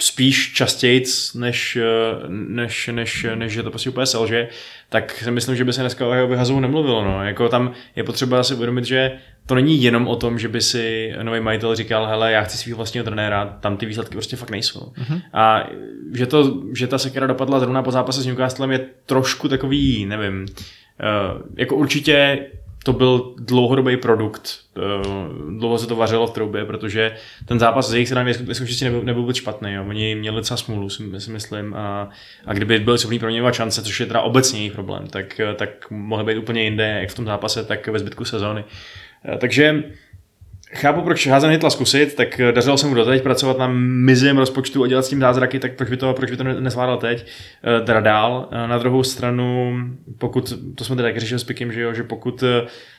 spíš 0.03 0.53
častěji, 0.53 1.05
než, 1.35 1.77
eh, 1.77 1.85
než, 2.29 2.91
než, 2.93 3.27
než 3.35 3.53
že 3.53 3.63
to 3.63 3.71
prostě 3.71 3.91
úplně 3.91 4.07
selže, 4.07 4.49
tak 4.89 5.13
si 5.13 5.31
myslím, 5.31 5.57
že 5.57 5.65
by 5.65 5.73
se 5.73 5.81
dneska 5.81 6.07
o 6.07 6.13
jeho 6.13 6.29
vyhazu 6.29 6.61
nemluvilo. 6.61 7.05
No. 7.05 7.25
Jako 7.25 7.49
tam 7.49 7.73
je 7.97 8.05
potřeba 8.05 8.45
si 8.45 8.55
uvědomit, 8.55 8.85
že 8.85 9.13
to 9.47 9.55
není 9.55 9.83
jenom 9.83 10.09
o 10.09 10.17
tom, 10.17 10.39
že 10.39 10.49
by 10.49 10.61
si 10.61 11.15
nový 11.23 11.41
majitel 11.41 11.75
říkal, 11.75 12.07
hele, 12.07 12.33
já 12.33 12.43
chci 12.43 12.59
svého 12.59 12.77
vlastního 12.77 13.05
trenéra, 13.05 13.59
tam 13.61 13.77
ty 13.77 13.87
výsledky 13.87 14.13
prostě 14.13 14.37
fakt 14.37 14.51
nejsou. 14.51 14.81
Mm-hmm. 14.81 15.23
A 15.33 15.67
že, 16.15 16.27
to, 16.27 16.63
že 16.75 16.87
ta 16.87 16.99
sekera 16.99 17.27
dopadla 17.27 17.61
zrovna 17.61 17.83
po 17.83 17.91
zápase 17.91 18.23
s 18.23 18.27
Newcastlem 18.27 18.71
je 18.71 18.87
trošku 19.07 19.49
takový, 19.49 20.07
nevím, 20.07 20.43
uh, 20.43 21.43
jako 21.57 21.77
určitě 21.77 22.47
to 22.85 22.93
byl 22.93 23.35
dlouhodobý 23.39 23.97
produkt, 23.97 24.59
uh, 24.77 25.59
dlouho 25.59 25.79
se 25.79 25.87
to 25.87 25.97
vařilo 25.97 26.27
v 26.27 26.31
troubě, 26.31 26.65
protože 26.65 27.15
ten 27.45 27.59
zápas 27.59 27.89
z 27.89 27.95
jejich 27.95 28.09
strany 28.09 28.33
ve 28.33 28.55
skutečnosti 28.55 28.85
nebyl, 28.85 29.03
nebyl 29.03 29.23
vůbec 29.23 29.37
špatný. 29.37 29.73
Jo. 29.73 29.85
Oni 29.89 30.15
měli 30.15 30.37
docela 30.37 30.57
smůlu, 30.57 30.91
si, 30.91 31.03
myslím, 31.31 31.75
a, 31.75 32.09
a 32.47 32.53
kdyby 32.53 32.79
byli 32.79 32.99
schopni 32.99 33.19
proměňovat 33.19 33.55
šance, 33.55 33.83
což 33.83 34.01
je 34.01 34.07
teda 34.07 34.21
obecně 34.21 34.59
jejich 34.59 34.73
problém, 34.73 35.07
tak, 35.07 35.41
tak 35.57 35.91
mohli 35.91 36.25
být 36.25 36.41
úplně 36.41 36.65
jinde, 36.65 36.99
jak 37.01 37.11
v 37.11 37.15
tom 37.15 37.25
zápase, 37.25 37.65
tak 37.65 37.89
ve 37.89 37.99
zbytku 37.99 38.25
sezóny. 38.25 38.65
Uh, 39.29 39.39
takže 39.39 39.83
Chápu, 40.75 41.01
proč 41.03 41.27
Hazen 41.27 41.51
hitla 41.51 41.71
zkusit, 41.71 42.15
tak 42.15 42.41
eh, 42.41 42.53
dařilo 42.53 42.79
se 42.79 42.87
mu 42.87 42.95
doteď 42.95 43.23
pracovat 43.23 43.59
na 43.59 43.67
mizím 43.77 44.39
rozpočtu 44.39 44.85
a 44.85 44.87
dělat 44.87 45.03
s 45.05 45.09
tím 45.09 45.21
zázraky, 45.21 45.59
tak 45.59 45.77
proč 45.77 45.89
by 45.91 45.97
to, 45.97 46.13
proč 46.15 46.31
by 46.31 46.37
to 46.37 46.45
ne- 46.45 46.61
nezvládal 46.61 46.97
teď, 46.99 47.27
Eh, 47.65 47.81
teda 47.85 48.01
dál. 48.01 48.49
Eh, 48.53 48.69
Na 48.69 48.79
druhou 48.79 49.03
stranu, 49.03 49.75
pokud, 50.19 50.53
to 50.75 50.85
jsme 50.85 50.97
teda 50.97 51.09
taky 51.09 51.21
řešili 51.21 51.41
s 51.41 51.45
Pikem, 51.45 51.73
že, 51.73 51.81
jo, 51.81 51.95
že 51.95 52.03
pokud 52.03 52.45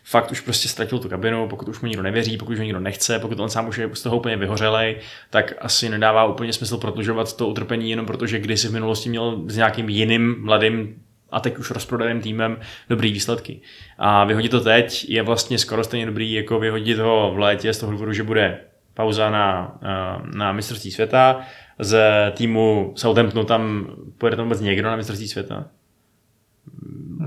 fakt 0.03 0.31
už 0.31 0.39
prostě 0.41 0.67
ztratil 0.67 0.99
tu 0.99 1.09
kabinu, 1.09 1.47
pokud 1.47 1.67
už 1.69 1.81
mu 1.81 1.87
nikdo 1.87 2.03
nevěří, 2.03 2.37
pokud 2.37 2.51
už 2.51 2.57
ho 2.57 2.63
nikdo 2.63 2.79
nechce, 2.79 3.19
pokud 3.19 3.39
on 3.39 3.49
sám 3.49 3.67
už 3.67 3.77
je 3.77 3.89
z 3.93 4.01
toho 4.01 4.17
úplně 4.17 4.37
vyhořelej, 4.37 4.95
tak 5.29 5.53
asi 5.61 5.89
nedává 5.89 6.25
úplně 6.25 6.53
smysl 6.53 6.77
prodlužovat 6.77 7.37
to 7.37 7.47
utrpení 7.47 7.89
jenom 7.89 8.05
protože 8.05 8.39
kdysi 8.39 8.67
v 8.67 8.73
minulosti 8.73 9.09
měl 9.09 9.41
s 9.47 9.55
nějakým 9.57 9.89
jiným 9.89 10.35
mladým 10.39 10.95
a 11.35 11.39
teď 11.39 11.57
už 11.57 11.71
rozprodaným 11.71 12.21
týmem 12.21 12.57
dobrý 12.89 13.11
výsledky. 13.11 13.61
A 13.97 14.23
vyhodit 14.23 14.51
to 14.51 14.61
teď 14.61 15.09
je 15.09 15.23
vlastně 15.23 15.57
skoro 15.57 15.83
stejně 15.83 16.05
dobrý, 16.05 16.33
jako 16.33 16.59
vyhodit 16.59 16.99
ho 16.99 17.31
v 17.35 17.39
létě 17.39 17.73
z 17.73 17.79
toho 17.79 17.91
důvodu, 17.91 18.13
že 18.13 18.23
bude 18.23 18.59
pauza 18.93 19.29
na, 19.29 19.77
eh, 19.83 20.37
na 20.37 20.51
mistrovství 20.51 20.91
světa. 20.91 21.41
Z 21.79 22.01
týmu 22.31 22.93
Southamptonu 22.95 23.45
tam 23.45 23.87
pojede 24.17 24.37
tam 24.37 24.45
vůbec 24.45 24.61
někdo 24.61 24.89
na 24.89 24.95
mistrovství 24.95 25.27
světa? 25.27 25.65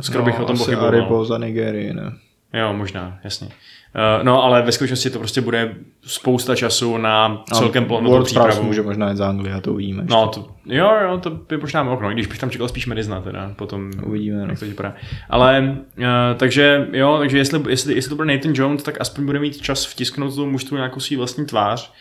Skoro 0.01 0.25
bych 0.25 0.41
o 0.41 0.45
tom 0.45 0.57
No, 0.57 0.63
asi 0.63 0.65
pochyboval. 0.65 0.89
Aribo 0.89 1.25
za 1.25 1.39
Nigerii, 1.39 1.93
ne? 1.93 2.13
Jo, 2.53 2.73
možná, 2.73 3.19
jasně. 3.25 3.49
Uh, 3.97 4.25
no, 4.25 4.43
ale 4.43 4.63
ve 4.63 4.73
skutečnosti 4.73 5.11
to 5.11 5.19
prostě 5.19 5.41
bude 5.41 5.75
spousta 6.07 6.57
času 6.57 6.97
na 6.97 7.43
celkem 7.53 7.85
plnou 7.85 8.11
World 8.11 8.33
Prowse 8.33 8.49
přípravu. 8.49 8.67
může 8.67 8.83
možná 8.83 9.11
jít 9.11 9.17
z 9.17 9.21
Anglie, 9.21 9.55
a 9.55 9.61
to 9.61 9.73
uvidíme. 9.73 10.03
ještě. 10.03 10.15
No, 10.15 10.29
to, 10.29 10.49
jo, 10.67 10.91
jo, 11.03 11.19
to 11.19 11.31
by 11.31 11.57
možná 11.57 11.91
okno, 11.91 12.11
i 12.11 12.15
když 12.15 12.27
bych 12.27 12.39
tam 12.39 12.51
čekal 12.51 12.69
spíš 12.69 12.87
Medizna 12.87 13.21
teda, 13.21 13.53
potom 13.57 13.91
Uvidíme, 14.07 14.37
no. 14.37 14.47
jak 14.49 14.59
to 14.59 14.65
vypadá. 14.65 14.95
Ale, 15.31 15.77
uh, 15.99 16.05
takže 16.37 16.89
jo, 16.93 17.17
takže 17.19 17.39
jestli, 17.39 17.61
jestli, 17.69 17.95
jestli 17.95 18.09
to 18.09 18.17
bude 18.17 18.35
Nathan 18.35 18.53
Jones, 18.55 18.83
tak 18.83 19.01
aspoň 19.01 19.27
bude 19.27 19.39
mít 19.39 19.61
čas 19.61 19.87
vtisknout 19.87 20.35
tomu 20.35 20.51
mužstvu 20.51 20.77
nějakou 20.77 21.01
svý 21.01 21.17
vlastní 21.17 21.47
tvář. 21.47 21.93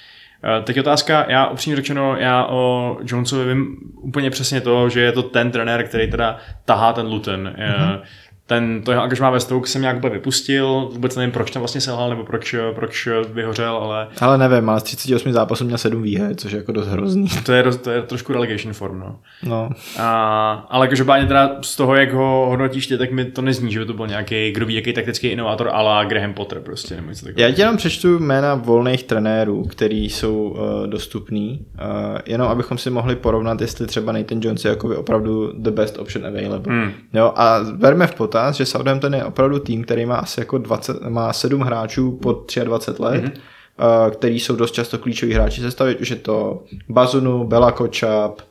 Uh, 0.58 0.66
teď 0.66 0.80
otázka, 0.80 1.26
já 1.30 1.48
upřímně 1.48 1.76
řečeno, 1.76 2.16
já 2.18 2.46
o 2.46 2.98
Jonesovi 3.06 3.54
vím 3.54 3.78
úplně 4.02 4.30
přesně 4.30 4.62
to, 4.62 4.90
že 4.90 5.02
je 5.02 5.12
to 5.12 5.24
ten 5.24 5.52
trenér, 5.52 5.84
který 5.84 6.12
teda 6.12 6.38
tahá 6.66 6.94
ten 6.94 7.06
Luton. 7.06 7.54
Mm-hmm. 7.58 7.96
Uh, 7.96 8.02
ten, 8.48 8.82
to 8.82 8.92
jeho 8.92 9.04
angažmá 9.04 9.30
ve 9.30 9.40
Stoke 9.40 9.70
jsem 9.70 9.82
nějak 9.82 9.98
úplně 9.98 10.14
vypustil, 10.14 10.90
vůbec 10.94 11.16
nevím, 11.16 11.32
proč 11.32 11.52
tam 11.52 11.62
vlastně 11.62 11.82
selhal, 11.82 12.10
nebo 12.10 12.24
proč, 12.24 12.56
proč 12.76 13.08
vyhořel, 13.34 13.76
ale 13.76 14.08
Ale 14.20 14.38
nevím, 14.38 14.70
ale 14.70 14.80
z 14.80 14.84
38 14.84 15.34
zápasů 15.34 15.66
měl 15.66 15.78
7 15.78 16.02
výher, 16.02 16.36
což 16.36 16.52
je 16.52 16.58
jako 16.58 16.72
dost 16.72 16.88
hrozný. 16.88 17.28
to 17.46 17.54
je, 17.54 17.64
to 17.64 17.92
je 17.92 18.02
trošku 18.02 18.34
relegation 18.34 18.74
form, 18.74 19.00
no. 19.00 19.16
No, 19.44 19.70
A, 20.00 20.66
ale 20.70 20.88
každopádně 20.88 21.28
teda 21.28 21.56
z 21.62 21.76
toho, 21.76 21.96
jak 21.96 22.14
ho 22.14 22.46
hodnotíš 22.50 22.88
ty, 22.88 22.98
tak 22.98 23.12
mi 23.12 23.26
to 23.26 23.42
nezní, 23.42 23.72
že 23.72 23.80
by 23.80 23.86
to 23.86 23.94
byl 23.94 24.08
nějaký 24.08 24.52
grubý, 24.52 24.76
jaký 24.76 24.94
taktický 24.94 25.28
inovátor 25.28 25.70
ala 25.74 26.04
Graham 26.04 26.34
Potter 26.34 26.60
prostě, 26.60 26.96
nebo 26.96 27.10
něco 27.10 27.26
takového. 27.26 27.50
Já 27.50 27.56
ti 27.56 27.62
jenom 27.62 27.78
přečtu 27.78 28.20
jména 28.20 28.56
volných 28.56 29.04
trenérů, 29.04 29.64
který 29.64 30.10
jsou 30.10 30.36
uh, 30.50 30.88
dostupný, 30.88 31.66
uh, 31.74 32.20
jenom 32.26 32.48
abychom 32.48 32.78
si 32.78 32.90
mohli 32.90 33.16
porovnat, 33.16 33.62
jestli 33.62 33.88
třeba 33.88 34.12
Nathan 34.12 34.40
Jones 34.42 34.66
je 34.66 34.70
jakoby 34.70 34.96
opravdu 34.96 35.52
the 35.58 35.72
best 35.72 36.00
option 36.00 36.26
available. 36.26 36.74
Hmm. 36.74 36.92
Jo, 37.14 37.34
a 37.36 37.60
berme 37.76 38.08
v 38.08 38.16
potaz, 38.36 38.56
že 38.56 38.66
Southampton 38.66 39.14
je 39.16 39.24
opravdu 39.26 39.60
tým, 39.60 39.84
který 39.84 40.06
má 40.06 40.16
asi 40.16 40.40
jako 40.42 40.58
20, 40.58 41.02
má 41.10 41.34
7 41.34 41.62
hráčů 41.62 42.12
pod 42.22 42.52
23 42.64 43.02
let, 43.04 43.22
Mhm. 43.24 43.32
mm-hmm. 43.32 44.10
který 44.12 44.40
jsou 44.40 44.56
dost 44.56 44.72
často 44.72 44.98
klíčoví 44.98 45.34
hráči 45.34 45.62
sestavy, 45.62 45.96
už 45.96 46.10
je 46.10 46.16
to 46.16 46.64
Bazunu, 46.90 47.48
Bela 47.48 47.72
Kočap, 47.72 48.42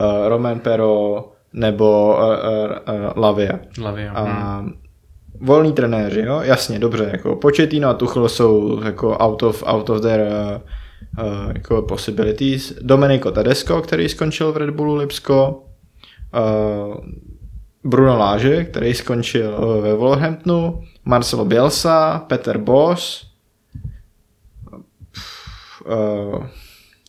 uh, 0.00 0.28
Roman 0.28 0.58
Pero 0.60 1.24
nebo 1.52 2.16
uh, 2.18 3.22
Lavia. 3.22 3.58
Jo. 3.78 4.10
A 4.14 4.22
Hmm. 4.58 4.72
volní 5.40 5.72
trenéři, 5.72 6.20
jo, 6.20 6.40
jasně, 6.44 6.78
dobře, 6.78 7.08
jako 7.12 7.36
Pochettino 7.36 7.88
a 7.88 7.94
Tuchel 7.94 8.28
jsou 8.28 8.80
jako 8.84 9.16
out 9.18 9.42
of, 9.42 9.62
out 9.66 9.90
of 9.90 10.00
their 10.00 10.20
uh, 11.18 11.52
jako 11.54 11.82
possibilities. 11.82 12.72
Domenico 12.82 13.30
Tedesco, 13.30 13.80
který 13.82 14.08
skončil 14.08 14.52
v 14.52 14.56
Red 14.56 14.70
Bullu 14.70 14.94
Lipsko, 14.94 15.62
uh, 16.34 16.96
Bruno 17.84 18.18
Láže, 18.18 18.64
který 18.64 18.94
skončil 18.94 19.58
uh, 19.58 19.82
ve 19.82 19.94
Wolverhamptonu, 19.94 20.84
Marcelo 21.04 21.44
Bielsa, 21.44 22.18
Peter 22.18 22.58
Boss, 22.58 23.26
uh, 25.86 26.46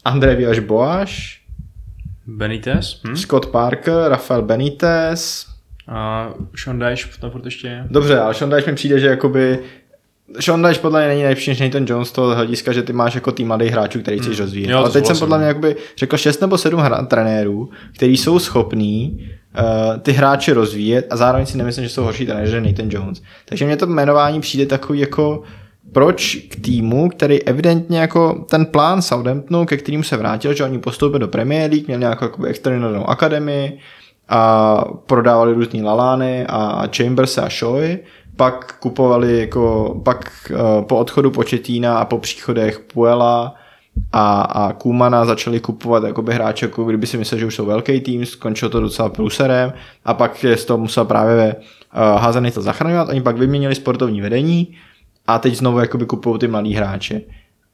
André 0.05 0.35
Villas 0.35 0.59
Boas, 0.59 1.09
Benitez 2.27 3.01
hm? 3.07 3.15
Scott 3.15 3.45
Parker, 3.45 3.95
Rafael 4.07 4.41
Benitez, 4.41 5.53
a 5.87 6.33
Sean 6.55 6.79
Dyche 6.79 7.09
tam 7.19 7.31
furt 7.31 7.45
ještě 7.45 7.67
je. 7.67 7.85
Dobře, 7.89 8.19
ale 8.19 8.33
Sean 8.33 8.49
Dyche 8.49 8.71
mi 8.71 8.75
přijde, 8.75 8.99
že 8.99 9.07
jakoby 9.07 9.59
Sean 10.39 10.61
Dyche 10.61 10.79
podle 10.81 10.99
mě 10.99 11.07
není 11.07 11.21
nejlepší 11.21 11.51
než 11.51 11.59
Nathan 11.59 11.85
Jones 11.87 12.09
z 12.09 12.11
toho 12.11 12.35
hlediska, 12.35 12.71
že 12.71 12.83
ty 12.83 12.93
máš 12.93 13.15
jako 13.15 13.31
tým 13.31 13.47
mladých 13.47 13.71
hráčů, 13.71 13.99
který 14.01 14.19
chceš 14.19 14.39
rozvíjet. 14.39 14.69
Jo, 14.69 14.77
ale 14.77 14.89
teď 14.89 15.05
jsem 15.05 15.15
souhlasím. 15.15 15.19
podle 15.19 15.37
mě 15.37 15.47
jakoby 15.47 15.75
řekl 15.97 16.17
6 16.17 16.41
nebo 16.41 16.57
7 16.57 16.79
hra- 16.79 17.07
trenérů, 17.07 17.69
kteří 17.95 18.17
jsou 18.17 18.39
schopní 18.39 19.27
uh, 19.59 19.99
ty 20.01 20.11
hráče 20.11 20.53
rozvíjet 20.53 21.07
a 21.09 21.15
zároveň 21.17 21.45
si 21.45 21.57
nemyslím, 21.57 21.83
že 21.83 21.89
jsou 21.89 22.03
horší 22.03 22.25
trenéři 22.25 22.61
než 22.61 22.71
Nathan 22.71 22.89
Jones. 22.91 23.21
Takže 23.45 23.65
mně 23.65 23.77
to 23.77 23.85
jmenování 23.85 24.41
přijde 24.41 24.65
takový 24.65 24.99
jako 24.99 25.43
proč 25.91 26.35
k 26.35 26.55
týmu, 26.61 27.09
který 27.09 27.43
evidentně 27.43 27.99
jako 27.99 28.45
ten 28.49 28.65
plán 28.65 29.01
Southamptonu, 29.01 29.65
ke 29.65 29.77
kterému 29.77 30.03
se 30.03 30.17
vrátil, 30.17 30.53
že 30.53 30.63
oni 30.63 30.79
postoupili 30.79 31.19
do 31.19 31.27
Premier 31.27 31.71
League, 31.71 31.87
měl 31.87 31.99
nějakou 31.99 32.43
externální 32.45 33.03
akademii 33.07 33.79
a 34.29 34.83
prodávali 35.05 35.53
různý 35.53 35.81
Lalány 35.83 36.45
a 36.49 36.83
Chambers 36.97 37.37
a 37.37 37.49
Shoy, 37.49 37.99
pak 38.35 38.75
kupovali 38.79 39.39
jako, 39.39 39.95
pak 40.03 40.51
uh, 40.51 40.85
po 40.85 40.97
odchodu 40.97 41.31
Početína 41.31 41.97
a 41.97 42.05
po 42.05 42.17
příchodech 42.17 42.79
Puela 42.79 43.55
a, 44.11 44.41
a 44.41 44.73
Kumana 44.73 45.25
začali 45.25 45.59
kupovat 45.59 46.03
jakoby 46.03 46.33
hráče, 46.33 46.65
jako 46.65 46.83
kdyby 46.83 47.07
si 47.07 47.17
myslel, 47.17 47.39
že 47.39 47.45
už 47.45 47.55
jsou 47.55 47.65
velký 47.65 48.01
tým, 48.01 48.25
skončilo 48.25 48.69
to 48.69 48.79
docela 48.79 49.09
pruserem 49.09 49.73
a 50.05 50.13
pak 50.13 50.43
je 50.43 50.57
z 50.57 50.65
toho 50.65 50.77
musel 50.77 51.05
právě 51.05 51.55
uh, 51.55 52.21
házený 52.21 52.51
to 52.51 52.61
zachraňovat, 52.61 53.09
oni 53.09 53.21
pak 53.21 53.37
vyměnili 53.37 53.75
sportovní 53.75 54.21
vedení 54.21 54.75
a 55.27 55.39
teď 55.39 55.55
znovu 55.55 55.79
jakoby 55.79 56.05
kupují 56.05 56.39
ty 56.39 56.47
mladý 56.47 56.73
hráče. 56.73 57.21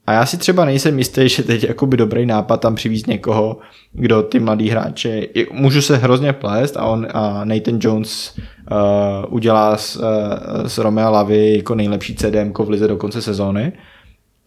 A 0.10 0.14
já 0.14 0.26
si 0.26 0.38
třeba 0.38 0.66
nejsem 0.66 0.98
jistý, 0.98 1.30
že 1.30 1.44
teď 1.44 1.64
jakoby 1.64 1.98
dobrý 1.98 2.26
nápad 2.26 2.58
tam 2.58 2.76
přivízt 2.76 3.08
někoho, 3.08 3.58
kdo 3.94 4.24
ty 4.24 4.40
mladý 4.40 4.70
hráče, 4.70 5.28
můžu 5.52 5.82
se 5.82 5.98
hrozně 5.98 6.34
plést 6.34 6.78
a 6.78 6.86
on 6.86 7.08
a 7.14 7.46
Nathan 7.46 7.80
Jones 7.82 8.36
uh, 8.38 9.34
udělá 9.34 9.78
z, 9.78 9.96
uh, 9.96 10.04
z 10.66 10.78
Romea 10.78 11.10
Lavy 11.10 11.58
jako 11.58 11.76
nejlepší 11.76 12.16
CDM 12.16 12.54
v 12.60 12.70
lize 12.70 12.88
do 12.88 12.98
konce 12.98 13.22
sezóny, 13.22 13.72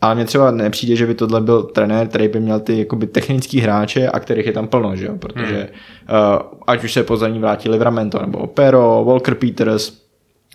ale 0.00 0.14
mně 0.14 0.24
třeba 0.24 0.50
nepřijde, 0.50 0.96
že 0.96 1.06
by 1.06 1.14
tohle 1.14 1.40
byl 1.40 1.62
trenér, 1.62 2.08
který 2.08 2.28
by 2.28 2.40
měl 2.40 2.60
ty 2.60 2.78
jakoby, 2.78 3.06
technický 3.06 3.60
hráče 3.60 4.08
a 4.08 4.20
kterých 4.20 4.46
je 4.46 4.52
tam 4.52 4.68
plno, 4.68 4.96
že 4.96 5.06
jo? 5.06 5.16
protože 5.18 5.68
hmm. 6.06 6.18
uh, 6.34 6.42
ať 6.66 6.84
už 6.84 6.92
se 6.92 7.02
po 7.02 7.26
ní 7.26 7.38
vrátí 7.38 7.68
Livramento 7.68 8.20
nebo 8.20 8.38
Opero, 8.38 9.04
Walker 9.04 9.34
Peters, 9.34 10.01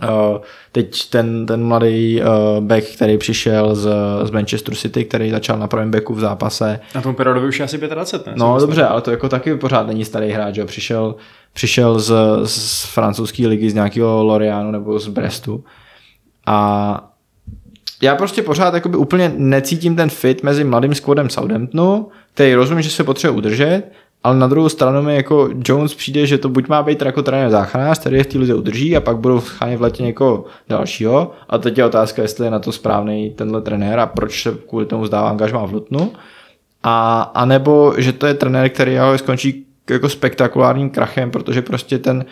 Uh, 0.04 0.38
teď 0.72 1.10
ten, 1.10 1.46
ten 1.46 1.64
mladý 1.64 2.22
uh, 2.22 2.64
back, 2.64 2.84
který 2.96 3.18
přišel 3.18 3.76
z, 3.76 3.90
z 4.24 4.32
Manchester 4.32 4.76
City, 4.76 5.06
který 5.06 5.32
začal 5.32 5.60
na 5.60 5.68
pravém 5.68 5.92
backu 5.92 6.14
v 6.14 6.20
zápase. 6.20 6.80
Na 6.96 7.02
tom 7.02 7.16
Perodovi 7.16 7.48
už 7.48 7.60
je 7.60 7.66
asi 7.66 7.78
25, 7.78 8.32
ne? 8.32 8.34
No 8.38 8.60
dobře, 8.60 8.86
ale 8.86 9.02
to 9.02 9.12
jako 9.12 9.30
taky 9.30 9.56
pořád 9.56 9.88
není 9.88 10.06
starý 10.06 10.32
hráč, 10.32 10.56
že 10.56 10.62
jo? 10.62 10.68
Přišel, 10.68 11.16
přišel 11.54 12.00
z, 12.00 12.14
z 12.46 12.86
francouzské 12.86 13.48
ligy, 13.48 13.70
z 13.70 13.74
nějakého 13.74 14.24
Lorianu 14.24 14.72
nebo 14.72 15.00
z 15.00 15.08
Brestu. 15.08 15.64
A 16.46 17.12
já 18.02 18.16
prostě 18.16 18.42
pořád 18.42 18.74
jakoby 18.74 18.98
úplně 18.98 19.34
necítím 19.38 19.96
ten 19.96 20.10
fit 20.10 20.44
mezi 20.44 20.64
mladým 20.64 20.96
squadem 20.96 21.30
Southamptonu, 21.30 22.08
který 22.34 22.54
rozumím, 22.54 22.82
že 22.82 22.90
se 22.90 23.04
potřebuje 23.04 23.38
udržet, 23.38 23.84
ale 24.24 24.38
na 24.38 24.48
druhou 24.48 24.70
stranu 24.70 25.02
mi 25.02 25.16
jako 25.16 25.50
Jones 25.66 25.96
přijde, 25.96 26.26
že 26.26 26.38
to 26.38 26.50
buď 26.50 26.68
má 26.68 26.84
být 26.84 27.02
jako 27.02 27.24
trenér 27.24 27.50
záchranář, 27.50 28.00
který 28.00 28.18
je 28.18 28.24
v 28.24 28.28
té 28.28 28.54
udrží 28.54 28.98
a 28.98 29.02
pak 29.02 29.18
budou 29.18 29.42
schánět 29.42 29.80
v 29.80 29.82
letě 29.82 30.04
někoho 30.04 30.46
dalšího. 30.70 31.32
A 31.50 31.58
teď 31.58 31.78
je 31.78 31.86
otázka, 31.86 32.22
jestli 32.22 32.46
je 32.46 32.52
na 32.52 32.60
to 32.60 32.72
správný 32.72 33.30
tenhle 33.30 33.62
trenér 33.62 34.00
a 34.00 34.06
proč 34.06 34.44
se 34.44 34.58
kvůli 34.70 34.86
tomu 34.86 35.06
zdává 35.06 35.30
angažmá 35.30 35.66
v 35.66 35.74
Lutnu. 35.74 36.14
A, 36.84 37.22
a 37.22 37.46
nebo, 37.46 37.94
že 37.98 38.14
to 38.14 38.28
je 38.28 38.34
trenér, 38.34 38.70
který 38.70 38.98
ho 38.98 39.18
skončí 39.18 39.66
jako 39.90 40.10
spektakulárním 40.10 40.90
krachem, 40.90 41.32
protože 41.32 41.62
prostě 41.62 41.98
ten, 41.98 42.26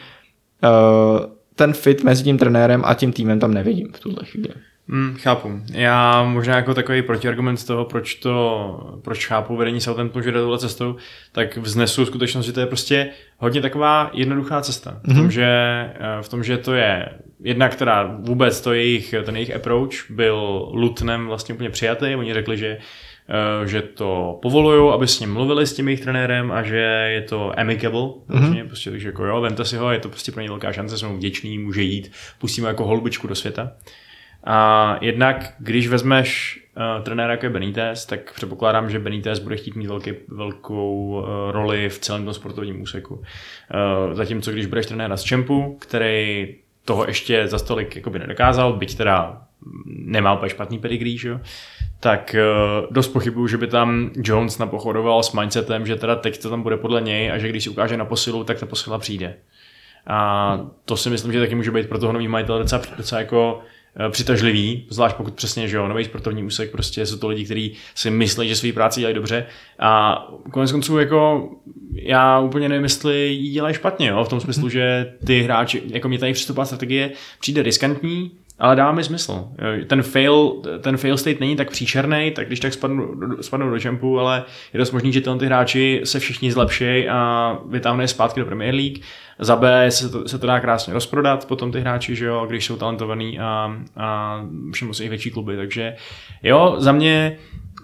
uh, 0.63 1.19
ten 1.55 1.73
fit 1.73 2.03
mezi 2.03 2.23
tím 2.23 2.37
trenérem 2.37 2.81
a 2.85 2.93
tím 2.93 3.13
týmem 3.13 3.39
tam 3.39 3.53
nevidím 3.53 3.87
v 3.93 3.99
tuhle 3.99 4.25
chvíli. 4.25 4.49
Mm, 4.87 5.15
chápu. 5.15 5.61
Já 5.71 6.23
možná 6.23 6.55
jako 6.55 6.73
takový 6.73 7.01
protiargument 7.01 7.59
z 7.59 7.63
toho, 7.63 7.85
proč 7.85 8.15
to, 8.15 8.99
proč 9.03 9.27
chápu 9.27 9.55
vedení 9.55 9.81
Southamptonu, 9.81 10.23
že 10.23 10.31
jde 10.31 10.39
tohle 10.39 10.59
cestou, 10.59 10.95
tak 11.31 11.57
vznesu 11.57 12.05
skutečnost, 12.05 12.45
že 12.45 12.53
to 12.53 12.59
je 12.59 12.65
prostě 12.65 13.09
hodně 13.37 13.61
taková 13.61 14.09
jednoduchá 14.13 14.61
cesta. 14.61 15.01
V 15.03 15.13
tom, 15.13 15.31
že, 15.31 15.45
eh, 15.45 16.21
v 16.21 16.29
tom, 16.29 16.43
že 16.43 16.57
to 16.57 16.73
je 16.73 17.09
jedna, 17.43 17.69
která 17.69 18.17
vůbec 18.19 18.61
to 18.61 18.73
jejich, 18.73 19.15
ten 19.23 19.35
jejich 19.35 19.55
approach 19.55 20.09
byl 20.09 20.69
Lutnem 20.73 21.27
vlastně 21.27 21.55
úplně 21.55 21.69
přijatý. 21.69 22.15
Oni 22.15 22.33
řekli, 22.33 22.57
že 22.57 22.77
eh, 23.29 23.67
že 23.67 23.81
to 23.81 24.39
povolují, 24.41 24.93
aby 24.93 25.07
s 25.07 25.19
ním 25.19 25.33
mluvili 25.33 25.67
s 25.67 25.73
tím 25.73 25.87
jejich 25.87 26.01
trenérem 26.01 26.51
a 26.51 26.63
že 26.63 26.77
je 27.13 27.21
to 27.21 27.59
amicable, 27.59 28.01
mm-hmm. 28.01 28.67
prostě, 28.67 28.91
takže 28.91 29.07
jako 29.07 29.25
jo, 29.25 29.41
vemte 29.41 29.65
si 29.65 29.77
ho, 29.77 29.91
je 29.91 29.99
to 29.99 30.09
prostě 30.09 30.31
pro 30.31 30.41
ně 30.41 30.49
velká 30.49 30.71
šance, 30.71 30.97
jsme 30.97 31.07
mu 31.07 31.17
vděční, 31.17 31.57
může 31.57 31.81
jít, 31.81 32.11
pustíme 32.39 32.67
jako 32.67 32.85
holubičku 32.85 33.27
do 33.27 33.35
světa. 33.35 33.71
A 34.45 34.97
jednak, 35.01 35.53
když 35.59 35.87
vezmeš 35.87 36.59
uh, 36.97 37.03
trenéra 37.03 37.31
jako 37.31 37.45
je 37.45 37.49
Benitez, 37.49 38.05
tak 38.05 38.33
předpokládám, 38.33 38.89
že 38.89 38.99
Benitez 38.99 39.39
bude 39.39 39.57
chtít 39.57 39.75
mít 39.75 39.87
velký, 39.87 40.11
velkou 40.27 41.05
uh, 41.05 41.51
roli 41.51 41.89
v 41.89 41.99
celém 41.99 42.25
tom 42.25 42.33
sportovním 42.33 42.81
úseku. 42.81 43.15
Uh, 43.15 44.13
zatímco 44.13 44.51
když 44.51 44.65
budeš 44.65 44.85
trenéra 44.85 45.17
z 45.17 45.23
Čempu, 45.23 45.77
který 45.81 46.55
toho 46.85 47.05
ještě 47.07 47.47
za 47.47 47.59
stolik 47.59 47.95
jakoby 47.95 48.19
nedokázal, 48.19 48.73
byť 48.73 48.97
teda 48.97 49.41
nemá 49.85 50.33
úplně 50.33 50.49
špatný 50.49 50.79
pedigree, 50.79 51.17
že 51.17 51.39
tak 51.99 52.35
dost 52.91 53.07
pochybuju, 53.07 53.47
že 53.47 53.57
by 53.57 53.67
tam 53.67 54.11
Jones 54.15 54.57
napochodoval 54.57 55.23
s 55.23 55.33
mindsetem, 55.33 55.85
že 55.85 55.95
teda 55.95 56.15
teď 56.15 56.41
to 56.41 56.49
tam 56.49 56.61
bude 56.61 56.77
podle 56.77 57.01
něj 57.01 57.31
a 57.31 57.37
že 57.37 57.49
když 57.49 57.63
si 57.63 57.69
ukáže 57.69 57.97
na 57.97 58.05
posilu, 58.05 58.43
tak 58.43 58.59
ta 58.59 58.65
posila 58.65 58.99
přijde. 58.99 59.35
A 60.07 60.59
to 60.85 60.97
si 60.97 61.09
myslím, 61.09 61.33
že 61.33 61.39
taky 61.39 61.55
může 61.55 61.71
být 61.71 61.89
pro 61.89 61.99
toho 61.99 62.13
nový 62.13 62.27
majitel 62.27 62.59
docela, 62.59 62.81
docela 62.97 63.21
jako 63.21 63.61
přitažlivý, 64.09 64.85
zvlášť 64.89 65.15
pokud 65.15 65.33
přesně, 65.33 65.67
že 65.67 65.77
jo, 65.77 65.87
nový 65.87 66.05
sportovní 66.05 66.43
úsek, 66.43 66.71
prostě 66.71 67.05
jsou 67.05 67.17
to 67.17 67.27
lidi, 67.27 67.45
kteří 67.45 67.73
si 67.95 68.09
myslí, 68.09 68.49
že 68.49 68.55
svou 68.55 68.71
práci 68.71 68.99
dělají 68.99 69.15
dobře. 69.15 69.45
A 69.79 70.17
konec 70.51 70.71
konců 70.71 70.97
jako 70.97 71.49
já 71.93 72.39
úplně 72.39 72.69
nevím, 72.69 72.83
jestli 72.83 73.27
ji 73.27 73.49
dělají 73.49 73.75
špatně, 73.75 74.07
jo, 74.07 74.23
v 74.23 74.29
tom 74.29 74.39
smyslu, 74.39 74.69
že 74.69 75.13
ty 75.27 75.41
hráči, 75.41 75.81
jako 75.87 76.07
mě 76.07 76.19
tady 76.19 76.33
přistupová 76.33 76.65
strategie 76.65 77.11
přijde 77.39 77.63
riskantní, 77.63 78.31
ale 78.59 78.75
dává 78.75 78.91
mi 78.91 79.03
smysl. 79.03 79.47
Ten 79.87 80.03
fail, 80.03 80.61
ten 80.81 80.97
fail 80.97 81.17
state 81.17 81.39
není 81.39 81.55
tak 81.55 81.71
příšerný, 81.71 82.31
tak 82.31 82.47
když 82.47 82.59
tak 82.59 82.73
spadnou, 82.73 83.15
spadnou 83.41 83.69
do 83.69 83.77
jumpu, 83.79 84.19
ale 84.19 84.43
je 84.73 84.77
dost 84.77 84.91
možný, 84.91 85.13
že 85.13 85.21
tyhle 85.21 85.37
ty 85.37 85.45
hráči 85.45 86.01
se 86.03 86.19
všichni 86.19 86.51
zlepší 86.51 87.09
a 87.09 87.57
vytáhnou 87.69 88.01
je 88.01 88.07
zpátky 88.07 88.39
do 88.39 88.45
Premier 88.45 88.75
League. 88.75 88.99
Za 89.39 89.55
B 89.55 89.91
se 89.91 90.09
to, 90.09 90.27
se 90.27 90.39
to 90.39 90.47
dá 90.47 90.59
krásně 90.59 90.93
rozprodat, 90.93 91.47
potom 91.47 91.71
ty 91.71 91.79
hráči, 91.79 92.15
že 92.15 92.25
jo, 92.25 92.45
když 92.49 92.65
jsou 92.65 92.75
talentovaný 92.75 93.39
a, 93.39 93.77
a 93.97 94.41
všem 94.71 94.87
musí 94.87 95.09
větší 95.09 95.31
kluby. 95.31 95.55
Takže 95.55 95.95
jo, 96.43 96.75
za 96.77 96.91
mě 96.91 97.37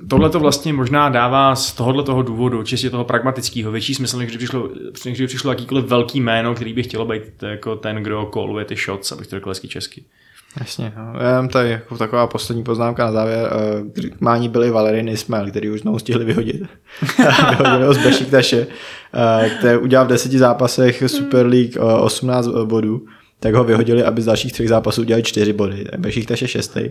tohle 0.10 0.30
to 0.30 0.40
vlastně 0.40 0.74
možná 0.74 1.10
dává 1.10 1.56
z 1.56 1.74
tohohle 1.74 2.04
toho 2.04 2.22
důvodu, 2.22 2.64
čistě 2.64 2.90
toho 2.90 3.04
pragmatického, 3.04 3.72
větší 3.72 3.96
smysl, 3.96 4.18
než 4.18 4.28
když 4.28 4.38
přišlo, 4.38 4.70
než 5.06 5.18
když 5.18 5.28
přišlo 5.28 5.52
jakýkoliv 5.52 5.86
velký 5.86 6.22
jméno, 6.22 6.56
který 6.56 6.74
by 6.74 6.84
chtělo 6.84 7.06
být 7.06 7.44
jako 7.44 7.76
ten, 7.76 7.96
kdo 7.96 8.26
koluje 8.26 8.66
ty 8.66 8.76
shots, 8.76 9.12
abych 9.12 9.28
to 9.28 9.36
řekl 9.36 9.54
česky. 9.54 10.04
Jasně, 10.60 10.94
no. 10.98 11.14
Mám 11.36 11.50
tady 11.50 11.70
jako 11.70 11.98
taková 11.98 12.28
poslední 12.28 12.64
poznámka 12.64 13.06
na 13.06 13.12
závěr. 13.12 13.50
Uh, 14.04 14.10
mání 14.20 14.50
byli 14.50 14.72
Valerin 14.72 15.10
Ismail, 15.10 15.50
který 15.50 15.70
už 15.70 15.82
znovu 15.82 16.00
stihli 16.00 16.26
vyhodit. 16.26 16.62
Vyhodili 17.50 17.86
ho 17.86 17.94
z 17.94 17.98
Bešiktaše, 17.98 18.68
uh, 18.68 19.50
který 19.60 19.78
udělal 19.78 20.06
v 20.06 20.10
deseti 20.10 20.40
zápasech 20.40 21.04
Super 21.08 21.46
League 21.46 21.78
uh, 21.78 22.04
18 22.04 22.48
bodů 22.48 23.06
tak 23.42 23.54
ho 23.54 23.64
vyhodili, 23.64 24.04
aby 24.04 24.22
z 24.22 24.26
dalších 24.26 24.54
třech 24.54 24.70
zápasů 24.70 25.02
udělali 25.02 25.24
čtyři 25.24 25.54
body. 25.54 25.86
Bešiktaš 25.98 26.42
je 26.42 26.48
šestý. 26.48 26.90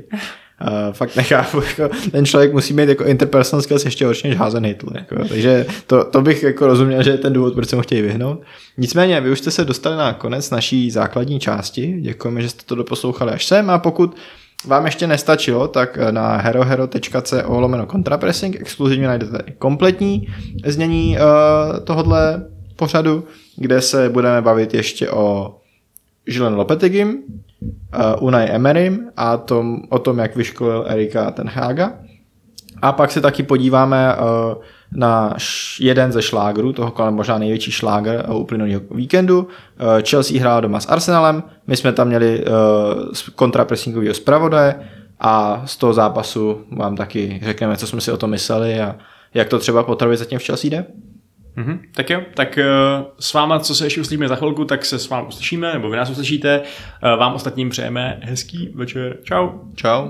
Uh, 0.66 0.92
fakt 0.92 1.16
nechápu, 1.16 1.62
jako, 1.62 1.94
ten 2.10 2.26
člověk 2.26 2.52
musí 2.52 2.74
mít 2.74 2.88
jako 2.88 3.04
interpersonal 3.04 3.62
skills 3.62 3.84
ještě 3.84 4.06
horší 4.06 4.28
než 4.28 4.36
házen 4.36 4.66
hitl. 4.66 4.86
Jako, 4.94 5.28
takže 5.28 5.66
to, 5.86 6.04
to, 6.04 6.22
bych 6.22 6.42
jako 6.42 6.66
rozuměl, 6.66 7.02
že 7.02 7.10
je 7.10 7.18
ten 7.18 7.32
důvod, 7.32 7.54
proč 7.54 7.68
se 7.68 7.76
mu 7.76 7.82
chtějí 7.82 8.02
vyhnout. 8.02 8.42
Nicméně, 8.78 9.20
vy 9.20 9.30
už 9.30 9.38
jste 9.38 9.50
se 9.50 9.64
dostali 9.64 9.96
na 9.96 10.12
konec 10.12 10.50
naší 10.50 10.90
základní 10.90 11.40
části. 11.40 11.96
Děkujeme, 12.00 12.42
že 12.42 12.48
jste 12.48 12.62
to 12.66 12.74
doposlouchali 12.74 13.32
až 13.32 13.46
sem 13.46 13.70
a 13.70 13.78
pokud 13.78 14.16
vám 14.66 14.86
ještě 14.86 15.06
nestačilo, 15.06 15.68
tak 15.68 15.98
na 16.10 16.36
herohero.co 16.36 17.60
lomeno 17.60 17.86
contrapressing 17.86 18.60
exkluzivně 18.60 19.06
najdete 19.06 19.38
kompletní 19.58 20.28
znění 20.66 21.16
uh, 21.16 21.84
tohodle 21.84 22.46
pořadu, 22.76 23.24
kde 23.56 23.80
se 23.80 24.08
budeme 24.08 24.42
bavit 24.42 24.74
ještě 24.74 25.10
o 25.10 25.56
Žilen 26.26 26.54
Lopetegim, 26.54 27.22
uh, 27.60 28.26
Unai 28.26 28.50
Emerym 28.50 29.10
a 29.16 29.36
tom, 29.36 29.82
o 29.88 29.98
tom, 29.98 30.18
jak 30.18 30.36
vyškolil 30.36 30.84
Erika 30.88 31.30
Tenhaga. 31.30 31.92
A 32.82 32.92
pak 32.92 33.10
se 33.10 33.20
taky 33.20 33.42
podíváme 33.42 34.16
uh, 34.16 34.62
na 34.92 35.34
jeden 35.80 36.12
ze 36.12 36.22
šlágrů, 36.22 36.72
toho 36.72 36.90
kolem 36.90 37.14
možná 37.14 37.38
největší 37.38 37.70
šláger 37.70 38.24
uh, 38.28 38.36
uplynulého 38.36 38.80
víkendu. 38.90 39.48
Chelsea 40.08 40.40
hrála 40.40 40.60
doma 40.60 40.80
s 40.80 40.88
Arsenalem, 40.88 41.42
my 41.66 41.76
jsme 41.76 41.92
tam 41.92 42.08
měli 42.08 42.44
kontrapressingového 43.34 44.14
zpravodaje 44.14 44.74
a 45.20 45.62
z 45.66 45.76
toho 45.76 45.92
zápasu 45.92 46.60
vám 46.76 46.96
taky 46.96 47.40
řekneme, 47.42 47.76
co 47.76 47.86
jsme 47.86 48.00
si 48.00 48.12
o 48.12 48.16
tom 48.16 48.30
mysleli 48.30 48.80
a 48.80 48.96
jak 49.34 49.48
to 49.48 49.58
třeba 49.58 49.82
potravit 49.82 50.18
zatím 50.18 50.38
v 50.38 50.42
Chelsea 50.42 50.70
jde. 50.70 50.84
Mm-hmm. 51.56 51.78
Tak 51.94 52.10
jo, 52.10 52.22
tak 52.34 52.58
uh, 52.58 53.06
s 53.18 53.32
váma, 53.32 53.58
co 53.58 53.74
se 53.74 53.86
ještě 53.86 54.00
uslyšíme 54.00 54.28
za 54.28 54.36
chvilku, 54.36 54.64
tak 54.64 54.84
se 54.84 54.98
s 54.98 55.08
vámi 55.08 55.28
uslyšíme, 55.28 55.72
nebo 55.72 55.90
vy 55.90 55.96
nás 55.96 56.10
uslyšíte. 56.10 56.60
Uh, 56.60 57.18
vám 57.18 57.34
ostatním 57.34 57.68
přejeme 57.68 58.20
hezký 58.22 58.72
večer. 58.74 59.18
Čau. 59.24 59.48
Čau. 59.74 60.08